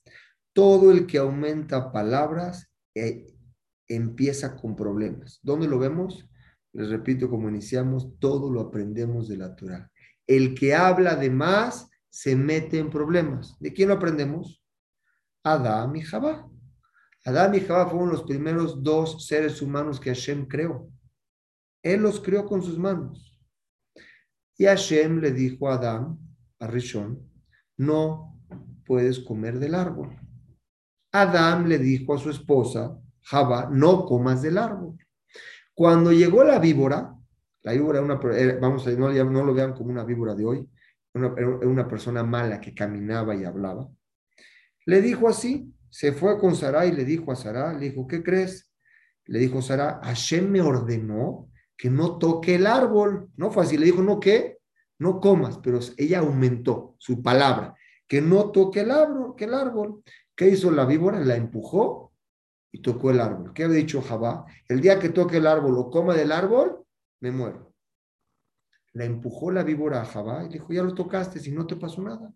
Todo 0.53 0.91
el 0.91 1.05
que 1.05 1.17
aumenta 1.17 1.91
palabras 1.91 2.71
eh, 2.95 3.27
empieza 3.87 4.55
con 4.55 4.75
problemas. 4.75 5.39
¿Dónde 5.43 5.67
lo 5.67 5.77
vemos? 5.77 6.29
Les 6.74 6.89
repito, 6.89 7.30
como 7.30 7.49
iniciamos, 7.49 8.19
todo 8.19 8.51
lo 8.51 8.61
aprendemos 8.61 9.28
de 9.28 9.38
la 9.38 9.55
Torah. 9.55 9.91
El 10.26 10.55
que 10.55 10.74
habla 10.74 11.15
de 11.15 11.30
más 11.30 11.89
se 12.09 12.36
mete 12.36 12.80
en 12.80 12.89
problemas. 12.89 13.55
¿De 13.59 13.74
quién 13.74 13.89
lo 13.89 13.95
aprendemos? 13.95 14.63
Adán 15.43 15.95
y 15.95 16.01
Jabá. 16.01 16.49
Adán 17.26 17.55
y 17.55 17.59
Jabá 17.59 17.89
fueron 17.89 18.09
los 18.09 18.24
primeros 18.24 18.82
dos 18.82 19.26
seres 19.28 19.61
humanos 19.61 19.99
que 19.99 20.09
Hashem 20.09 20.47
creó. 20.47 20.89
Él 21.84 22.01
los 22.01 22.19
creó 22.19 22.45
con 22.45 22.63
sus 22.63 22.78
manos. 22.78 23.39
Y 24.57 24.65
Hashem 24.65 25.19
le 25.19 25.32
dijo 25.32 25.69
a 25.69 25.76
Adán, 25.76 26.17
a 26.59 26.67
Rishon, 26.67 27.19
no 27.78 28.39
puedes 28.86 29.19
comer 29.19 29.59
del 29.59 29.76
árbol. 29.76 30.17
Adán 31.11 31.67
le 31.67 31.78
dijo 31.78 32.13
a 32.13 32.19
su 32.19 32.30
esposa, 32.30 32.97
Java, 33.21 33.69
no 33.71 34.05
comas 34.05 34.41
del 34.41 34.57
árbol. 34.57 34.97
Cuando 35.74 36.11
llegó 36.11 36.43
la 36.43 36.59
víbora, 36.59 37.15
la 37.61 37.71
víbora 37.71 38.01
una, 38.01 38.15
vamos 38.59 38.86
a 38.88 38.91
no, 38.91 39.11
no 39.11 39.43
lo 39.43 39.53
vean 39.53 39.74
como 39.74 39.89
una 39.89 40.03
víbora 40.03 40.36
de 40.36 40.45
hoy, 40.45 40.69
una, 41.13 41.34
una 41.65 41.88
persona 41.88 42.24
mala 42.24 42.59
que 42.59 42.74
caminaba 42.74 43.36
y 43.36 43.43
hablaba, 43.43 43.89
le 44.86 45.01
dijo 45.01 45.28
así, 45.28 45.74
se 45.89 46.11
fue 46.11 46.39
con 46.39 46.55
Sara 46.55 46.86
y 46.86 46.91
le 46.91 47.05
dijo 47.05 47.32
a 47.32 47.36
Sara, 47.36 47.74
le 47.74 47.89
dijo, 47.89 48.07
¿qué 48.07 48.24
crees? 48.24 48.71
Le 49.26 49.39
dijo 49.39 49.61
Sara, 49.61 49.99
Hashem 50.03 50.49
me 50.49 50.61
ordenó 50.61 51.49
que 51.78 51.89
no 51.89 52.17
toque 52.17 52.55
el 52.55 52.67
árbol. 52.67 53.30
No 53.38 53.51
fue 53.51 53.63
así, 53.63 53.78
le 53.78 53.86
dijo, 53.86 54.01
no, 54.01 54.19
¿qué? 54.19 54.59
No 54.99 55.19
comas, 55.19 55.59
pero 55.59 55.80
ella 55.97 56.19
aumentó 56.19 56.95
su 56.97 57.21
palabra, 57.21 57.76
que 58.07 58.21
no 58.21 58.51
toque 58.51 58.82
el 58.82 58.91
árbol, 58.91 59.36
que 59.36 59.45
el 59.45 59.53
árbol. 59.53 60.03
¿Qué 60.36 60.49
hizo 60.49 60.71
la 60.71 60.86
víbora? 60.86 61.19
La 61.19 61.36
empujó 61.36 62.12
y 62.74 62.82
tocó 62.82 63.11
el 63.11 63.21
árbol. 63.21 63.53
¿Qué 63.53 63.63
había 63.63 63.78
dicho 63.78 64.01
Jabá? 64.01 64.45
El 64.67 64.82
día 64.82 64.99
que 64.99 65.07
toque 65.07 65.38
el 65.38 65.47
árbol 65.47 65.78
o 65.78 65.89
coma 65.89 66.13
del 66.13 66.34
árbol, 66.34 66.84
me 67.21 67.32
muero. 67.32 67.74
La 68.91 69.05
empujó 69.05 69.49
la 69.49 69.63
víbora 69.63 70.01
a 70.01 70.05
Jabá 70.05 70.43
y 70.43 70.47
le 70.47 70.53
dijo, 70.53 70.74
ya 70.74 70.84
lo 70.84 70.93
tocaste, 70.93 71.39
si 71.39 71.51
no 71.51 71.65
te 71.65 71.78
pasó 71.78 72.01
nada. 72.01 72.34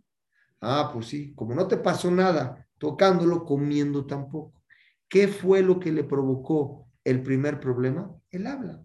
Ah, 0.61 0.89
pues 0.93 1.07
sí, 1.07 1.33
como 1.35 1.53
no 1.53 1.67
te 1.67 1.75
pasó 1.75 2.09
nada 2.09 2.65
tocándolo, 2.77 3.43
comiendo 3.43 4.05
tampoco. 4.05 4.63
¿Qué 5.09 5.27
fue 5.27 5.61
lo 5.61 5.79
que 5.79 5.91
le 5.91 6.05
provocó 6.05 6.87
el 7.03 7.21
primer 7.21 7.59
problema? 7.59 8.15
El 8.31 8.47
habla 8.47 8.81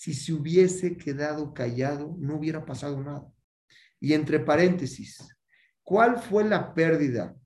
si 0.00 0.14
se 0.14 0.32
hubiese 0.32 0.96
quedado 0.96 1.52
callado, 1.52 2.16
no 2.18 2.36
hubiera 2.36 2.64
pasado 2.64 2.98
nada. 3.02 3.30
Y 4.00 4.14
entre 4.14 4.40
paréntesis, 4.40 5.18
¿cuál 5.82 6.16
fue 6.16 6.42
la 6.42 6.72
pérdida? 6.72 7.36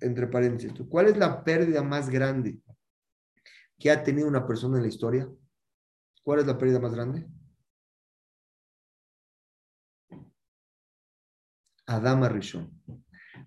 entre 0.00 0.26
paréntesis, 0.26 0.74
¿cuál 0.90 1.06
es 1.06 1.16
la 1.16 1.42
pérdida 1.42 1.82
más 1.82 2.10
grande 2.10 2.58
que 3.78 3.90
ha 3.90 4.02
tenido 4.02 4.28
una 4.28 4.46
persona 4.46 4.76
en 4.76 4.82
la 4.82 4.88
historia? 4.88 5.28
¿Cuál 6.22 6.40
es 6.40 6.46
la 6.46 6.58
pérdida 6.58 6.80
más 6.80 6.94
grande? 6.94 7.26
Adama 11.86 12.28
Rishon. 12.28 12.70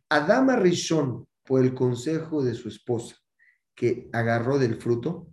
Adama 0.07 0.55
Rishon, 0.55 1.27
por 1.43 1.63
el 1.63 1.73
consejo 1.73 2.43
de 2.43 2.53
su 2.53 2.69
esposa, 2.69 3.15
que 3.75 4.09
agarró 4.13 4.57
del 4.57 4.75
fruto, 4.75 5.27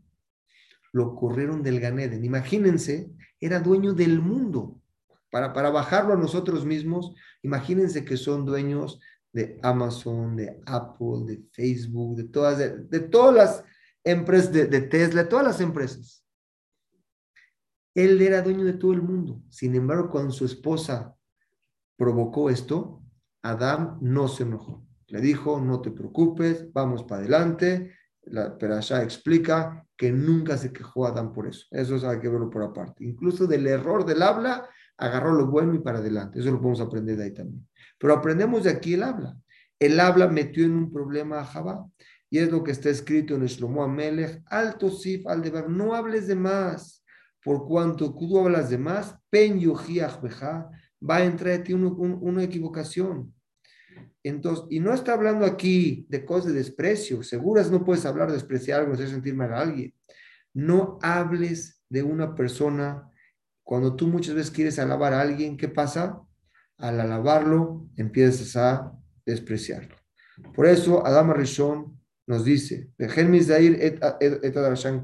lo 0.93 1.15
corrieron 1.15 1.63
del 1.63 1.81
Ganeden. 1.81 2.25
Imagínense, 2.25 3.11
era 3.41 3.61
dueño 3.61 3.93
del 3.93 4.21
mundo. 4.21 4.81
Para, 5.31 5.53
para 5.53 5.71
bajarlo 5.71 6.15
a 6.15 6.17
nosotros 6.17 6.65
mismos, 6.65 7.15
imagínense 7.43 8.05
que 8.05 8.17
son 8.17 8.45
dueños 8.45 8.99
de 9.37 9.61
Amazon, 9.63 10.35
de 10.35 10.63
Apple, 10.65 11.25
de 11.27 11.45
Facebook, 11.53 12.17
de 12.17 12.25
todas, 12.25 12.59
de, 12.59 13.01
todas 13.01 13.35
las 13.35 13.65
empresas, 14.07 14.53
de, 14.53 14.67
de 14.67 14.81
Tesla, 14.83 15.29
todas 15.29 15.45
las 15.45 15.61
empresas. 15.61 16.25
Él 17.95 18.21
era 18.23 18.43
dueño 18.43 18.65
de 18.65 18.75
todo 18.75 18.93
el 18.93 19.03
mundo. 19.03 19.43
Sin 19.51 19.75
embargo, 19.75 20.11
cuando 20.11 20.31
su 20.31 20.45
esposa 20.45 21.15
provocó 21.97 22.51
esto, 22.51 23.03
Adam 23.43 23.99
no 24.01 24.29
se 24.29 24.45
enojó. 24.45 24.87
Le 25.09 25.21
dijo, 25.21 25.61
no 25.61 25.81
te 25.81 25.91
preocupes, 25.91 26.73
vamos 26.73 27.05
para 27.05 27.21
adelante, 27.21 27.95
la 28.23 28.59
Perashá 28.59 29.03
explica 29.03 29.87
que 29.97 30.13
nunca 30.13 30.57
se 30.59 30.73
quejó 30.73 31.07
Adán 31.07 31.33
por 31.33 31.47
eso. 31.47 31.67
Eso 31.71 32.09
hay 32.09 32.21
que 32.21 32.29
verlo 32.29 32.51
por 32.51 32.63
aparte. 32.63 33.05
Incluso 33.05 33.47
del 33.47 33.67
error 33.67 34.05
del 34.05 34.23
habla, 34.23 34.69
agarró 34.99 35.33
lo 35.33 35.47
bueno 35.47 35.75
y 35.75 35.79
para 35.79 35.99
adelante. 35.99 36.41
Eso 36.41 36.51
lo 36.51 36.59
podemos 36.59 36.81
aprender 36.81 37.17
de 37.17 37.25
ahí 37.25 37.35
también. 37.35 37.67
Pero 37.99 38.15
aprendemos 38.15 38.65
de 38.65 38.71
aquí 38.71 38.95
el 38.95 39.03
habla. 39.03 39.37
El 39.79 40.01
habla 40.01 40.27
metió 40.29 40.65
en 40.65 40.73
un 40.73 40.93
problema 40.93 41.41
a 41.41 41.45
Jabá. 41.45 41.87
Y 42.31 42.39
es 42.39 42.51
lo 42.51 42.65
que 42.65 42.73
está 42.73 42.91
escrito 42.91 43.35
en 43.35 43.45
Shlomo 43.47 43.85
Amelech, 43.85 44.43
alto 44.47 44.91
sif 44.91 45.27
al 45.27 45.43
deber, 45.43 45.69
no 45.69 45.95
hables 45.95 46.27
de 46.27 46.35
más, 46.35 47.05
por 47.43 47.67
cuanto 47.67 48.13
tú 48.13 48.39
hablas 48.41 48.71
de 48.71 48.79
más, 48.79 49.17
pen 49.31 49.61
va 49.61 51.17
a 51.17 51.25
entrar 51.25 51.61
a 51.61 51.63
ti 51.63 51.73
una 51.75 52.43
equivocación. 52.43 53.33
Entonces, 54.25 54.67
y 54.71 54.81
no 54.81 54.93
está 54.93 55.13
hablando 55.13 55.47
aquí 55.47 56.05
de 56.09 56.25
cosas 56.25 56.47
de 56.47 56.59
desprecio. 56.59 57.23
Seguras 57.23 57.71
no 57.71 57.85
puedes 57.85 58.05
hablar 58.05 58.27
de 58.27 58.35
despreciar 58.35 58.81
algo, 58.81 58.95
hacer 58.95 59.09
sentir 59.09 59.37
mal 59.37 59.53
a 59.53 59.61
alguien. 59.61 59.95
No 60.53 60.99
hables 61.03 61.85
de 61.89 62.03
una 62.03 62.35
persona 62.35 63.09
cuando 63.63 63.95
tú 63.95 64.09
muchas 64.09 64.35
veces 64.35 64.51
quieres 64.51 64.81
alabar 64.81 65.13
a 65.13 65.21
alguien. 65.21 65.57
¿Qué 65.57 65.69
pasa? 65.69 66.21
Al 66.79 67.01
alabarlo, 67.01 67.89
empiezas 67.97 68.57
a 68.57 68.93
despreciarlo. 69.25 69.95
Por 70.55 70.67
eso, 70.67 71.07
Adama 71.07 71.35
Rishon 71.35 71.96
nos 72.27 72.45
dice: 72.45 72.91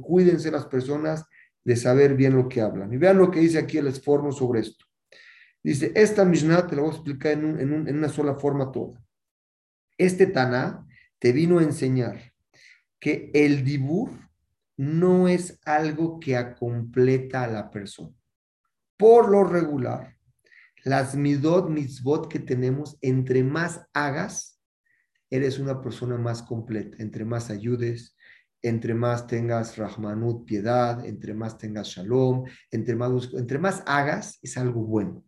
cuídense 0.01 0.51
las 0.51 0.67
personas 0.67 1.25
de 1.65 1.77
saber 1.77 2.15
bien 2.15 2.37
lo 2.37 2.49
que 2.49 2.61
hablan. 2.61 2.93
Y 2.93 2.97
vean 2.97 3.19
lo 3.19 3.31
que 3.31 3.41
dice 3.41 3.59
aquí 3.59 3.79
el 3.79 3.87
esformo 3.87 4.33
sobre 4.33 4.61
esto. 4.61 4.85
Dice: 5.63 5.93
Esta 5.95 6.25
Mishnah 6.25 6.67
te 6.67 6.77
la 6.77 6.83
voy 6.83 6.91
a 6.91 6.95
explicar 6.95 7.33
en, 7.33 7.61
en 7.61 7.97
una 7.97 8.09
sola 8.09 8.35
forma 8.35 8.73
toda. 8.73 9.03
Este 9.97 10.27
Taná 10.27 10.87
te 11.19 11.33
vino 11.33 11.59
a 11.59 11.63
enseñar 11.63 12.33
que 12.99 13.31
el 13.35 13.65
dibur 13.65 14.11
no 14.77 15.29
es 15.29 15.61
algo 15.65 16.19
que 16.19 16.37
acompleta 16.37 17.45
a 17.45 17.47
la 17.49 17.71
persona. 17.71 18.15
Por 18.97 19.31
lo 19.31 19.45
regular, 19.45 20.17
las 20.85 21.15
midot, 21.15 21.69
mitzvot 21.69 22.29
que 22.29 22.41
tenemos, 22.41 22.99
entre 23.01 23.45
más 23.45 23.87
hagas, 23.93 24.52
eres 25.33 25.59
una 25.59 25.81
persona 25.81 26.19
más 26.19 26.43
completa. 26.43 26.99
Entre 27.01 27.25
más 27.25 27.49
ayudes, 27.49 28.15
entre 28.61 28.95
más 28.95 29.27
tengas 29.27 29.79
rahmanut, 29.79 30.45
piedad, 30.45 31.05
entre 31.07 31.33
más 31.33 31.57
tengas 31.57 31.89
shalom, 31.89 32.45
entre 32.71 33.59
más, 33.59 33.83
hagas, 33.87 34.39
es 34.43 34.59
algo 34.59 34.85
bueno. 34.85 35.25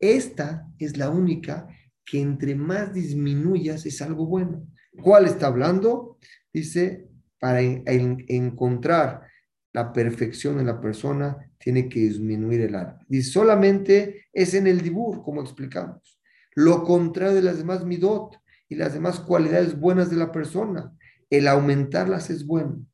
Esta 0.00 0.66
es 0.78 0.96
la 0.98 1.10
única 1.10 1.68
que 2.04 2.20
entre 2.20 2.56
más 2.56 2.92
disminuyas 2.92 3.86
es 3.86 4.02
algo 4.02 4.26
bueno. 4.26 4.66
¿Cuál 5.00 5.26
está 5.26 5.46
hablando? 5.46 6.18
Dice, 6.52 7.08
para 7.38 7.60
encontrar 7.62 9.28
la 9.72 9.92
perfección 9.92 10.58
en 10.58 10.66
la 10.66 10.80
persona, 10.80 11.52
tiene 11.56 11.88
que 11.88 12.00
disminuir 12.00 12.62
el 12.62 12.74
alma. 12.74 12.98
Y 13.08 13.22
solamente 13.22 14.26
es 14.32 14.54
en 14.54 14.66
el 14.66 14.80
dibur, 14.80 15.22
como 15.22 15.40
explicamos. 15.40 16.20
Lo 16.56 16.82
contrario 16.82 17.36
de 17.36 17.42
las 17.42 17.58
demás 17.58 17.84
midot 17.84 18.38
y 18.68 18.74
las 18.74 18.94
demás 18.94 19.20
cualidades 19.20 19.78
buenas 19.78 20.10
de 20.10 20.16
la 20.16 20.32
persona. 20.32 20.92
El 21.30 21.48
aumentarlas 21.48 22.30
es 22.30 22.46
bueno. 22.46 22.84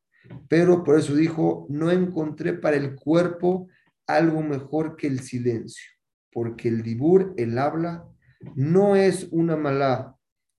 Pero 0.48 0.84
por 0.84 0.98
eso 0.98 1.14
dijo, 1.14 1.66
no 1.68 1.90
encontré 1.90 2.52
para 2.52 2.76
el 2.76 2.94
cuerpo 2.94 3.68
algo 4.06 4.42
mejor 4.42 4.96
que 4.96 5.06
el 5.06 5.20
silencio, 5.20 5.90
porque 6.32 6.68
el 6.68 6.82
dibur, 6.82 7.34
el 7.36 7.58
habla, 7.58 8.06
no 8.54 8.96
es 8.96 9.28
una 9.30 9.56
mala 9.56 10.16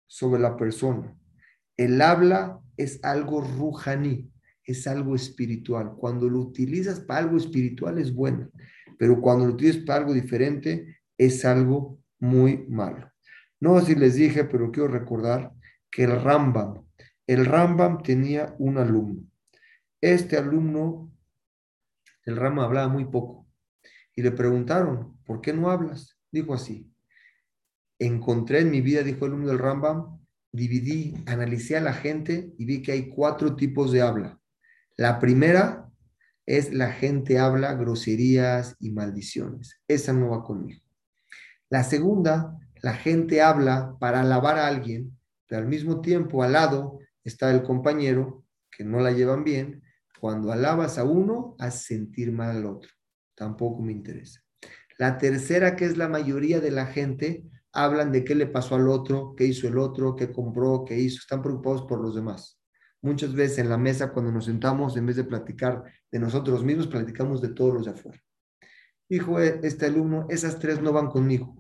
sobre 0.08 0.42
la 0.42 0.58
persona. 0.58 1.16
El 1.78 2.02
habla 2.02 2.60
es 2.78 3.04
algo 3.04 3.42
rujaní, 3.42 4.32
es 4.64 4.88
algo 4.88 5.16
espiritual. 5.16 5.94
Cuando 5.98 6.30
lo 6.30 6.40
utilizas 6.40 7.00
para 7.00 7.22
algo 7.22 7.38
espiritual 7.38 7.98
es 7.98 8.14
bueno, 8.14 8.50
pero 8.98 9.20
cuando 9.22 9.46
lo 9.46 9.54
utilizas 9.54 9.84
para 9.84 10.00
algo 10.00 10.14
diferente 10.14 10.98
es 11.18 11.46
algo 11.46 12.00
muy 12.20 12.66
malo. 12.68 13.13
No 13.64 13.80
sé 13.80 13.86
si 13.86 13.96
les 13.96 14.16
dije, 14.16 14.44
pero 14.44 14.74
quiero 14.74 14.90
recordar 14.90 15.54
que 15.90 16.04
el 16.04 16.22
Rambam, 16.22 16.86
el 17.26 17.46
Rambam 17.46 18.04
tenía 18.04 18.54
un 18.60 18.78
alumno. 18.78 19.24
Este 20.02 20.36
alumno 20.36 21.10
El 22.26 22.36
Rama 22.36 22.66
hablaba 22.66 22.90
muy 22.90 23.06
poco. 23.06 23.48
Y 24.18 24.22
le 24.22 24.32
preguntaron, 24.32 25.18
¿por 25.24 25.40
qué 25.40 25.54
no 25.54 25.72
hablas? 25.72 26.20
Dijo 26.30 26.54
así, 26.54 26.92
encontré 28.00 28.60
en 28.60 28.70
mi 28.70 28.82
vida, 28.82 29.02
dijo 29.02 29.28
el 29.28 29.34
uno 29.34 29.48
del 29.48 29.60
Rambam, 29.60 30.20
dividí, 30.52 31.14
analicé 31.26 31.78
a 31.78 31.82
la 31.82 31.94
gente 31.94 32.54
y 32.58 32.66
vi 32.66 32.82
que 32.82 32.92
hay 32.92 33.08
cuatro 33.08 33.56
tipos 33.56 33.94
de 33.94 34.02
habla. 34.02 34.42
La 34.98 35.20
primera 35.20 35.90
es 36.46 36.74
la 36.74 36.92
gente 36.92 37.40
habla 37.40 37.76
groserías 37.76 38.76
y 38.82 38.92
maldiciones. 38.92 39.80
Esa 39.88 40.12
no 40.12 40.32
va 40.32 40.44
conmigo. 40.44 40.82
La 41.70 41.86
segunda, 41.86 42.60
la 42.84 42.94
gente 42.94 43.42
habla 43.42 43.96
para 43.98 44.20
alabar 44.20 44.60
a 44.60 44.68
alguien, 44.68 45.18
pero 45.48 45.62
al 45.62 45.70
mismo 45.70 46.02
tiempo 46.02 46.44
al 46.44 46.52
lado 46.52 47.00
está 47.24 47.50
el 47.50 47.64
compañero 47.64 48.44
que 48.70 48.84
no 48.84 49.00
la 49.00 49.12
llevan 49.12 49.46
bien. 49.46 49.82
Cuando 50.20 50.52
alabas 50.52 50.98
a 50.98 51.06
uno, 51.06 51.56
haces 51.60 51.86
sentir 51.86 52.34
mal 52.34 52.58
al 52.58 52.66
otro. 52.66 52.92
Tampoco 53.36 53.82
me 53.82 53.94
interesa. 53.94 54.42
La 54.98 55.18
tercera, 55.18 55.78
que 55.78 55.86
es 55.86 55.96
la 55.96 56.10
mayoría 56.10 56.60
de 56.60 56.72
la 56.72 56.86
gente, 56.86 57.46
hablan 57.72 58.12
de 58.12 58.26
qué 58.26 58.36
le 58.36 58.48
pasó 58.48 58.76
al 58.76 58.90
otro, 58.90 59.34
qué 59.38 59.46
hizo 59.46 59.70
el 59.70 59.78
otro, 59.78 60.18
qué 60.18 60.34
compró, 60.34 60.84
qué 60.86 61.00
hizo. 61.00 61.20
Están 61.20 61.42
preocupados 61.42 61.84
por 61.84 62.02
los 62.02 62.16
demás. 62.16 62.60
Muchas 63.02 63.34
veces 63.34 63.60
en 63.60 63.70
la 63.70 63.78
mesa, 63.78 64.12
cuando 64.12 64.32
nos 64.32 64.46
sentamos, 64.46 64.98
en 64.98 65.06
vez 65.06 65.16
de 65.16 65.24
platicar 65.24 65.84
de 66.12 66.20
nosotros 66.20 66.66
mismos, 66.66 66.88
platicamos 66.88 67.42
de 67.42 67.50
todos 67.50 67.74
los 67.74 67.86
de 67.86 67.92
afuera. 67.92 68.22
Dijo 69.08 69.40
e, 69.40 69.62
este 69.64 69.86
alumno, 69.86 70.28
esas 70.30 70.60
tres 70.60 70.82
no 70.82 70.92
van 70.92 71.08
conmigo. 71.08 71.56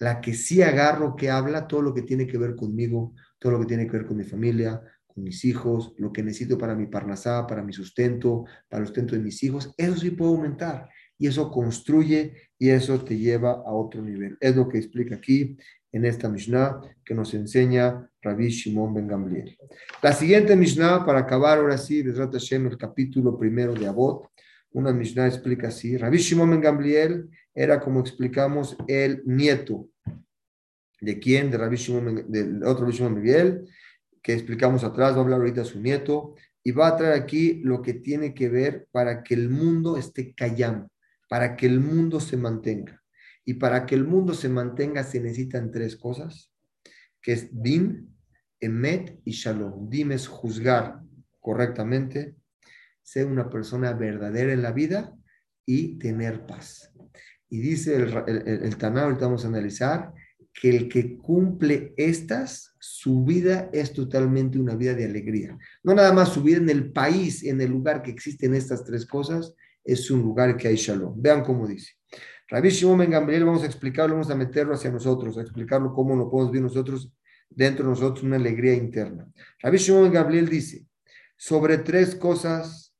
La 0.00 0.20
que 0.20 0.34
sí 0.34 0.62
agarro, 0.62 1.16
que 1.16 1.30
habla 1.30 1.66
todo 1.66 1.82
lo 1.82 1.94
que 1.94 2.02
tiene 2.02 2.26
que 2.26 2.38
ver 2.38 2.54
conmigo, 2.56 3.14
todo 3.38 3.52
lo 3.52 3.60
que 3.60 3.66
tiene 3.66 3.86
que 3.86 3.92
ver 3.92 4.06
con 4.06 4.16
mi 4.16 4.24
familia, 4.24 4.80
con 5.06 5.22
mis 5.22 5.44
hijos, 5.44 5.94
lo 5.98 6.12
que 6.12 6.22
necesito 6.22 6.58
para 6.58 6.74
mi 6.74 6.86
parnasá, 6.86 7.46
para 7.46 7.62
mi 7.62 7.72
sustento, 7.72 8.44
para 8.68 8.82
el 8.82 8.88
sustento 8.88 9.14
de 9.14 9.22
mis 9.22 9.42
hijos, 9.42 9.72
eso 9.76 9.96
sí 9.96 10.10
puedo 10.10 10.32
aumentar 10.32 10.88
y 11.18 11.28
eso 11.28 11.50
construye 11.50 12.34
y 12.58 12.70
eso 12.70 13.02
te 13.04 13.16
lleva 13.16 13.52
a 13.52 13.72
otro 13.72 14.02
nivel. 14.02 14.36
Es 14.40 14.56
lo 14.56 14.68
que 14.68 14.78
explica 14.78 15.16
aquí 15.16 15.56
en 15.92 16.04
esta 16.04 16.28
Mishnah 16.28 16.80
que 17.04 17.14
nos 17.14 17.32
enseña 17.34 18.10
Rabbi 18.20 18.48
Shimon 18.48 18.94
Ben 18.94 19.06
Gamliel. 19.06 19.56
La 20.02 20.12
siguiente 20.12 20.56
Mishnah, 20.56 21.06
para 21.06 21.20
acabar 21.20 21.58
ahora 21.58 21.78
sí, 21.78 22.02
Bezrat 22.02 22.32
Hashem, 22.32 22.66
el 22.66 22.76
capítulo 22.76 23.38
primero 23.38 23.74
de 23.74 23.86
Abot, 23.86 24.28
una 24.72 24.92
Mishnah 24.92 25.28
explica 25.28 25.68
así, 25.68 25.96
Rabbi 25.96 26.18
Shimon 26.18 26.50
Ben 26.50 26.60
Gamliel 26.60 27.30
era, 27.54 27.80
como 27.80 28.00
explicamos, 28.00 28.76
el 28.88 29.22
nieto. 29.24 29.88
¿De 31.00 31.18
quién? 31.18 31.50
De 31.50 31.58
Rabbi 31.58 31.76
Shimon, 31.76 32.30
del 32.30 32.64
otro 32.64 32.84
Rabbi 32.84 32.96
Shimon 32.96 33.14
Miguel, 33.20 33.68
que 34.22 34.32
explicamos 34.32 34.84
atrás, 34.84 35.14
va 35.14 35.18
a 35.18 35.20
hablar 35.20 35.40
ahorita 35.40 35.64
su 35.64 35.80
nieto, 35.80 36.34
y 36.62 36.72
va 36.72 36.88
a 36.88 36.96
traer 36.96 37.20
aquí 37.20 37.60
lo 37.62 37.82
que 37.82 37.94
tiene 37.94 38.32
que 38.32 38.48
ver 38.48 38.88
para 38.90 39.22
que 39.22 39.34
el 39.34 39.50
mundo 39.50 39.98
esté 39.98 40.34
callando 40.34 40.88
para 41.28 41.56
que 41.56 41.66
el 41.66 41.80
mundo 41.80 42.20
se 42.20 42.36
mantenga. 42.36 43.02
Y 43.44 43.54
para 43.54 43.86
que 43.86 43.96
el 43.96 44.04
mundo 44.04 44.34
se 44.34 44.48
mantenga 44.48 45.02
se 45.02 45.20
necesitan 45.20 45.72
tres 45.72 45.96
cosas, 45.96 46.52
que 47.20 47.32
es 47.32 47.48
din, 47.50 48.16
emet 48.60 49.20
y 49.24 49.32
shalom. 49.32 49.90
Dim 49.90 50.12
es 50.12 50.28
juzgar 50.28 51.00
correctamente, 51.40 52.36
ser 53.02 53.26
una 53.26 53.50
persona 53.50 53.92
verdadera 53.92 54.52
en 54.52 54.62
la 54.62 54.70
vida 54.70 55.12
y 55.66 55.98
tener 55.98 56.46
paz. 56.46 56.93
Y 57.50 57.60
dice 57.60 57.96
el, 57.96 58.14
el, 58.26 58.46
el, 58.46 58.98
ahorita 58.98 59.26
vamos 59.26 59.44
a 59.44 59.48
analizar, 59.48 60.12
que 60.52 60.70
el 60.70 60.88
que 60.88 61.16
cumple 61.16 61.94
estas, 61.96 62.74
su 62.78 63.24
vida 63.24 63.68
es 63.72 63.92
totalmente 63.92 64.58
una 64.58 64.76
vida 64.76 64.94
de 64.94 65.04
alegría. 65.04 65.58
No 65.82 65.94
nada 65.94 66.12
más 66.12 66.28
su 66.28 66.42
vida 66.42 66.58
en 66.58 66.70
el 66.70 66.92
país, 66.92 67.42
en 67.42 67.60
el 67.60 67.70
lugar 67.70 68.02
que 68.02 68.12
existen 68.12 68.54
estas 68.54 68.84
tres 68.84 69.04
cosas, 69.04 69.52
es 69.82 70.10
un 70.10 70.22
lugar 70.22 70.56
que 70.56 70.68
hay 70.68 70.76
shalom. 70.76 71.20
Vean 71.20 71.42
cómo 71.42 71.66
dice. 71.66 71.94
Rabbi 72.48 72.68
Shimon 72.68 72.98
Ben 72.98 73.10
Gamliel, 73.10 73.44
vamos 73.44 73.62
a 73.64 73.66
explicarlo, 73.66 74.14
vamos 74.14 74.30
a 74.30 74.36
meterlo 74.36 74.74
hacia 74.74 74.90
nosotros, 74.90 75.36
a 75.38 75.42
explicarlo 75.42 75.92
cómo 75.92 76.14
lo 76.14 76.30
podemos 76.30 76.52
ver 76.52 76.62
nosotros, 76.62 77.10
dentro 77.50 77.84
de 77.84 77.90
nosotros, 77.90 78.22
una 78.22 78.36
alegría 78.36 78.74
interna. 78.74 79.26
Rabbi 79.60 79.78
Shimon 79.78 80.04
Ben 80.04 80.12
Gamliel 80.12 80.48
dice, 80.48 80.86
sobre 81.36 81.78
tres 81.78 82.14
cosas, 82.14 82.93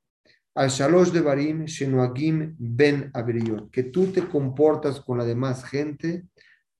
al 0.54 0.70
shalosh 0.70 1.10
de 1.10 1.20
Barim, 1.20 1.64
Shenoagim 1.64 2.54
Ben 2.58 3.10
Abriot, 3.12 3.70
que 3.70 3.84
tú 3.84 4.06
te 4.06 4.28
comportas 4.28 5.00
con 5.00 5.18
la 5.18 5.24
demás 5.24 5.64
gente, 5.64 6.28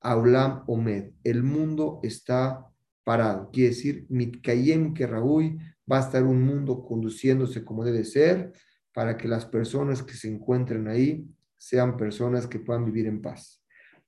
Aulam 0.00 0.62
Omed, 0.66 1.10
el 1.24 1.42
mundo 1.42 2.00
está 2.02 2.66
parado. 3.02 3.50
Quiere 3.50 3.70
decir, 3.70 4.06
Mitkayem 4.10 4.94
que 4.94 5.06
va 5.06 5.98
a 5.98 6.00
estar 6.00 6.22
un 6.22 6.42
mundo 6.42 6.84
conduciéndose 6.84 7.64
como 7.64 7.84
debe 7.84 8.04
ser, 8.04 8.52
para 8.92 9.16
que 9.16 9.26
las 9.26 9.44
personas 9.44 10.02
que 10.02 10.14
se 10.14 10.28
encuentren 10.28 10.86
ahí 10.86 11.26
sean 11.58 11.96
personas 11.96 12.46
que 12.46 12.60
puedan 12.60 12.84
vivir 12.84 13.06
en 13.06 13.20
paz. 13.20 13.60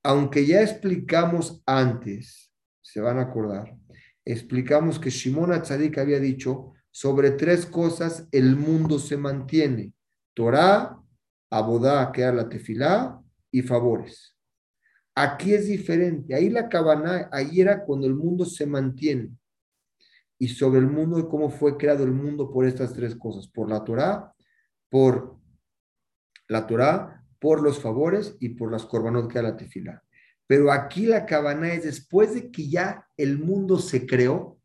Aunque 0.03 0.47
ya 0.47 0.63
explicamos 0.63 1.63
antes, 1.67 2.53
se 2.81 3.01
van 3.01 3.19
a 3.19 3.23
acordar, 3.23 3.77
explicamos 4.25 5.01
que 5.01 5.11
Shimon 5.11 5.53
Atzadik 5.53 5.99
había 5.99 6.21
dicho 6.21 6.75
sobre 6.97 7.33
tres 7.33 7.67
cosas 7.67 8.27
el 8.33 8.57
mundo 8.57 8.99
se 8.99 9.19
mantiene: 9.19 9.93
Torah, 10.33 10.99
Abodá, 11.51 12.11
que 12.11 12.23
la 12.23 12.49
tefilá, 12.49 13.21
y 13.51 13.61
favores. 13.61 14.35
Aquí 15.15 15.53
es 15.53 15.67
diferente. 15.67 16.35
Ahí 16.35 16.49
la 16.49 16.71
cabana, 16.71 17.29
ahí 17.33 17.61
era 17.61 17.85
cuando 17.85 18.07
el 18.07 18.15
mundo 18.15 18.47
se 18.47 18.65
mantiene. 18.65 19.31
Y 20.39 20.49
sobre 20.49 20.79
el 20.79 20.87
mundo, 20.87 21.29
cómo 21.29 21.51
fue 21.51 21.77
creado 21.77 22.03
el 22.03 22.13
mundo 22.13 22.51
por 22.51 22.65
estas 22.65 22.95
tres 22.95 23.15
cosas: 23.15 23.47
por 23.47 23.69
la 23.69 23.85
Torah, 23.85 24.35
por 24.89 25.37
la 26.49 26.67
Torah, 26.67 27.27
por 27.39 27.63
los 27.63 27.79
favores 27.79 28.39
y 28.41 28.51
por 28.51 28.73
las 28.73 28.87
corbanot 28.87 29.31
que 29.31 29.43
la 29.43 29.55
tefila. 29.55 30.03
Pero 30.47 30.73
aquí 30.73 31.05
la 31.05 31.27
cabana 31.27 31.75
es 31.75 31.85
después 31.85 32.33
de 32.33 32.51
que 32.51 32.71
ya 32.71 33.07
el 33.19 33.39
mundo 33.39 33.79
se 33.81 34.07
creó, 34.07 34.59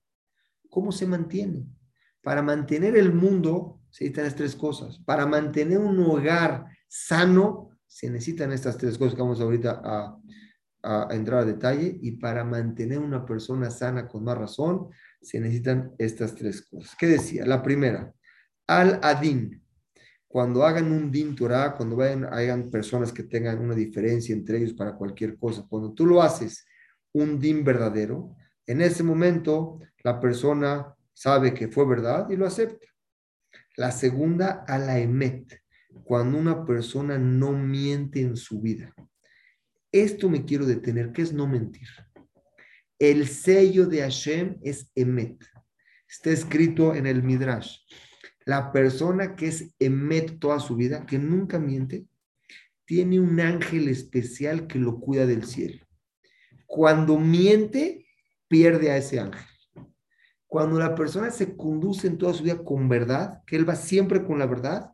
¿cómo 0.69 0.93
se 0.93 1.05
mantiene? 1.05 1.65
Para 2.21 2.41
mantener 2.41 2.95
el 2.95 3.13
mundo 3.13 3.81
se 3.89 4.05
necesitan 4.05 4.25
estas 4.25 4.37
tres 4.37 4.55
cosas. 4.55 4.99
Para 5.05 5.25
mantener 5.25 5.79
un 5.79 5.99
hogar 5.99 6.65
sano 6.87 7.69
se 7.87 8.09
necesitan 8.09 8.51
estas 8.51 8.77
tres 8.77 8.97
cosas 8.97 9.15
que 9.15 9.21
vamos 9.21 9.41
ahorita 9.41 9.81
a, 9.83 10.17
entrar 11.11 11.41
a 11.41 11.45
detalle. 11.45 11.97
Y 12.01 12.13
para 12.13 12.43
mantener 12.43 12.99
una 12.99 13.25
persona 13.25 13.69
sana 13.69 14.07
con 14.07 14.23
más 14.23 14.37
razón 14.37 14.89
se 15.21 15.39
necesitan 15.39 15.93
estas 15.97 16.35
tres 16.35 16.61
cosas. 16.61 16.95
¿Qué 16.97 17.07
decía? 17.07 17.45
La 17.45 17.61
primera, 17.61 18.13
al-adin, 18.67 19.61
cuando 20.27 20.65
hagan 20.65 20.91
un 20.91 21.11
din 21.11 21.35
Torah, 21.35 21.75
cuando 21.75 21.97
vayan, 21.97 22.23
hagan 22.25 22.71
personas 22.71 23.11
que 23.11 23.23
tengan 23.23 23.59
una 23.59 23.75
diferencia 23.75 24.33
entre 24.33 24.57
ellos 24.57 24.73
para 24.73 24.95
cualquier 24.95 25.37
cosa, 25.37 25.65
cuando 25.67 25.93
tú 25.93 26.05
lo 26.05 26.21
haces 26.21 26.65
un 27.13 27.37
din 27.37 27.65
verdadero, 27.65 28.33
en 28.65 28.79
ese 28.79 29.03
momento 29.03 29.79
la 30.03 30.19
persona 30.21 30.95
sabe 31.13 31.53
que 31.53 31.67
fue 31.67 31.87
verdad 31.87 32.29
y 32.29 32.35
lo 32.35 32.45
acepta. 32.45 32.87
La 33.75 33.91
segunda, 33.91 34.65
a 34.67 34.77
la 34.77 34.99
emet, 34.99 35.61
cuando 36.03 36.37
una 36.37 36.65
persona 36.65 37.17
no 37.17 37.51
miente 37.51 38.21
en 38.21 38.35
su 38.35 38.61
vida. 38.61 38.93
Esto 39.91 40.29
me 40.29 40.45
quiero 40.45 40.65
detener, 40.65 41.11
¿qué 41.11 41.21
es 41.21 41.33
no 41.33 41.47
mentir? 41.47 41.87
El 42.97 43.27
sello 43.27 43.87
de 43.87 44.01
Hashem 44.01 44.59
es 44.63 44.91
emet. 44.95 45.43
Está 46.07 46.29
escrito 46.31 46.93
en 46.93 47.07
el 47.07 47.23
Midrash. 47.23 47.79
La 48.45 48.71
persona 48.71 49.35
que 49.35 49.47
es 49.47 49.73
emet 49.79 50.39
toda 50.39 50.59
su 50.59 50.75
vida, 50.75 51.05
que 51.05 51.17
nunca 51.17 51.59
miente, 51.59 52.05
tiene 52.85 53.19
un 53.19 53.39
ángel 53.39 53.87
especial 53.87 54.67
que 54.67 54.77
lo 54.77 54.99
cuida 54.99 55.25
del 55.25 55.45
cielo. 55.45 55.85
Cuando 56.65 57.17
miente, 57.17 58.05
pierde 58.47 58.91
a 58.91 58.97
ese 58.97 59.19
ángel. 59.19 59.45
Cuando 60.51 60.77
la 60.77 60.95
persona 60.95 61.31
se 61.31 61.55
conduce 61.55 62.07
en 62.07 62.17
toda 62.17 62.33
su 62.33 62.43
vida 62.43 62.61
con 62.61 62.89
verdad, 62.89 63.41
que 63.47 63.55
él 63.55 63.67
va 63.67 63.75
siempre 63.75 64.21
con 64.21 64.37
la 64.37 64.45
verdad, 64.45 64.91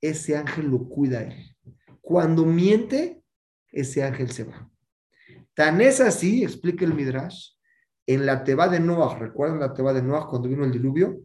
ese 0.00 0.36
ángel 0.36 0.68
lo 0.68 0.88
cuida 0.88 1.18
a 1.18 1.22
él. 1.22 1.56
Cuando 2.00 2.44
miente, 2.44 3.24
ese 3.72 4.04
ángel 4.04 4.30
se 4.30 4.44
va. 4.44 4.70
Tan 5.54 5.80
es 5.80 6.00
así, 6.00 6.44
explica 6.44 6.84
el 6.84 6.94
Midrash, 6.94 7.54
en 8.06 8.24
la 8.24 8.44
Teba 8.44 8.68
de 8.68 8.78
Noah, 8.78 9.18
¿recuerdan 9.18 9.58
la 9.58 9.74
Teba 9.74 9.92
de 9.92 10.00
Noah 10.00 10.28
cuando 10.28 10.48
vino 10.48 10.64
el 10.64 10.70
diluvio? 10.70 11.18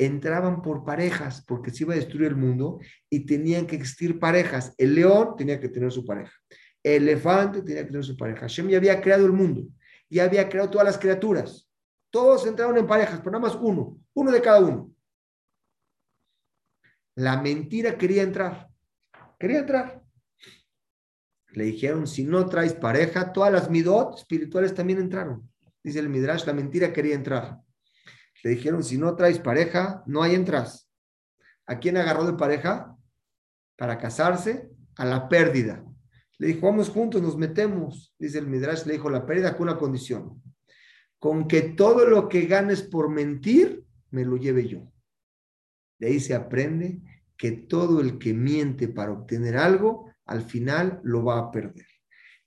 entraban 0.00 0.62
por 0.62 0.84
parejas 0.84 1.44
porque 1.48 1.72
se 1.72 1.82
iba 1.82 1.94
a 1.94 1.96
destruir 1.96 2.28
el 2.28 2.36
mundo 2.36 2.78
y 3.10 3.26
tenían 3.26 3.66
que 3.66 3.74
existir 3.74 4.20
parejas. 4.20 4.72
El 4.78 4.94
león 4.94 5.34
tenía 5.36 5.58
que 5.58 5.68
tener 5.68 5.90
su 5.90 6.04
pareja. 6.06 6.32
El 6.84 7.08
elefante 7.08 7.62
tenía 7.62 7.82
que 7.82 7.88
tener 7.88 8.04
su 8.04 8.16
pareja. 8.16 8.42
Hashem 8.42 8.68
ya 8.68 8.76
había 8.76 9.00
creado 9.00 9.26
el 9.26 9.32
mundo. 9.32 9.66
Ya 10.08 10.22
había 10.22 10.48
creado 10.48 10.70
todas 10.70 10.86
las 10.86 10.98
criaturas. 10.98 11.67
Todos 12.10 12.46
entraron 12.46 12.76
en 12.78 12.86
parejas, 12.86 13.18
pero 13.18 13.32
nada 13.32 13.42
más 13.42 13.56
uno. 13.60 14.00
Uno 14.14 14.30
de 14.30 14.42
cada 14.42 14.60
uno. 14.60 14.92
La 17.14 17.40
mentira 17.40 17.98
quería 17.98 18.22
entrar. 18.22 18.68
Quería 19.38 19.60
entrar. 19.60 20.02
Le 21.50 21.64
dijeron, 21.64 22.06
si 22.06 22.24
no 22.24 22.46
traes 22.46 22.74
pareja, 22.74 23.32
todas 23.32 23.52
las 23.52 23.70
midot 23.70 24.16
espirituales 24.16 24.74
también 24.74 25.00
entraron. 25.00 25.50
Dice 25.82 25.98
el 25.98 26.08
Midrash, 26.08 26.44
la 26.44 26.52
mentira 26.52 26.92
quería 26.92 27.14
entrar. 27.14 27.58
Le 28.42 28.50
dijeron, 28.50 28.84
si 28.84 28.98
no 28.98 29.16
traes 29.16 29.38
pareja, 29.38 30.02
no 30.06 30.22
hay 30.22 30.34
entras. 30.34 30.90
¿A 31.66 31.78
quién 31.78 31.96
agarró 31.96 32.24
de 32.24 32.34
pareja? 32.34 32.98
para 33.78 33.96
casarse 33.96 34.68
a 34.96 35.04
la 35.04 35.28
pérdida. 35.28 35.84
Le 36.38 36.48
dijo, 36.48 36.66
vamos 36.66 36.90
juntos, 36.90 37.22
nos 37.22 37.36
metemos. 37.36 38.12
Dice 38.18 38.38
el 38.38 38.48
Midrash, 38.48 38.84
le 38.84 38.94
dijo 38.94 39.08
la 39.08 39.24
pérdida 39.24 39.56
con 39.56 39.68
una 39.68 39.78
condición. 39.78 40.42
Con 41.18 41.48
que 41.48 41.62
todo 41.62 42.06
lo 42.06 42.28
que 42.28 42.46
ganes 42.46 42.82
por 42.82 43.08
mentir, 43.08 43.84
me 44.10 44.24
lo 44.24 44.36
lleve 44.36 44.68
yo. 44.68 44.92
De 45.98 46.08
ahí 46.08 46.20
se 46.20 46.34
aprende 46.34 47.00
que 47.36 47.52
todo 47.52 48.00
el 48.00 48.18
que 48.18 48.34
miente 48.34 48.88
para 48.88 49.12
obtener 49.12 49.56
algo, 49.56 50.12
al 50.26 50.42
final 50.42 51.00
lo 51.02 51.24
va 51.24 51.38
a 51.38 51.50
perder. 51.50 51.86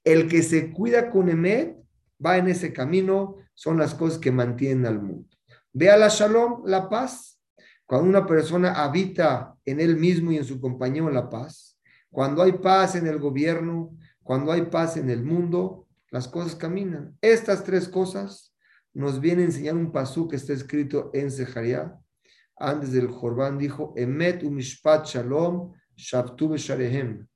El 0.03 0.27
que 0.27 0.41
se 0.43 0.71
cuida 0.71 1.09
con 1.09 1.29
Emet 1.29 1.77
va 2.23 2.37
en 2.37 2.47
ese 2.47 2.73
camino, 2.73 3.37
son 3.53 3.77
las 3.77 3.93
cosas 3.93 4.19
que 4.19 4.31
mantienen 4.31 4.85
al 4.85 5.01
mundo. 5.01 5.29
Ve 5.73 5.89
a 5.89 5.97
la 5.97 6.07
shalom, 6.09 6.63
la 6.65 6.89
paz. 6.89 7.39
Cuando 7.85 8.09
una 8.09 8.25
persona 8.25 8.83
habita 8.83 9.55
en 9.65 9.79
él 9.79 9.97
mismo 9.97 10.31
y 10.31 10.37
en 10.37 10.45
su 10.45 10.59
compañero 10.59 11.09
la 11.09 11.29
paz, 11.29 11.77
cuando 12.09 12.41
hay 12.41 12.53
paz 12.53 12.95
en 12.95 13.07
el 13.07 13.19
gobierno, 13.19 13.97
cuando 14.23 14.51
hay 14.51 14.63
paz 14.63 14.97
en 14.97 15.09
el 15.09 15.23
mundo, 15.23 15.87
las 16.09 16.27
cosas 16.27 16.55
caminan. 16.55 17.17
Estas 17.21 17.63
tres 17.63 17.87
cosas 17.87 18.50
nos 18.93 19.19
viene 19.19 19.43
a 19.43 19.45
enseñar 19.45 19.75
un 19.75 19.91
pasú 19.91 20.27
que 20.27 20.35
está 20.35 20.53
escrito 20.53 21.11
en 21.13 21.31
Sejaría. 21.31 21.97
Antes 22.57 22.91
del 22.91 23.07
Jorbán 23.07 23.57
dijo, 23.57 23.93
Emet 23.95 24.43
umishpat 24.43 25.05
shalom 25.05 25.73
shabtu 25.95 26.55
sharehem. 26.57 27.27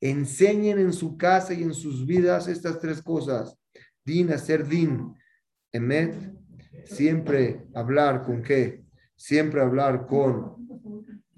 Enseñen 0.00 0.78
en 0.78 0.92
su 0.92 1.16
casa 1.16 1.54
y 1.54 1.62
en 1.62 1.72
sus 1.72 2.06
vidas 2.06 2.48
estas 2.48 2.78
tres 2.80 3.00
cosas. 3.02 3.56
Din, 4.04 4.32
hacer 4.32 4.66
din. 4.66 5.14
Emet, 5.72 6.14
siempre 6.84 7.66
hablar 7.74 8.24
con 8.24 8.42
qué? 8.42 8.84
Siempre 9.16 9.60
hablar 9.60 10.06
con 10.06 10.56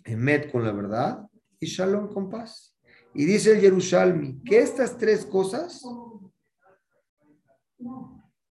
Emet, 0.04 0.50
con 0.50 0.64
la 0.64 0.72
verdad. 0.72 1.26
Y 1.60 1.66
shalom 1.66 2.12
con 2.12 2.28
paz. 2.28 2.76
Y 3.14 3.24
dice 3.24 3.52
el 3.52 3.60
Yerushalmi 3.60 4.42
que 4.44 4.58
estas 4.58 4.96
tres 4.96 5.24
cosas 5.24 5.82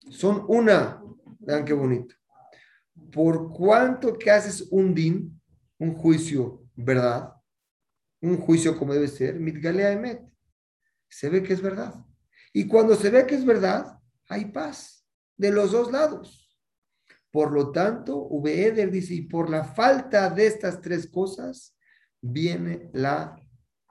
son 0.10 0.46
una. 0.48 1.03
Vean 1.46 1.66
qué 1.66 1.74
bonito. 1.74 2.16
Por 3.12 3.52
cuanto 3.52 4.18
que 4.18 4.32
haces 4.32 4.68
un 4.72 4.94
din, 4.94 5.42
un 5.80 5.94
juicio, 5.94 6.64
¿verdad? 6.76 7.34
Un 8.22 8.38
juicio 8.38 8.78
como 8.78 8.94
debe 8.94 9.08
ser, 9.08 9.40
mitgalea 9.40 9.92
emet. 9.92 10.22
Se 11.10 11.30
ve 11.30 11.44
que 11.44 11.54
es 11.54 11.62
verdad. 11.62 11.94
Y 12.54 12.68
cuando 12.68 12.96
se 12.96 13.10
ve 13.10 13.26
que 13.26 13.36
es 13.36 13.46
verdad, 13.46 14.00
hay 14.28 14.46
paz 14.46 15.06
de 15.38 15.52
los 15.52 15.72
dos 15.72 15.92
lados. 15.92 16.44
Por 17.32 17.52
lo 17.52 17.72
tanto, 17.72 18.30
Eder 18.46 18.92
dice, 18.92 19.16
y 19.16 19.22
por 19.22 19.50
la 19.50 19.64
falta 19.64 20.30
de 20.30 20.46
estas 20.46 20.82
tres 20.82 21.08
cosas, 21.08 21.76
viene 22.22 22.90
la 22.94 23.36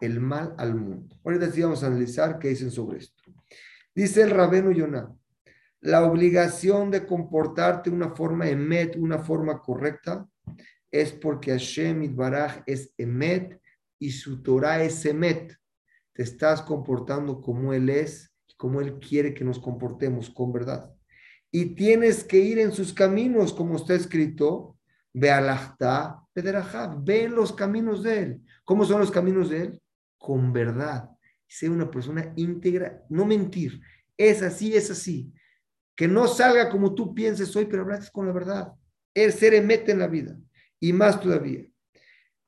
el 0.01 0.21
mal 0.21 0.55
al 0.59 0.75
mundo. 0.75 1.17
Ahorita 1.25 1.51
sí 1.51 1.63
vamos 1.63 1.83
a 1.83 1.87
analizar 1.87 2.39
qué 2.39 2.49
dicen 2.49 2.71
sobre 2.71 2.99
esto. 2.99 3.23
Dice 3.95 4.23
el 4.23 4.31
Rabeno 4.31 4.73
Yonah, 4.73 5.15
la 5.83 6.05
obligación 6.05 6.91
de 6.91 7.07
comportarte 7.07 7.91
de 7.91 7.97
una 7.97 8.15
forma 8.15 8.49
emet, 8.49 8.97
una 8.97 9.19
forma 9.19 9.61
correcta, 9.61 10.27
es 10.91 11.13
porque 11.13 11.51
Hashem 11.51 12.03
Itbaraj 12.03 12.63
es 12.65 12.95
emet 12.97 13.61
y 13.99 14.11
su 14.11 14.43
Torah 14.43 14.83
es 14.83 15.05
emet. 15.05 15.55
Te 16.15 16.23
estás 16.23 16.63
comportando 16.63 17.41
como 17.41 17.75
Él 17.75 17.91
es 17.91 18.33
y 18.49 18.55
como 18.55 18.81
Él 18.81 18.99
quiere 18.99 19.35
que 19.35 19.45
nos 19.45 19.59
comportemos 19.59 20.31
con 20.31 20.53
verdad. 20.53 20.91
Y 21.51 21.75
tienes 21.75 22.25
que 22.25 22.39
ir 22.39 22.59
en 22.59 22.73
sus 22.73 22.95
caminos, 22.95 23.53
como 23.53 23.77
está 23.77 23.95
escrito, 23.95 24.79
ve 25.13 25.31
alachta, 25.31 26.23
ve 26.35 27.29
los 27.29 27.53
caminos 27.53 28.03
de 28.03 28.19
Él. 28.19 28.43
¿Cómo 28.65 28.87
son 28.87 29.01
los 29.01 29.11
caminos 29.11 29.51
de 29.51 29.63
Él? 29.63 29.83
con 30.23 30.53
verdad, 30.53 31.11
ser 31.49 31.71
una 31.71 31.91
persona 31.91 32.33
íntegra, 32.37 33.05
no 33.11 33.27
mentir, 33.27 33.81
es 34.17 34.41
así, 34.41 34.75
es 34.75 34.91
así. 34.91 35.33
Que 35.95 36.09
no 36.09 36.27
salga 36.27 36.71
como 36.71 36.95
tú 36.95 37.15
pienses 37.15 37.55
hoy, 37.55 37.67
pero 37.67 37.83
hablas 37.83 38.11
con 38.11 38.27
la 38.27 38.33
verdad. 38.33 38.73
El 39.15 39.33
ser 39.33 39.55
emete 39.55 39.93
en 39.93 39.99
la 39.99 40.07
vida. 40.07 40.39
Y 40.81 40.93
más 40.93 41.21
todavía, 41.21 41.65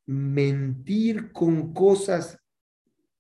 mentir 0.07 1.33
con 1.33 1.73
cosas 1.73 2.39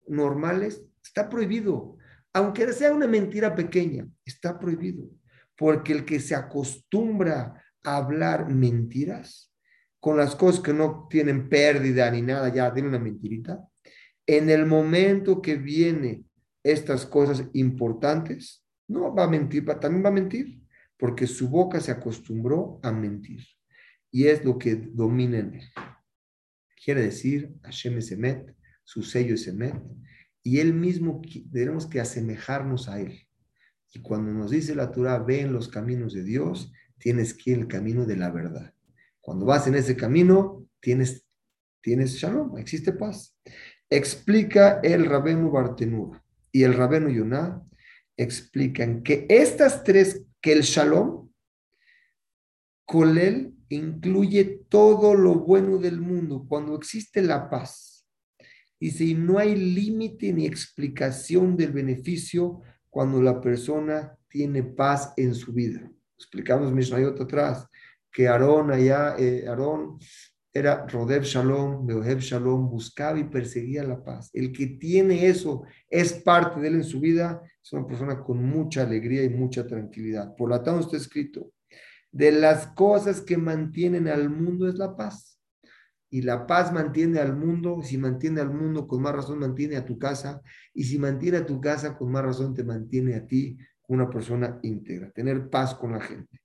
normales 0.07 0.83
está 1.03 1.29
prohibido. 1.29 1.97
Aunque 2.33 2.72
sea 2.72 2.93
una 2.93 3.07
mentira 3.07 3.55
pequeña, 3.55 4.09
está 4.25 4.59
prohibido. 4.59 5.09
Porque 5.57 5.93
el 5.93 6.05
que 6.05 6.18
se 6.18 6.35
acostumbra 6.35 7.62
a 7.85 7.97
hablar 7.97 8.49
mentiras, 8.49 9.53
con 10.01 10.16
las 10.16 10.35
cosas 10.35 10.61
que 10.61 10.72
no 10.72 11.07
tienen 11.09 11.49
pérdida 11.49 12.11
ni 12.11 12.22
nada, 12.22 12.53
ya 12.53 12.72
tiene 12.75 12.89
una 12.89 12.99
mentirita, 12.99 13.66
en 14.27 14.51
el 14.51 14.66
momento 14.66 15.41
que 15.41 15.57
viene 15.57 16.25
estas 16.62 17.07
cosas 17.07 17.45
importantes, 17.53 18.63
no 18.89 19.14
va 19.14 19.24
a 19.24 19.28
mentir, 19.28 19.64
también 19.80 20.05
va 20.05 20.09
a 20.09 20.12
mentir, 20.12 20.61
porque 20.99 21.26
su 21.26 21.49
boca 21.49 21.80
se 21.80 21.91
acostumbró 21.91 22.80
a 22.82 22.93
mentir. 22.93 23.45
Y 24.11 24.26
es 24.26 24.45
lo 24.45 24.59
que 24.59 24.76
domina 24.76 25.39
en 25.39 25.55
él. 25.55 25.64
Quiere 26.85 27.03
decir, 27.03 27.55
Hashem 27.62 27.99
es 27.99 28.12
Emet, 28.12 28.55
su 28.85 29.03
sello 29.03 29.35
es 29.35 29.47
Emet, 29.49 29.74
y 30.43 30.59
él 30.59 30.74
mismo 30.74 31.22
tenemos 31.51 31.87
que 31.87 32.01
asemejarnos 32.01 32.89
a 32.89 33.01
él. 33.01 33.18
Y 33.93 34.01
cuando 34.01 34.32
nos 34.32 34.51
dice 34.51 34.74
la 34.74 34.91
Torah, 34.91 35.18
ve 35.18 35.41
en 35.41 35.53
los 35.53 35.68
caminos 35.68 36.12
de 36.12 36.24
Dios, 36.24 36.72
tienes 36.99 37.32
que 37.32 37.53
ir 37.53 37.59
el 37.59 37.68
camino 37.68 38.05
de 38.05 38.16
la 38.16 38.30
verdad. 38.30 38.74
Cuando 39.20 39.47
vas 39.47 39.66
en 39.66 39.74
ese 39.74 39.97
camino, 39.97 40.66
tienes, 40.80 41.26
tienes 41.80 42.14
shalom, 42.14 42.59
existe 42.59 42.93
paz. 42.93 43.37
Explica 43.89 44.80
el 44.82 45.07
Rabenu 45.07 45.51
Bartenura 45.51 46.22
y 46.53 46.62
el 46.62 46.74
Rabenu 46.74 47.09
Yonah 47.09 47.62
explican 48.16 49.02
que 49.02 49.26
estas 49.28 49.84
tres, 49.84 50.22
que 50.40 50.52
el 50.52 50.62
Shalom, 50.62 51.28
él 53.18 53.54
incluye 53.68 54.44
todo 54.68 55.14
lo 55.14 55.34
bueno 55.36 55.78
del 55.78 56.00
mundo. 56.00 56.46
Cuando 56.48 56.76
existe 56.76 57.22
la 57.22 57.50
paz, 57.50 58.06
y 58.78 58.90
si 58.90 59.14
no 59.14 59.38
hay 59.38 59.56
límite 59.56 60.32
ni 60.32 60.46
explicación 60.46 61.56
del 61.56 61.72
beneficio 61.72 62.60
cuando 62.90 63.22
la 63.22 63.40
persona 63.40 64.16
tiene 64.28 64.62
paz 64.62 65.12
en 65.16 65.34
su 65.34 65.52
vida. 65.52 65.90
Explicamos 66.16 66.72
Mishnayot 66.72 67.20
atrás 67.20 67.66
que 68.12 68.28
Aarón 68.28 68.70
allá, 68.70 69.16
eh, 69.18 69.44
Aarón 69.48 69.98
era 70.55 70.86
Rodev 70.86 71.24
Shalom, 71.24 71.84
Beohev 71.84 72.20
Shalom, 72.20 72.70
buscaba 72.70 73.18
y 73.18 73.24
perseguía 73.24 73.82
la 73.82 74.02
paz. 74.02 74.30
El 74.32 74.52
que 74.52 74.68
tiene 74.68 75.26
eso, 75.26 75.64
es 75.90 76.12
parte 76.12 76.61
de 76.61 76.68
él 76.68 76.74
en 76.76 76.84
su 76.84 77.00
vida, 77.00 77.42
es 77.61 77.72
una 77.72 77.84
persona 77.84 78.22
con 78.22 78.42
mucha 78.44 78.82
alegría 78.82 79.24
y 79.24 79.30
mucha 79.30 79.66
tranquilidad. 79.66 80.36
Por 80.36 80.50
lo 80.50 80.62
tanto, 80.62 80.82
está 80.82 80.96
escrito, 80.96 81.50
de 82.12 82.30
las 82.30 82.68
cosas 82.68 83.20
que 83.20 83.36
mantienen 83.36 84.07
al 84.07 84.30
mundo 84.30 84.68
es 84.68 84.76
la 84.76 84.94
paz. 84.96 85.40
Y 86.09 86.22
la 86.22 86.46
paz 86.46 86.72
mantiene 86.72 87.18
al 87.18 87.36
mundo, 87.36 87.80
si 87.82 87.98
mantiene 87.98 88.40
al 88.40 88.55
mundo, 88.55 88.86
con 88.86 89.02
más 89.02 89.12
razón 89.12 89.40
mantiene 89.40 89.76
a 89.76 89.84
tu 89.84 89.98
casa, 89.98 90.40
y 90.72 90.84
si 90.84 91.00
mantiene 91.00 91.38
a 91.38 91.46
tu 91.46 91.61
casa, 91.61 91.96
con 91.96 92.12
más 92.12 92.24
razón 92.24 92.55
te 92.55 92.62
mantiene 92.62 93.16
a 93.16 93.26
ti 93.26 93.59
una 93.88 94.09
persona 94.09 94.61
íntegra, 94.62 95.11
tener 95.11 95.50
paz 95.50 95.74
con 95.74 95.90
la 95.90 96.00
gente. 96.00 96.40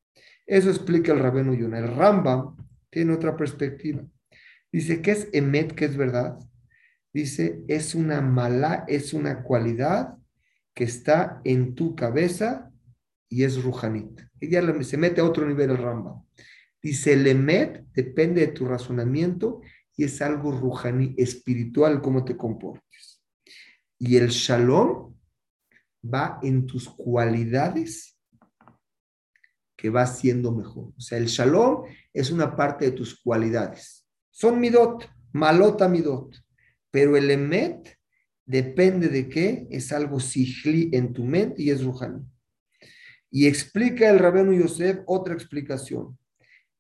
Eso 0.47 0.71
explica 0.71 1.13
el 1.13 1.19
rabino 1.19 1.53
Yonah. 1.53 1.77
El 1.77 1.95
Rambam 1.95 2.55
tiene 2.89 3.13
otra 3.13 3.35
perspectiva. 3.35 4.05
Dice, 4.71 5.01
¿qué 5.01 5.11
es 5.11 5.29
emet, 5.33 5.73
que 5.73 5.85
es 5.85 5.97
verdad? 5.97 6.37
Dice, 7.13 7.63
es 7.67 7.95
una 7.95 8.21
mala, 8.21 8.85
es 8.87 9.13
una 9.13 9.43
cualidad 9.43 10.15
que 10.73 10.83
está 10.83 11.41
en 11.43 11.75
tu 11.75 11.95
cabeza 11.95 12.71
y 13.27 13.43
es 13.43 13.61
rujanit. 13.63 14.21
Ella 14.39 14.61
se 14.83 14.97
mete 14.97 15.21
a 15.21 15.25
otro 15.25 15.47
nivel 15.47 15.71
el 15.71 15.77
Ramba. 15.77 16.23
Dice, 16.81 17.13
el 17.13 17.27
emet 17.27 17.85
depende 17.93 18.41
de 18.41 18.53
tu 18.53 18.65
razonamiento 18.65 19.61
y 19.95 20.05
es 20.05 20.21
algo 20.21 20.51
rujaní, 20.51 21.13
espiritual, 21.17 22.01
cómo 22.01 22.23
te 22.23 22.37
comportes. 22.37 23.21
Y 23.97 24.15
el 24.15 24.29
shalom 24.29 25.13
va 26.01 26.39
en 26.41 26.65
tus 26.65 26.87
cualidades 26.87 28.18
que 29.79 29.89
va 29.89 30.05
siendo 30.05 30.51
mejor. 30.51 30.91
O 30.97 30.99
sea, 30.99 31.17
el 31.17 31.27
shalom 31.27 31.85
es 32.13 32.31
una 32.31 32.53
parte 32.53 32.83
de 32.85 32.91
tus 32.91 33.17
cualidades. 33.21 34.05
Son 34.29 34.59
midot, 34.59 35.09
malota 35.31 35.87
midot. 35.87 36.35
Pero 36.91 37.15
el 37.15 37.31
emet 37.31 37.97
depende 38.45 39.07
de 39.07 39.29
qué, 39.29 39.67
es 39.69 39.93
algo 39.93 40.19
sigli 40.19 40.89
en 40.91 41.13
tu 41.13 41.23
mente 41.23 41.63
y 41.63 41.69
es 41.69 41.81
ruhani. 41.81 42.25
Y 43.31 43.47
explica 43.47 44.09
el 44.09 44.19
rabino 44.19 44.51
Yosef 44.51 44.99
otra 45.05 45.33
explicación. 45.33 46.17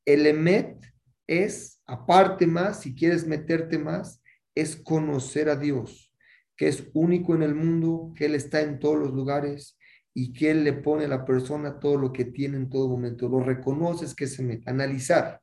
El 0.03 0.25
emet 0.25 0.83
es, 1.25 1.81
aparte 1.85 2.47
más, 2.47 2.81
si 2.81 2.93
quieres 2.93 3.25
meterte 3.25 3.77
más, 3.77 4.21
es 4.55 4.75
conocer 4.75 5.47
a 5.47 5.55
Dios, 5.55 6.13
que 6.57 6.67
es 6.67 6.89
único 6.93 7.33
en 7.33 7.43
el 7.43 7.55
mundo, 7.55 8.11
que 8.13 8.25
Él 8.25 8.35
está 8.35 8.59
en 8.59 8.77
todos 8.77 8.97
los 8.97 9.13
lugares, 9.13 9.78
y 10.13 10.33
que 10.33 10.51
Él 10.51 10.63
le 10.63 10.73
pone 10.73 11.05
a 11.05 11.09
la 11.09 11.25
persona 11.25 11.79
todo 11.79 11.97
lo 11.97 12.11
que 12.11 12.25
tiene 12.25 12.57
en 12.57 12.69
todo 12.69 12.89
momento. 12.89 13.29
Lo 13.29 13.41
reconoces 13.41 14.15
que 14.15 14.27
se 14.27 14.43
mete. 14.43 14.69
Analizar 14.69 15.41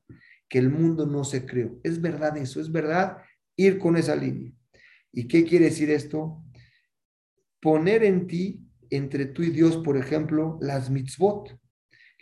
que 0.48 0.58
el 0.58 0.70
mundo 0.70 1.06
no 1.06 1.24
se 1.24 1.44
creó. 1.44 1.78
Es 1.82 2.00
verdad 2.00 2.36
eso, 2.36 2.60
es 2.60 2.70
verdad 2.70 3.18
ir 3.56 3.78
con 3.78 3.96
esa 3.96 4.14
línea. 4.14 4.52
¿Y 5.12 5.26
qué 5.28 5.44
quiere 5.44 5.66
decir 5.66 5.90
esto? 5.90 6.42
Poner 7.60 8.04
en 8.04 8.26
ti, 8.26 8.60
entre 8.90 9.26
tú 9.26 9.42
y 9.42 9.50
Dios, 9.50 9.78
por 9.78 9.96
ejemplo, 9.96 10.58
las 10.60 10.90
mitzvot. 10.90 11.58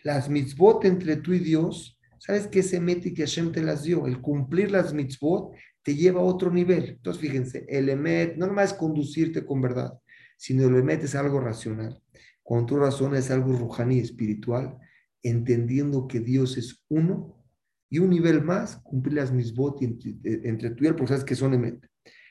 Las 0.03 0.29
mitzvot 0.29 0.85
entre 0.85 1.17
tú 1.17 1.33
y 1.33 1.39
Dios, 1.39 1.99
¿sabes 2.19 2.47
qué 2.47 2.63
se 2.63 2.81
mete 2.81 3.09
y 3.09 3.15
que 3.15 3.23
Hashem 3.23 3.53
te 3.53 3.63
las 3.63 3.83
dio? 3.83 4.07
El 4.07 4.21
cumplir 4.21 4.71
las 4.71 4.95
mitzvot 4.95 5.55
te 5.83 5.95
lleva 5.95 6.21
a 6.21 6.25
otro 6.25 6.51
nivel. 6.51 6.91
Entonces, 6.91 7.21
fíjense, 7.21 7.67
el 7.69 7.89
emet 7.89 8.37
no 8.37 8.47
nomás 8.47 8.73
es 8.73 8.79
conducirte 8.79 9.45
con 9.45 9.61
verdad, 9.61 9.93
sino 10.37 10.67
el 10.67 10.77
emet 10.77 11.05
es 11.05 11.15
algo 11.15 11.41
racional. 11.41 12.01
Cuando 12.45 12.67
tú 12.67 12.77
razonas 12.77 13.25
es 13.25 13.31
algo 13.31 13.55
rujaní, 13.55 13.99
espiritual, 13.99 14.79
entendiendo 15.23 16.07
que 16.07 16.21
Dios 16.21 16.57
es 16.59 16.85
uno 16.89 17.43
y 17.91 17.99
un 17.99 18.11
nivel 18.11 18.43
más, 18.43 18.77
cumplir 18.77 19.15
las 19.15 19.33
mitzvot 19.33 19.83
entre, 19.83 20.15
entre 20.23 20.71
tú 20.71 20.85
y 20.85 20.87
él, 20.87 20.95
porque 20.95 21.09
sabes 21.09 21.25
que 21.25 21.35
son 21.35 21.55
emet. 21.55 21.81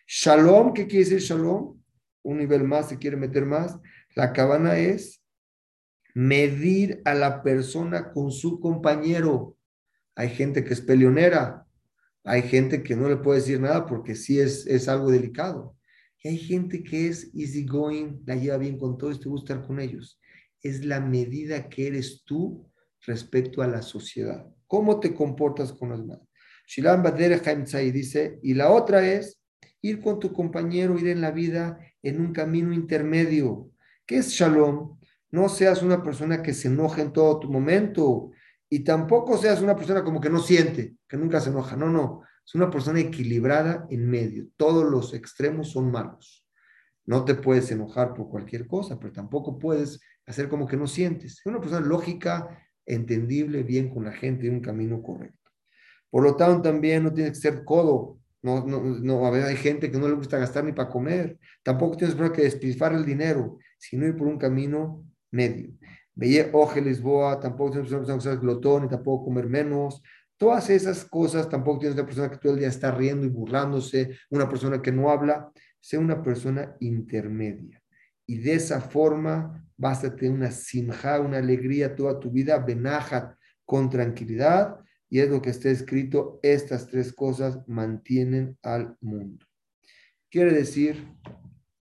Shalom, 0.07 0.73
¿qué 0.73 0.85
quiere 0.85 1.05
decir 1.05 1.19
shalom? 1.19 1.81
Un 2.21 2.37
nivel 2.37 2.63
más, 2.63 2.89
se 2.89 2.97
quiere 2.99 3.17
meter 3.17 3.45
más. 3.45 3.77
La 4.15 4.31
cabana 4.31 4.77
es 4.77 5.23
medir 6.13 7.01
a 7.05 7.15
la 7.15 7.41
persona 7.41 8.11
con 8.11 8.31
su 8.31 8.59
compañero. 8.59 9.57
Hay 10.15 10.29
gente 10.29 10.63
que 10.63 10.73
es 10.73 10.81
peleonera, 10.81 11.65
hay 12.23 12.43
gente 12.43 12.83
que 12.83 12.95
no 12.95 13.09
le 13.09 13.17
puede 13.17 13.39
decir 13.39 13.59
nada 13.59 13.87
porque 13.87 14.13
sí 14.13 14.39
es, 14.39 14.67
es 14.67 14.87
algo 14.87 15.09
delicado. 15.09 15.75
Hay 16.23 16.37
gente 16.37 16.83
que 16.83 17.07
es 17.09 17.31
easygoing, 17.33 18.23
la 18.25 18.35
lleva 18.35 18.57
bien 18.57 18.77
con 18.77 18.97
todo 18.97 19.11
y 19.11 19.19
te 19.19 19.27
gusta 19.27 19.53
estar 19.53 19.67
con 19.67 19.79
ellos. 19.79 20.21
Es 20.61 20.85
la 20.85 21.01
medida 21.01 21.67
que 21.67 21.87
eres 21.87 22.23
tú 22.23 22.71
respecto 23.05 23.61
a 23.61 23.67
la 23.67 23.81
sociedad. 23.81 24.45
¿Cómo 24.67 24.99
te 25.01 25.13
comportas 25.13 25.73
con 25.73 25.89
los 25.89 25.99
demás? 25.99 26.19
Shilam 26.65 27.03
Bader 27.03 27.41
dice, 27.91 28.39
y 28.41 28.53
la 28.53 28.71
otra 28.71 29.05
es 29.05 29.41
ir 29.81 29.99
con 29.99 30.19
tu 30.19 30.31
compañero, 30.31 30.97
ir 30.97 31.09
en 31.09 31.19
la 31.19 31.31
vida 31.31 31.77
en 32.01 32.21
un 32.21 32.31
camino 32.31 32.73
intermedio. 32.73 33.71
¿Qué 34.05 34.17
es 34.17 34.29
shalom? 34.29 34.97
No 35.31 35.49
seas 35.49 35.83
una 35.83 36.01
persona 36.01 36.41
que 36.41 36.53
se 36.53 36.69
enoja 36.69 37.01
en 37.01 37.11
todo 37.11 37.39
tu 37.39 37.51
momento 37.51 38.31
y 38.69 38.79
tampoco 38.79 39.37
seas 39.37 39.61
una 39.61 39.75
persona 39.75 40.03
como 40.03 40.21
que 40.21 40.29
no 40.29 40.39
siente, 40.39 40.95
que 41.07 41.17
nunca 41.17 41.41
se 41.41 41.49
enoja. 41.49 41.75
No, 41.75 41.89
no. 41.89 42.21
Es 42.45 42.55
una 42.55 42.69
persona 42.69 42.99
equilibrada 42.99 43.87
en 43.89 44.09
medio. 44.09 44.47
Todos 44.57 44.89
los 44.89 45.13
extremos 45.13 45.71
son 45.71 45.91
malos. 45.91 46.45
No 47.05 47.25
te 47.25 47.35
puedes 47.35 47.71
enojar 47.71 48.13
por 48.13 48.29
cualquier 48.29 48.67
cosa, 48.67 48.99
pero 48.99 49.13
tampoco 49.13 49.59
puedes 49.59 49.99
hacer 50.25 50.49
como 50.49 50.67
que 50.67 50.77
no 50.77 50.87
sientes. 50.87 51.39
Es 51.39 51.45
una 51.45 51.59
persona 51.59 51.85
lógica, 51.85 52.65
entendible, 52.85 53.63
bien 53.63 53.89
con 53.89 54.05
la 54.05 54.13
gente, 54.13 54.47
en 54.47 54.55
un 54.55 54.61
camino 54.61 55.01
correcto. 55.01 55.51
Por 56.09 56.23
lo 56.23 56.35
tanto, 56.35 56.61
también 56.69 57.03
no 57.03 57.13
tienes 57.13 57.33
que 57.33 57.49
ser 57.49 57.63
codo 57.65 58.19
no, 58.43 58.65
no, 58.65 58.81
no, 58.81 59.25
a 59.25 59.31
ver, 59.31 59.45
hay 59.45 59.55
gente 59.55 59.89
que 59.89 59.97
no 59.97 60.07
le 60.09 60.15
gusta 60.15 60.37
gastar 60.37 60.65
ni 60.65 60.73
para 60.73 60.89
comer. 60.89 61.39
Tampoco 61.63 61.95
tienes 61.95 62.15
que 62.31 62.41
despilfar 62.41 62.93
el 62.93 63.05
dinero, 63.05 63.57
sino 63.77 64.05
ir 64.05 64.17
por 64.17 64.27
un 64.27 64.37
camino 64.37 65.05
medio. 65.31 65.71
Veía 66.13 66.49
oje 66.51 66.81
Lisboa, 66.81 67.39
tampoco 67.39 67.71
tienes 67.71 67.89
que 67.89 68.21
ser 68.21 68.37
glotón 68.39 68.83
y 68.85 68.89
tampoco 68.89 69.25
comer 69.25 69.47
menos. 69.47 70.03
Todas 70.37 70.69
esas 70.69 71.05
cosas, 71.05 71.49
tampoco 71.49 71.79
tienes 71.79 71.97
una 71.97 72.05
persona 72.05 72.29
que 72.29 72.37
todo 72.37 72.53
el 72.53 72.59
día 72.59 72.67
está 72.67 72.91
riendo 72.91 73.25
y 73.25 73.29
burlándose, 73.29 74.17
una 74.29 74.49
persona 74.49 74.81
que 74.81 74.91
no 74.91 75.09
habla. 75.09 75.51
Sea 75.79 75.99
una 75.99 76.23
persona 76.23 76.75
intermedia. 76.79 77.81
Y 78.25 78.37
de 78.37 78.55
esa 78.55 78.79
forma 78.79 79.67
vas 79.75 80.03
a 80.03 80.15
tener 80.15 80.33
una 80.33 80.51
simja, 80.51 81.19
una 81.19 81.37
alegría 81.37 81.95
toda 81.95 82.19
tu 82.19 82.31
vida, 82.31 82.57
benajat, 82.57 83.35
con 83.65 83.89
tranquilidad 83.89 84.77
y 85.09 85.19
es 85.19 85.29
lo 85.29 85.41
que 85.41 85.51
está 85.51 85.69
escrito, 85.69 86.39
estas 86.41 86.87
tres 86.87 87.13
cosas 87.13 87.59
mantienen 87.67 88.57
al 88.63 88.97
mundo. 88.99 89.45
Quiere 90.29 90.51
decir, 90.51 91.07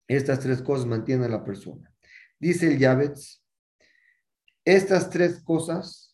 estas 0.06 0.40
tres 0.40 0.62
cosas 0.62 0.86
mantienen 0.86 1.26
a 1.26 1.36
la 1.36 1.44
persona. 1.44 1.92
Dice 2.40 2.68
el 2.68 2.78
Yavetz, 2.78 3.44
estas 4.64 5.10
tres 5.10 5.42
cosas 5.42 6.07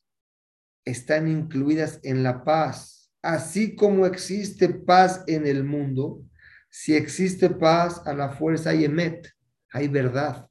están 0.84 1.28
incluidas 1.28 2.00
en 2.02 2.22
la 2.22 2.44
paz. 2.44 3.12
Así 3.22 3.74
como 3.74 4.06
existe 4.06 4.68
paz 4.68 5.24
en 5.26 5.46
el 5.46 5.64
mundo, 5.64 6.22
si 6.68 6.94
existe 6.94 7.50
paz, 7.50 8.02
a 8.04 8.12
la 8.12 8.30
fuerza 8.30 8.70
hay 8.70 8.84
emet, 8.84 9.32
hay 9.72 9.88
verdad. 9.88 10.48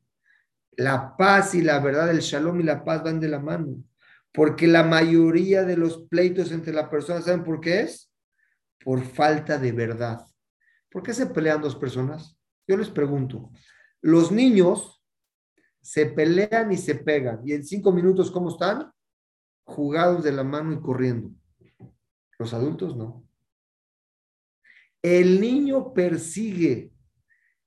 La 0.76 1.16
paz 1.18 1.54
y 1.54 1.62
la 1.62 1.80
verdad, 1.80 2.10
el 2.10 2.20
shalom 2.20 2.62
y 2.62 2.64
la 2.64 2.84
paz 2.84 3.04
van 3.04 3.20
de 3.20 3.28
la 3.28 3.40
mano. 3.40 3.84
Porque 4.32 4.66
la 4.66 4.84
mayoría 4.84 5.64
de 5.64 5.78
los 5.78 6.08
pleitos 6.08 6.52
entre 6.52 6.74
las 6.74 6.90
personas, 6.90 7.26
¿saben 7.26 7.44
por 7.44 7.60
qué 7.60 7.82
es? 7.82 8.12
Por 8.84 9.04
falta 9.04 9.60
de 9.60 9.72
verdad. 9.72 10.26
¿Por 10.90 11.04
qué 11.04 11.14
se 11.14 11.28
pelean 11.28 11.62
dos 11.62 11.76
personas? 11.76 12.38
Yo 12.68 12.78
les 12.78 12.90
pregunto, 12.90 13.52
los 14.02 14.32
niños 14.32 15.04
se 15.82 16.06
pelean 16.06 16.72
y 16.72 16.78
se 16.78 16.96
pegan, 16.96 17.42
y 17.44 17.54
en 17.54 17.66
cinco 17.66 17.92
minutos, 17.92 18.32
¿cómo 18.32 18.50
están? 18.50 18.92
Jugados 19.64 20.24
de 20.24 20.32
la 20.32 20.44
mano 20.44 20.74
y 20.74 20.82
corriendo. 20.82 21.32
Los 22.38 22.54
adultos 22.54 22.96
no. 22.96 23.28
El 25.02 25.42
niño 25.42 25.94
persigue 25.94 26.94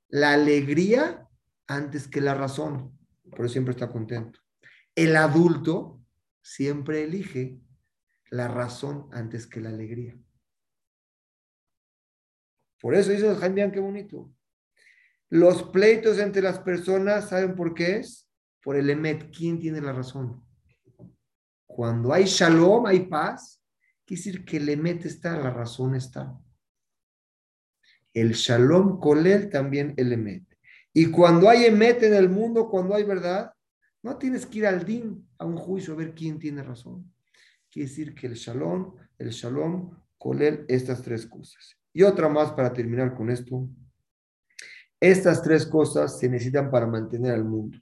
la 0.08 0.32
alegría 0.32 1.28
antes 1.66 2.08
que 2.08 2.20
la 2.20 2.34
razón, 2.34 2.96
por 3.30 3.44
eso 3.44 3.52
siempre 3.54 3.72
está 3.72 3.90
contento. 3.90 4.40
El 4.94 5.16
adulto 5.16 6.00
siempre 6.42 7.04
elige 7.04 7.60
la 8.30 8.48
razón 8.48 9.08
antes 9.12 9.46
que 9.46 9.60
la 9.60 9.68
alegría. 9.68 10.18
Por 12.80 12.94
eso 12.94 13.10
dice 13.10 13.34
Jaime, 13.34 13.70
qué 13.72 13.80
bonito. 13.80 14.32
Los 15.28 15.64
pleitos 15.64 16.18
entre 16.18 16.40
las 16.40 16.60
personas, 16.60 17.28
¿saben 17.30 17.56
por 17.56 17.74
qué 17.74 17.96
es? 17.96 18.30
Por 18.62 18.76
el 18.76 18.88
emet. 18.90 19.30
¿Quién 19.36 19.58
tiene 19.58 19.80
la 19.80 19.92
razón? 19.92 20.45
Cuando 21.76 22.10
hay 22.10 22.24
shalom, 22.24 22.86
hay 22.86 23.00
paz, 23.00 23.62
quiere 24.06 24.18
decir 24.18 24.44
que 24.46 24.56
el 24.56 24.70
emet 24.70 25.04
está, 25.04 25.36
la 25.36 25.50
razón 25.50 25.94
está. 25.94 26.34
El 28.14 28.32
shalom 28.32 28.98
él 29.26 29.50
también 29.50 29.92
el 29.98 30.10
emet. 30.10 30.42
Y 30.94 31.10
cuando 31.10 31.50
hay 31.50 31.66
emet 31.66 32.02
en 32.02 32.14
el 32.14 32.30
mundo, 32.30 32.70
cuando 32.70 32.94
hay 32.94 33.04
verdad, 33.04 33.52
no 34.02 34.16
tienes 34.16 34.46
que 34.46 34.60
ir 34.60 34.66
al 34.66 34.86
din, 34.86 35.28
a 35.36 35.44
un 35.44 35.58
juicio, 35.58 35.92
a 35.92 35.98
ver 35.98 36.14
quién 36.14 36.38
tiene 36.38 36.62
razón. 36.62 37.12
Quiere 37.70 37.90
decir 37.90 38.14
que 38.14 38.26
el 38.26 38.36
shalom, 38.36 38.94
el 39.18 39.28
shalom, 39.28 39.90
él 40.40 40.64
estas 40.68 41.02
tres 41.02 41.26
cosas. 41.26 41.76
Y 41.92 42.04
otra 42.04 42.30
más 42.30 42.52
para 42.52 42.72
terminar 42.72 43.14
con 43.14 43.28
esto. 43.28 43.68
Estas 44.98 45.42
tres 45.42 45.66
cosas 45.66 46.18
se 46.18 46.26
necesitan 46.26 46.70
para 46.70 46.86
mantener 46.86 47.32
al 47.32 47.44
mundo. 47.44 47.78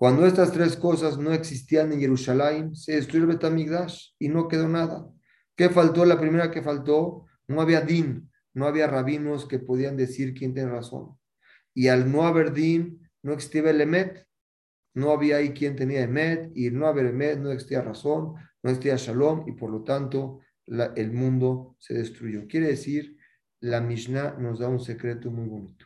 Cuando 0.00 0.24
estas 0.24 0.50
tres 0.50 0.78
cosas 0.78 1.18
no 1.18 1.30
existían 1.34 1.92
en 1.92 2.00
Jerusalén, 2.00 2.74
se 2.74 2.92
destruyó 2.92 3.24
el 3.24 3.32
Betamigdash 3.32 4.12
y 4.18 4.30
no 4.30 4.48
quedó 4.48 4.66
nada. 4.66 5.06
¿Qué 5.54 5.68
faltó? 5.68 6.06
La 6.06 6.18
primera 6.18 6.50
que 6.50 6.62
faltó, 6.62 7.26
no 7.46 7.60
había 7.60 7.82
din, 7.82 8.30
no 8.54 8.64
había 8.64 8.86
rabinos 8.86 9.46
que 9.46 9.58
podían 9.58 9.98
decir 9.98 10.32
quién 10.32 10.54
tiene 10.54 10.70
razón. 10.70 11.18
Y 11.74 11.88
al 11.88 12.10
no 12.10 12.26
haber 12.26 12.54
din, 12.54 13.10
no 13.22 13.34
existía 13.34 13.68
el 13.68 13.82
Emet, 13.82 14.26
no 14.94 15.10
había 15.10 15.36
ahí 15.36 15.50
quien 15.50 15.76
tenía 15.76 16.00
Emet, 16.00 16.50
y 16.54 16.70
no 16.70 16.86
haber 16.86 17.04
Emet 17.04 17.38
no 17.38 17.50
existía 17.50 17.82
razón, 17.82 18.36
no 18.62 18.70
existía 18.70 18.96
Shalom, 18.96 19.44
y 19.48 19.52
por 19.52 19.70
lo 19.70 19.84
tanto 19.84 20.40
el 20.66 21.12
mundo 21.12 21.76
se 21.78 21.92
destruyó. 21.92 22.46
Quiere 22.48 22.68
decir, 22.68 23.18
la 23.60 23.82
Mishnah 23.82 24.38
nos 24.38 24.60
da 24.60 24.68
un 24.68 24.80
secreto 24.80 25.30
muy 25.30 25.46
bonito. 25.46 25.84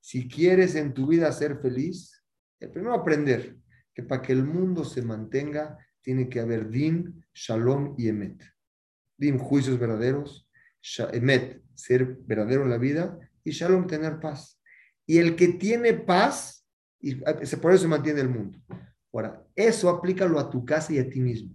Si 0.00 0.26
quieres 0.26 0.74
en 0.74 0.94
tu 0.94 1.06
vida 1.06 1.30
ser 1.32 1.58
feliz, 1.60 2.19
el 2.60 2.70
primero 2.70 2.94
aprender 2.94 3.56
que 3.94 4.02
para 4.02 4.22
que 4.22 4.32
el 4.32 4.44
mundo 4.44 4.84
se 4.84 5.02
mantenga, 5.02 5.78
tiene 6.00 6.28
que 6.28 6.40
haber 6.40 6.68
Din, 6.70 7.24
Shalom 7.34 7.94
y 7.98 8.08
Emet. 8.08 8.42
Din, 9.16 9.38
juicios 9.38 9.78
verdaderos, 9.78 10.48
Emet, 11.12 11.62
ser 11.74 12.16
verdadero 12.22 12.62
en 12.62 12.70
la 12.70 12.78
vida, 12.78 13.18
y 13.42 13.50
Shalom, 13.50 13.86
tener 13.86 14.20
paz. 14.20 14.60
Y 15.06 15.18
el 15.18 15.34
que 15.36 15.48
tiene 15.48 15.94
paz, 15.94 16.66
y 17.00 17.16
por 17.16 17.72
eso 17.72 17.82
se 17.82 17.88
mantiene 17.88 18.20
el 18.20 18.28
mundo. 18.28 18.58
Ahora, 19.12 19.44
eso 19.56 19.88
aplícalo 19.88 20.38
a 20.38 20.50
tu 20.50 20.64
casa 20.64 20.92
y 20.92 20.98
a 20.98 21.08
ti 21.08 21.20
mismo. 21.20 21.54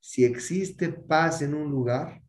Si 0.00 0.24
existe 0.24 0.88
paz 0.88 1.42
en 1.42 1.54
un 1.54 1.70
lugar, 1.70 2.22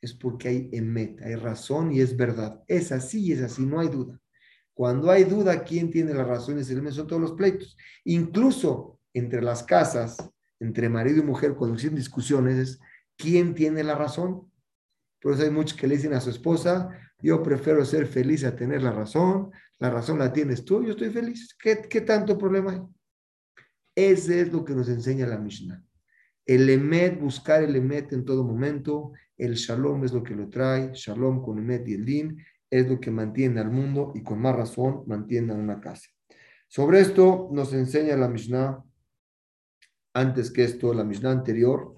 es 0.00 0.14
porque 0.14 0.48
hay 0.48 0.70
emet, 0.72 1.20
hay 1.22 1.34
razón 1.34 1.92
y 1.92 2.00
es 2.00 2.16
verdad. 2.16 2.62
Es 2.66 2.92
así 2.92 3.20
y 3.24 3.32
es 3.32 3.42
así, 3.42 3.64
no 3.64 3.80
hay 3.80 3.88
duda. 3.88 4.20
Cuando 4.78 5.10
hay 5.10 5.24
duda, 5.24 5.64
¿quién 5.64 5.90
tiene 5.90 6.14
la 6.14 6.22
razón? 6.22 6.56
El 6.56 6.92
son 6.92 7.08
todos 7.08 7.20
los 7.20 7.32
pleitos. 7.32 7.76
Incluso 8.04 9.00
entre 9.12 9.42
las 9.42 9.64
casas, 9.64 10.16
entre 10.60 10.88
marido 10.88 11.18
y 11.18 11.24
mujer, 11.24 11.56
cuando 11.56 11.74
existen 11.74 11.96
discusiones, 11.96 12.56
es 12.56 12.80
quién 13.16 13.56
tiene 13.56 13.82
la 13.82 13.96
razón. 13.96 14.48
Por 15.20 15.34
eso 15.34 15.42
hay 15.42 15.50
muchos 15.50 15.76
que 15.76 15.88
le 15.88 15.96
dicen 15.96 16.14
a 16.14 16.20
su 16.20 16.30
esposa, 16.30 16.90
yo 17.20 17.42
prefiero 17.42 17.84
ser 17.84 18.06
feliz 18.06 18.44
a 18.44 18.54
tener 18.54 18.80
la 18.80 18.92
razón, 18.92 19.50
la 19.80 19.90
razón 19.90 20.20
la 20.20 20.32
tienes 20.32 20.64
tú, 20.64 20.84
yo 20.84 20.90
estoy 20.92 21.10
feliz. 21.10 21.56
¿Qué, 21.60 21.82
qué 21.90 22.02
tanto 22.02 22.38
problema 22.38 22.70
hay? 22.70 22.82
Ese 23.96 24.42
es 24.42 24.52
lo 24.52 24.64
que 24.64 24.76
nos 24.76 24.88
enseña 24.88 25.26
la 25.26 25.38
Mishnah. 25.38 25.82
El 26.46 26.70
Emet, 26.70 27.18
buscar 27.18 27.64
el 27.64 27.74
Emet 27.74 28.12
en 28.12 28.24
todo 28.24 28.44
momento, 28.44 29.10
el 29.36 29.54
Shalom 29.54 30.04
es 30.04 30.12
lo 30.12 30.22
que 30.22 30.36
lo 30.36 30.48
trae, 30.48 30.92
Shalom 30.94 31.42
con 31.42 31.58
Emet 31.58 31.88
y 31.88 31.94
el 31.94 32.04
Din, 32.04 32.38
es 32.70 32.88
lo 32.88 33.00
que 33.00 33.10
mantiene 33.10 33.60
al 33.60 33.70
mundo 33.70 34.12
y 34.14 34.22
con 34.22 34.40
más 34.40 34.54
razón 34.54 35.04
mantiene 35.06 35.52
a 35.52 35.56
una 35.56 35.80
casa. 35.80 36.08
Sobre 36.68 37.00
esto 37.00 37.48
nos 37.52 37.72
enseña 37.72 38.16
la 38.16 38.28
Mishnah, 38.28 38.84
antes 40.14 40.50
que 40.50 40.64
esto, 40.64 40.92
la 40.92 41.04
Mishnah 41.04 41.30
anterior, 41.30 41.94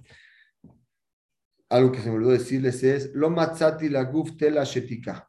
algo 1.71 1.93
que 1.93 2.01
se 2.01 2.09
me 2.09 2.17
olvidó 2.17 2.33
decirles 2.33 2.83
es, 2.83 3.13
lo 3.15 3.31
matzati 3.31 3.89
la 3.89 4.05
gufte 4.05 4.51
la 4.51 4.65
shetika. 4.65 5.29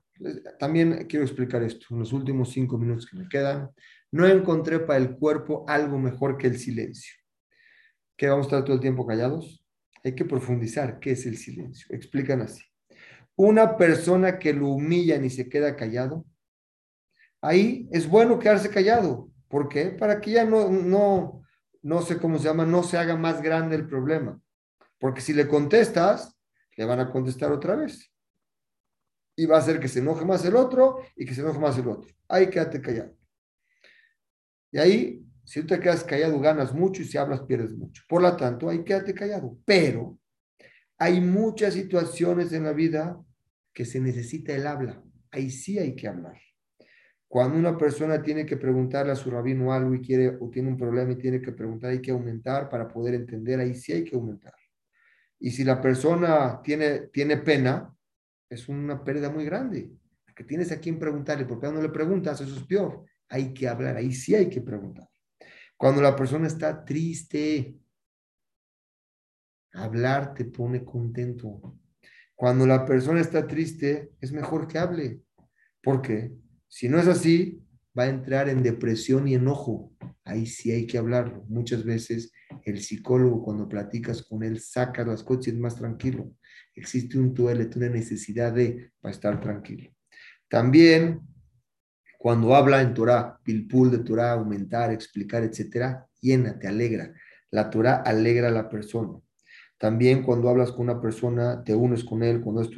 También 0.59 1.07
quiero 1.07 1.25
explicar 1.25 1.63
esto, 1.63 1.87
en 1.91 1.99
los 1.99 2.13
últimos 2.13 2.51
cinco 2.51 2.77
minutos 2.77 3.07
que 3.07 3.17
me 3.17 3.27
quedan, 3.27 3.71
no 4.11 4.27
encontré 4.27 4.79
para 4.79 4.99
el 4.99 5.17
cuerpo 5.17 5.65
algo 5.67 5.97
mejor 5.97 6.37
que 6.37 6.47
el 6.47 6.59
silencio. 6.59 7.15
¿Qué 8.15 8.27
vamos 8.27 8.45
a 8.45 8.49
estar 8.49 8.63
todo 8.63 8.75
el 8.75 8.81
tiempo 8.81 9.07
callados? 9.07 9.65
Hay 10.03 10.13
que 10.13 10.25
profundizar 10.25 10.99
qué 10.99 11.11
es 11.11 11.25
el 11.25 11.37
silencio. 11.37 11.87
Explican 11.89 12.41
así. 12.41 12.70
Una 13.35 13.77
persona 13.77 14.37
que 14.39 14.53
lo 14.53 14.69
humillan 14.69 15.25
y 15.25 15.29
se 15.29 15.49
queda 15.49 15.75
callado, 15.75 16.25
ahí 17.41 17.87
es 17.91 18.07
bueno 18.07 18.39
quedarse 18.39 18.69
callado. 18.69 19.29
¿Por 19.47 19.67
qué? 19.67 19.87
Para 19.87 20.21
que 20.21 20.31
ya 20.31 20.45
no, 20.45 20.69
no, 20.69 21.43
no 21.81 22.01
sé 22.01 22.17
cómo 22.17 22.37
se 22.37 22.45
llama, 22.45 22.65
no 22.65 22.83
se 22.83 22.97
haga 22.97 23.15
más 23.15 23.41
grande 23.41 23.75
el 23.75 23.87
problema. 23.87 24.39
Porque 24.99 25.21
si 25.21 25.33
le 25.33 25.47
contestas, 25.47 26.37
le 26.77 26.85
van 26.85 26.99
a 26.99 27.11
contestar 27.11 27.51
otra 27.51 27.75
vez. 27.75 28.11
Y 29.35 29.45
va 29.45 29.57
a 29.57 29.59
hacer 29.59 29.79
que 29.79 29.87
se 29.87 29.99
enoje 29.99 30.25
más 30.25 30.45
el 30.45 30.55
otro 30.55 30.99
y 31.15 31.25
que 31.25 31.33
se 31.33 31.41
enoje 31.41 31.59
más 31.59 31.77
el 31.77 31.87
otro. 31.87 32.09
Ahí 32.27 32.49
quédate 32.49 32.81
callado. 32.81 33.15
Y 34.71 34.77
ahí, 34.77 35.25
si 35.43 35.61
tú 35.61 35.67
te 35.67 35.79
quedas 35.79 36.03
callado, 36.03 36.39
ganas 36.39 36.73
mucho 36.73 37.01
y 37.01 37.05
si 37.05 37.17
hablas, 37.17 37.41
pierdes 37.41 37.73
mucho. 37.73 38.03
Por 38.07 38.21
lo 38.21 38.35
tanto, 38.37 38.69
ahí 38.69 38.83
quédate 38.83 39.13
callado. 39.13 39.57
Pero 39.65 40.17
hay 41.01 41.19
muchas 41.19 41.73
situaciones 41.73 42.53
en 42.53 42.63
la 42.63 42.73
vida 42.73 43.19
que 43.73 43.85
se 43.85 43.99
necesita 43.99 44.53
el 44.53 44.67
habla. 44.67 45.03
Ahí 45.31 45.49
sí 45.49 45.79
hay 45.79 45.95
que 45.95 46.07
hablar. 46.07 46.39
Cuando 47.27 47.57
una 47.57 47.75
persona 47.75 48.21
tiene 48.21 48.45
que 48.45 48.57
preguntarle 48.57 49.13
a 49.13 49.15
su 49.15 49.31
rabino 49.31 49.73
algo 49.73 49.95
y 49.95 50.01
quiere 50.01 50.37
o 50.39 50.49
tiene 50.51 50.69
un 50.69 50.77
problema 50.77 51.13
y 51.13 51.15
tiene 51.15 51.41
que 51.41 51.53
preguntar, 51.53 51.89
hay 51.89 52.01
que 52.01 52.11
aumentar 52.11 52.69
para 52.69 52.87
poder 52.87 53.15
entender, 53.15 53.59
ahí 53.59 53.73
sí 53.73 53.93
hay 53.93 54.03
que 54.03 54.15
aumentar. 54.15 54.53
Y 55.39 55.49
si 55.49 55.63
la 55.63 55.81
persona 55.81 56.61
tiene, 56.61 57.07
tiene 57.07 57.37
pena, 57.37 57.91
es 58.47 58.69
una 58.69 59.03
pérdida 59.03 59.31
muy 59.31 59.45
grande. 59.45 59.89
Que 60.35 60.43
tienes 60.43 60.71
a 60.71 60.79
quien 60.79 60.99
preguntarle, 60.99 61.45
porque 61.45 61.61
cuando 61.61 61.81
le 61.81 61.89
preguntas, 61.89 62.41
eso 62.41 62.55
es 62.55 62.63
peor 62.63 63.05
hay 63.31 63.53
que 63.53 63.67
hablar, 63.67 63.95
ahí 63.95 64.11
sí 64.11 64.35
hay 64.35 64.49
que 64.49 64.61
preguntar. 64.61 65.09
Cuando 65.77 66.01
la 66.01 66.15
persona 66.15 66.47
está 66.47 66.83
triste, 66.85 67.80
hablar 69.73 70.33
te 70.33 70.45
pone 70.45 70.83
contento. 70.83 71.77
Cuando 72.35 72.65
la 72.65 72.85
persona 72.85 73.21
está 73.21 73.47
triste, 73.47 74.11
es 74.19 74.31
mejor 74.31 74.67
que 74.67 74.79
hable. 74.79 75.21
porque 75.81 76.33
Si 76.67 76.87
no 76.87 76.99
es 76.99 77.07
así, 77.07 77.61
va 77.97 78.03
a 78.03 78.09
entrar 78.09 78.49
en 78.49 78.63
depresión 78.63 79.27
y 79.27 79.35
enojo. 79.35 79.93
Ahí 80.23 80.45
sí 80.45 80.71
hay 80.71 80.87
que 80.87 80.97
hablarlo. 80.97 81.43
Muchas 81.47 81.83
veces 81.83 82.31
el 82.63 82.81
psicólogo, 82.81 83.43
cuando 83.43 83.67
platicas 83.67 84.23
con 84.23 84.43
él, 84.43 84.59
saca 84.59 85.03
las 85.03 85.23
cosas 85.23 85.47
y 85.47 85.49
es 85.51 85.57
más 85.57 85.75
tranquilo. 85.75 86.33
Existe 86.75 87.19
un 87.19 87.33
tuelet, 87.33 87.75
una 87.75 87.89
necesidad 87.89 88.53
de 88.53 88.91
para 89.01 89.13
estar 89.13 89.39
tranquilo. 89.41 89.91
También 90.47 91.21
cuando 92.21 92.55
habla 92.55 92.81
en 92.81 92.93
Torah, 92.93 93.39
pilpul 93.43 93.89
de 93.89 93.97
Torah, 93.99 94.33
aumentar, 94.33 94.91
explicar, 94.91 95.43
etcétera, 95.43 96.07
llena, 96.19 96.59
te 96.59 96.67
alegra. 96.67 97.11
La 97.49 97.69
Torah 97.71 98.03
alegra 98.05 98.49
a 98.49 98.51
la 98.51 98.69
persona. 98.69 99.19
También 99.81 100.21
cuando 100.21 100.47
hablas 100.47 100.71
con 100.71 100.81
una 100.81 101.01
persona, 101.01 101.63
te 101.63 101.73
unes 101.73 102.03
con 102.03 102.21
él, 102.21 102.41
cuando 102.41 102.61
es. 102.61 102.69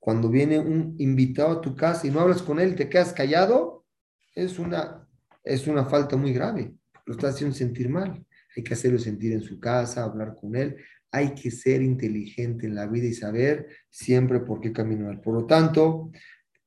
Cuando 0.00 0.28
viene 0.28 0.58
un 0.58 0.96
invitado 0.98 1.52
a 1.52 1.60
tu 1.60 1.76
casa 1.76 2.04
y 2.04 2.10
no 2.10 2.18
hablas 2.18 2.42
con 2.42 2.58
él, 2.58 2.74
te 2.74 2.88
quedas 2.88 3.12
callado, 3.12 3.86
es 4.34 4.58
una, 4.58 5.08
es 5.44 5.68
una 5.68 5.84
falta 5.84 6.16
muy 6.16 6.32
grave. 6.32 6.74
Lo 7.04 7.14
estás 7.14 7.36
haciendo 7.36 7.54
sentir 7.54 7.88
mal. 7.88 8.26
Hay 8.56 8.64
que 8.64 8.74
hacerlo 8.74 8.98
sentir 8.98 9.34
en 9.34 9.42
su 9.42 9.60
casa, 9.60 10.02
hablar 10.02 10.34
con 10.34 10.56
él. 10.56 10.76
Hay 11.12 11.32
que 11.32 11.52
ser 11.52 11.80
inteligente 11.80 12.66
en 12.66 12.74
la 12.74 12.88
vida 12.88 13.06
y 13.06 13.14
saber 13.14 13.68
siempre 13.88 14.40
por 14.40 14.60
qué 14.60 14.72
caminar. 14.72 15.20
Por 15.20 15.32
lo 15.32 15.46
tanto, 15.46 16.10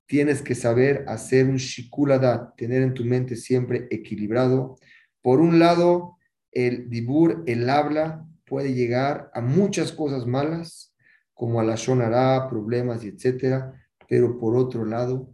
tienes 0.05 0.41
que 0.41 0.55
saber 0.55 1.03
hacer 1.09 1.45
un 1.47 1.57
shikuladat, 1.57 2.55
tener 2.55 2.81
en 2.81 2.93
tu 2.93 3.03
mente 3.03 3.35
siempre 3.35 3.89
equilibrado. 3.91 4.77
Por 5.21 5.41
un 5.41 5.59
lado, 5.59 6.17
el 6.49 6.89
dibur, 6.89 7.43
el 7.45 7.69
habla, 7.69 8.25
puede 8.49 8.73
llegar 8.73 9.29
a 9.33 9.41
muchas 9.41 9.91
cosas 9.91 10.25
malas, 10.25 10.93
como 11.33 11.61
a 11.61 11.63
la 11.63 11.75
shonara, 11.75 12.49
problemas 12.49 13.05
etcétera, 13.05 13.73
pero 14.09 14.37
por 14.37 14.57
otro 14.57 14.83
lado, 14.83 15.31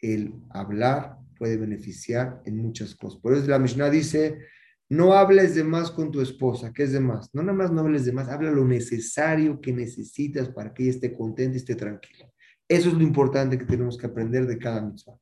el 0.00 0.34
hablar 0.50 1.18
puede 1.38 1.56
beneficiar 1.56 2.42
en 2.44 2.56
muchas 2.56 2.94
cosas. 2.94 3.20
Por 3.20 3.34
eso 3.34 3.46
la 3.46 3.58
Mishnah 3.58 3.90
dice, 3.90 4.38
no 4.88 5.12
hables 5.12 5.54
de 5.54 5.64
más 5.64 5.90
con 5.90 6.10
tu 6.10 6.20
esposa, 6.20 6.72
¿qué 6.72 6.84
es 6.84 6.92
de 6.92 7.00
más? 7.00 7.32
No 7.34 7.42
nada 7.42 7.56
más 7.56 7.70
no 7.70 7.80
hables 7.80 8.04
de 8.04 8.12
más, 8.12 8.28
habla 8.28 8.50
lo 8.50 8.64
necesario 8.64 9.60
que 9.60 9.72
necesitas 9.72 10.48
para 10.48 10.72
que 10.72 10.84
ella 10.84 10.92
esté 10.92 11.14
contenta 11.14 11.54
y 11.54 11.58
esté 11.58 11.74
tranquila. 11.74 12.28
Eso 12.68 12.88
es 12.88 12.94
lo 12.94 13.02
importante 13.02 13.58
que 13.58 13.64
tenemos 13.64 13.96
que 13.96 14.06
aprender 14.06 14.46
de 14.46 14.58
cada 14.58 14.80
mitzvah. 14.80 15.14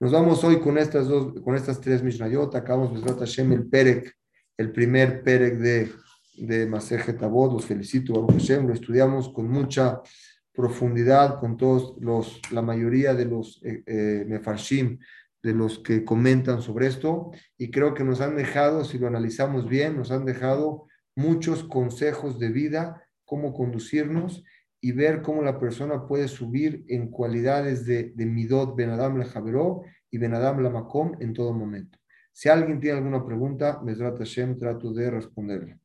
Nos 0.00 0.12
vamos 0.12 0.42
hoy 0.44 0.60
con 0.60 0.78
estas 0.78 1.08
dos, 1.08 1.40
con 1.42 1.54
estas 1.56 1.80
tres 1.80 2.02
Mishnayot. 2.02 2.54
Acabamos 2.54 2.92
Besrat 2.92 3.18
Hashem 3.18 3.52
el 3.52 3.68
Perek, 3.68 4.12
el 4.56 4.72
primer 4.72 5.22
Perek 5.22 5.58
de, 5.58 5.92
de 6.40 6.66
Masejet 6.66 7.22
Avot. 7.22 7.52
Los 7.52 7.66
felicito, 7.66 8.12
Baruch 8.14 8.32
Hashem. 8.32 8.66
Lo 8.66 8.74
estudiamos 8.74 9.28
con 9.30 9.48
mucha 9.48 10.00
profundidad, 10.52 11.38
con 11.38 11.56
todos 11.56 11.96
los, 12.00 12.40
la 12.50 12.62
mayoría 12.62 13.14
de 13.14 13.24
los 13.24 13.62
eh, 13.64 13.82
eh, 13.86 14.24
Mefarshim, 14.26 14.98
de 15.42 15.54
los 15.54 15.78
que 15.78 16.04
comentan 16.04 16.62
sobre 16.62 16.88
esto. 16.88 17.30
Y 17.56 17.70
creo 17.70 17.94
que 17.94 18.04
nos 18.04 18.20
han 18.20 18.36
dejado, 18.36 18.84
si 18.84 18.98
lo 18.98 19.06
analizamos 19.06 19.68
bien, 19.68 19.96
nos 19.96 20.10
han 20.10 20.24
dejado 20.24 20.86
muchos 21.14 21.64
consejos 21.64 22.38
de 22.38 22.48
vida, 22.50 23.04
cómo 23.24 23.52
conducirnos 23.52 24.44
y 24.80 24.92
ver 24.92 25.22
cómo 25.22 25.42
la 25.42 25.58
persona 25.58 26.06
puede 26.06 26.28
subir 26.28 26.84
en 26.88 27.08
cualidades 27.08 27.84
de, 27.86 28.12
de 28.14 28.26
Midot 28.26 28.76
Ben 28.76 28.90
Adam 28.90 29.18
la 29.18 29.24
Javeró 29.24 29.82
y 30.10 30.18
Ben 30.18 30.34
Adam 30.34 30.62
la 30.62 30.70
Makom 30.70 31.16
en 31.20 31.32
todo 31.32 31.52
momento. 31.52 31.98
Si 32.32 32.48
alguien 32.48 32.78
tiene 32.78 32.98
alguna 32.98 33.24
pregunta, 33.24 33.80
Mesrat 33.82 34.16
Hashem, 34.18 34.58
trato 34.58 34.92
de 34.92 35.10
responderle. 35.10 35.78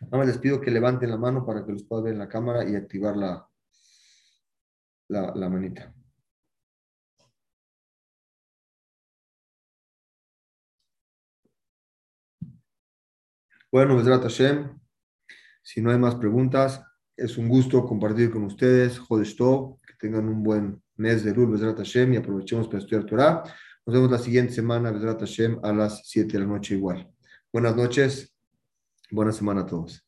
Nada 0.00 0.18
más 0.18 0.26
les 0.26 0.38
pido 0.38 0.60
que 0.60 0.70
levanten 0.70 1.10
la 1.10 1.16
mano 1.16 1.44
para 1.44 1.64
que 1.64 1.72
los 1.72 1.84
pueda 1.84 2.02
ver 2.02 2.12
en 2.14 2.18
la 2.18 2.28
cámara 2.28 2.68
y 2.68 2.74
activar 2.74 3.16
la, 3.16 3.48
la, 5.08 5.48
manita. 5.48 5.92
Bueno, 13.70 13.96
Mesrat 13.96 14.22
Hashem, 14.22 14.78
si 15.62 15.80
no 15.80 15.90
hay 15.90 15.98
más 15.98 16.16
preguntas, 16.16 16.82
es 17.16 17.38
un 17.38 17.48
gusto 17.48 17.84
compartir 17.86 18.30
con 18.30 18.44
ustedes. 18.44 18.98
Jodesto, 18.98 19.78
que 19.86 19.94
tengan 19.94 20.28
un 20.28 20.42
buen 20.42 20.82
mes 20.96 21.24
de 21.24 21.34
Lul, 21.34 21.52
Bezrat 21.52 21.78
Hashem, 21.78 22.14
y 22.14 22.16
aprovechemos 22.16 22.66
para 22.66 22.78
estudiar 22.78 23.04
Torah. 23.04 23.42
Nos 23.86 23.94
vemos 23.94 24.10
la 24.10 24.18
siguiente 24.18 24.52
semana, 24.52 24.90
Bezrat 24.90 25.20
Hashem, 25.20 25.58
a 25.62 25.72
las 25.72 26.02
7 26.08 26.32
de 26.32 26.38
la 26.40 26.46
noche 26.46 26.74
igual. 26.74 27.10
Buenas 27.52 27.76
noches, 27.76 28.31
buena 29.12 29.32
semana 29.32 29.60
a 29.62 29.66
todos. 29.66 30.04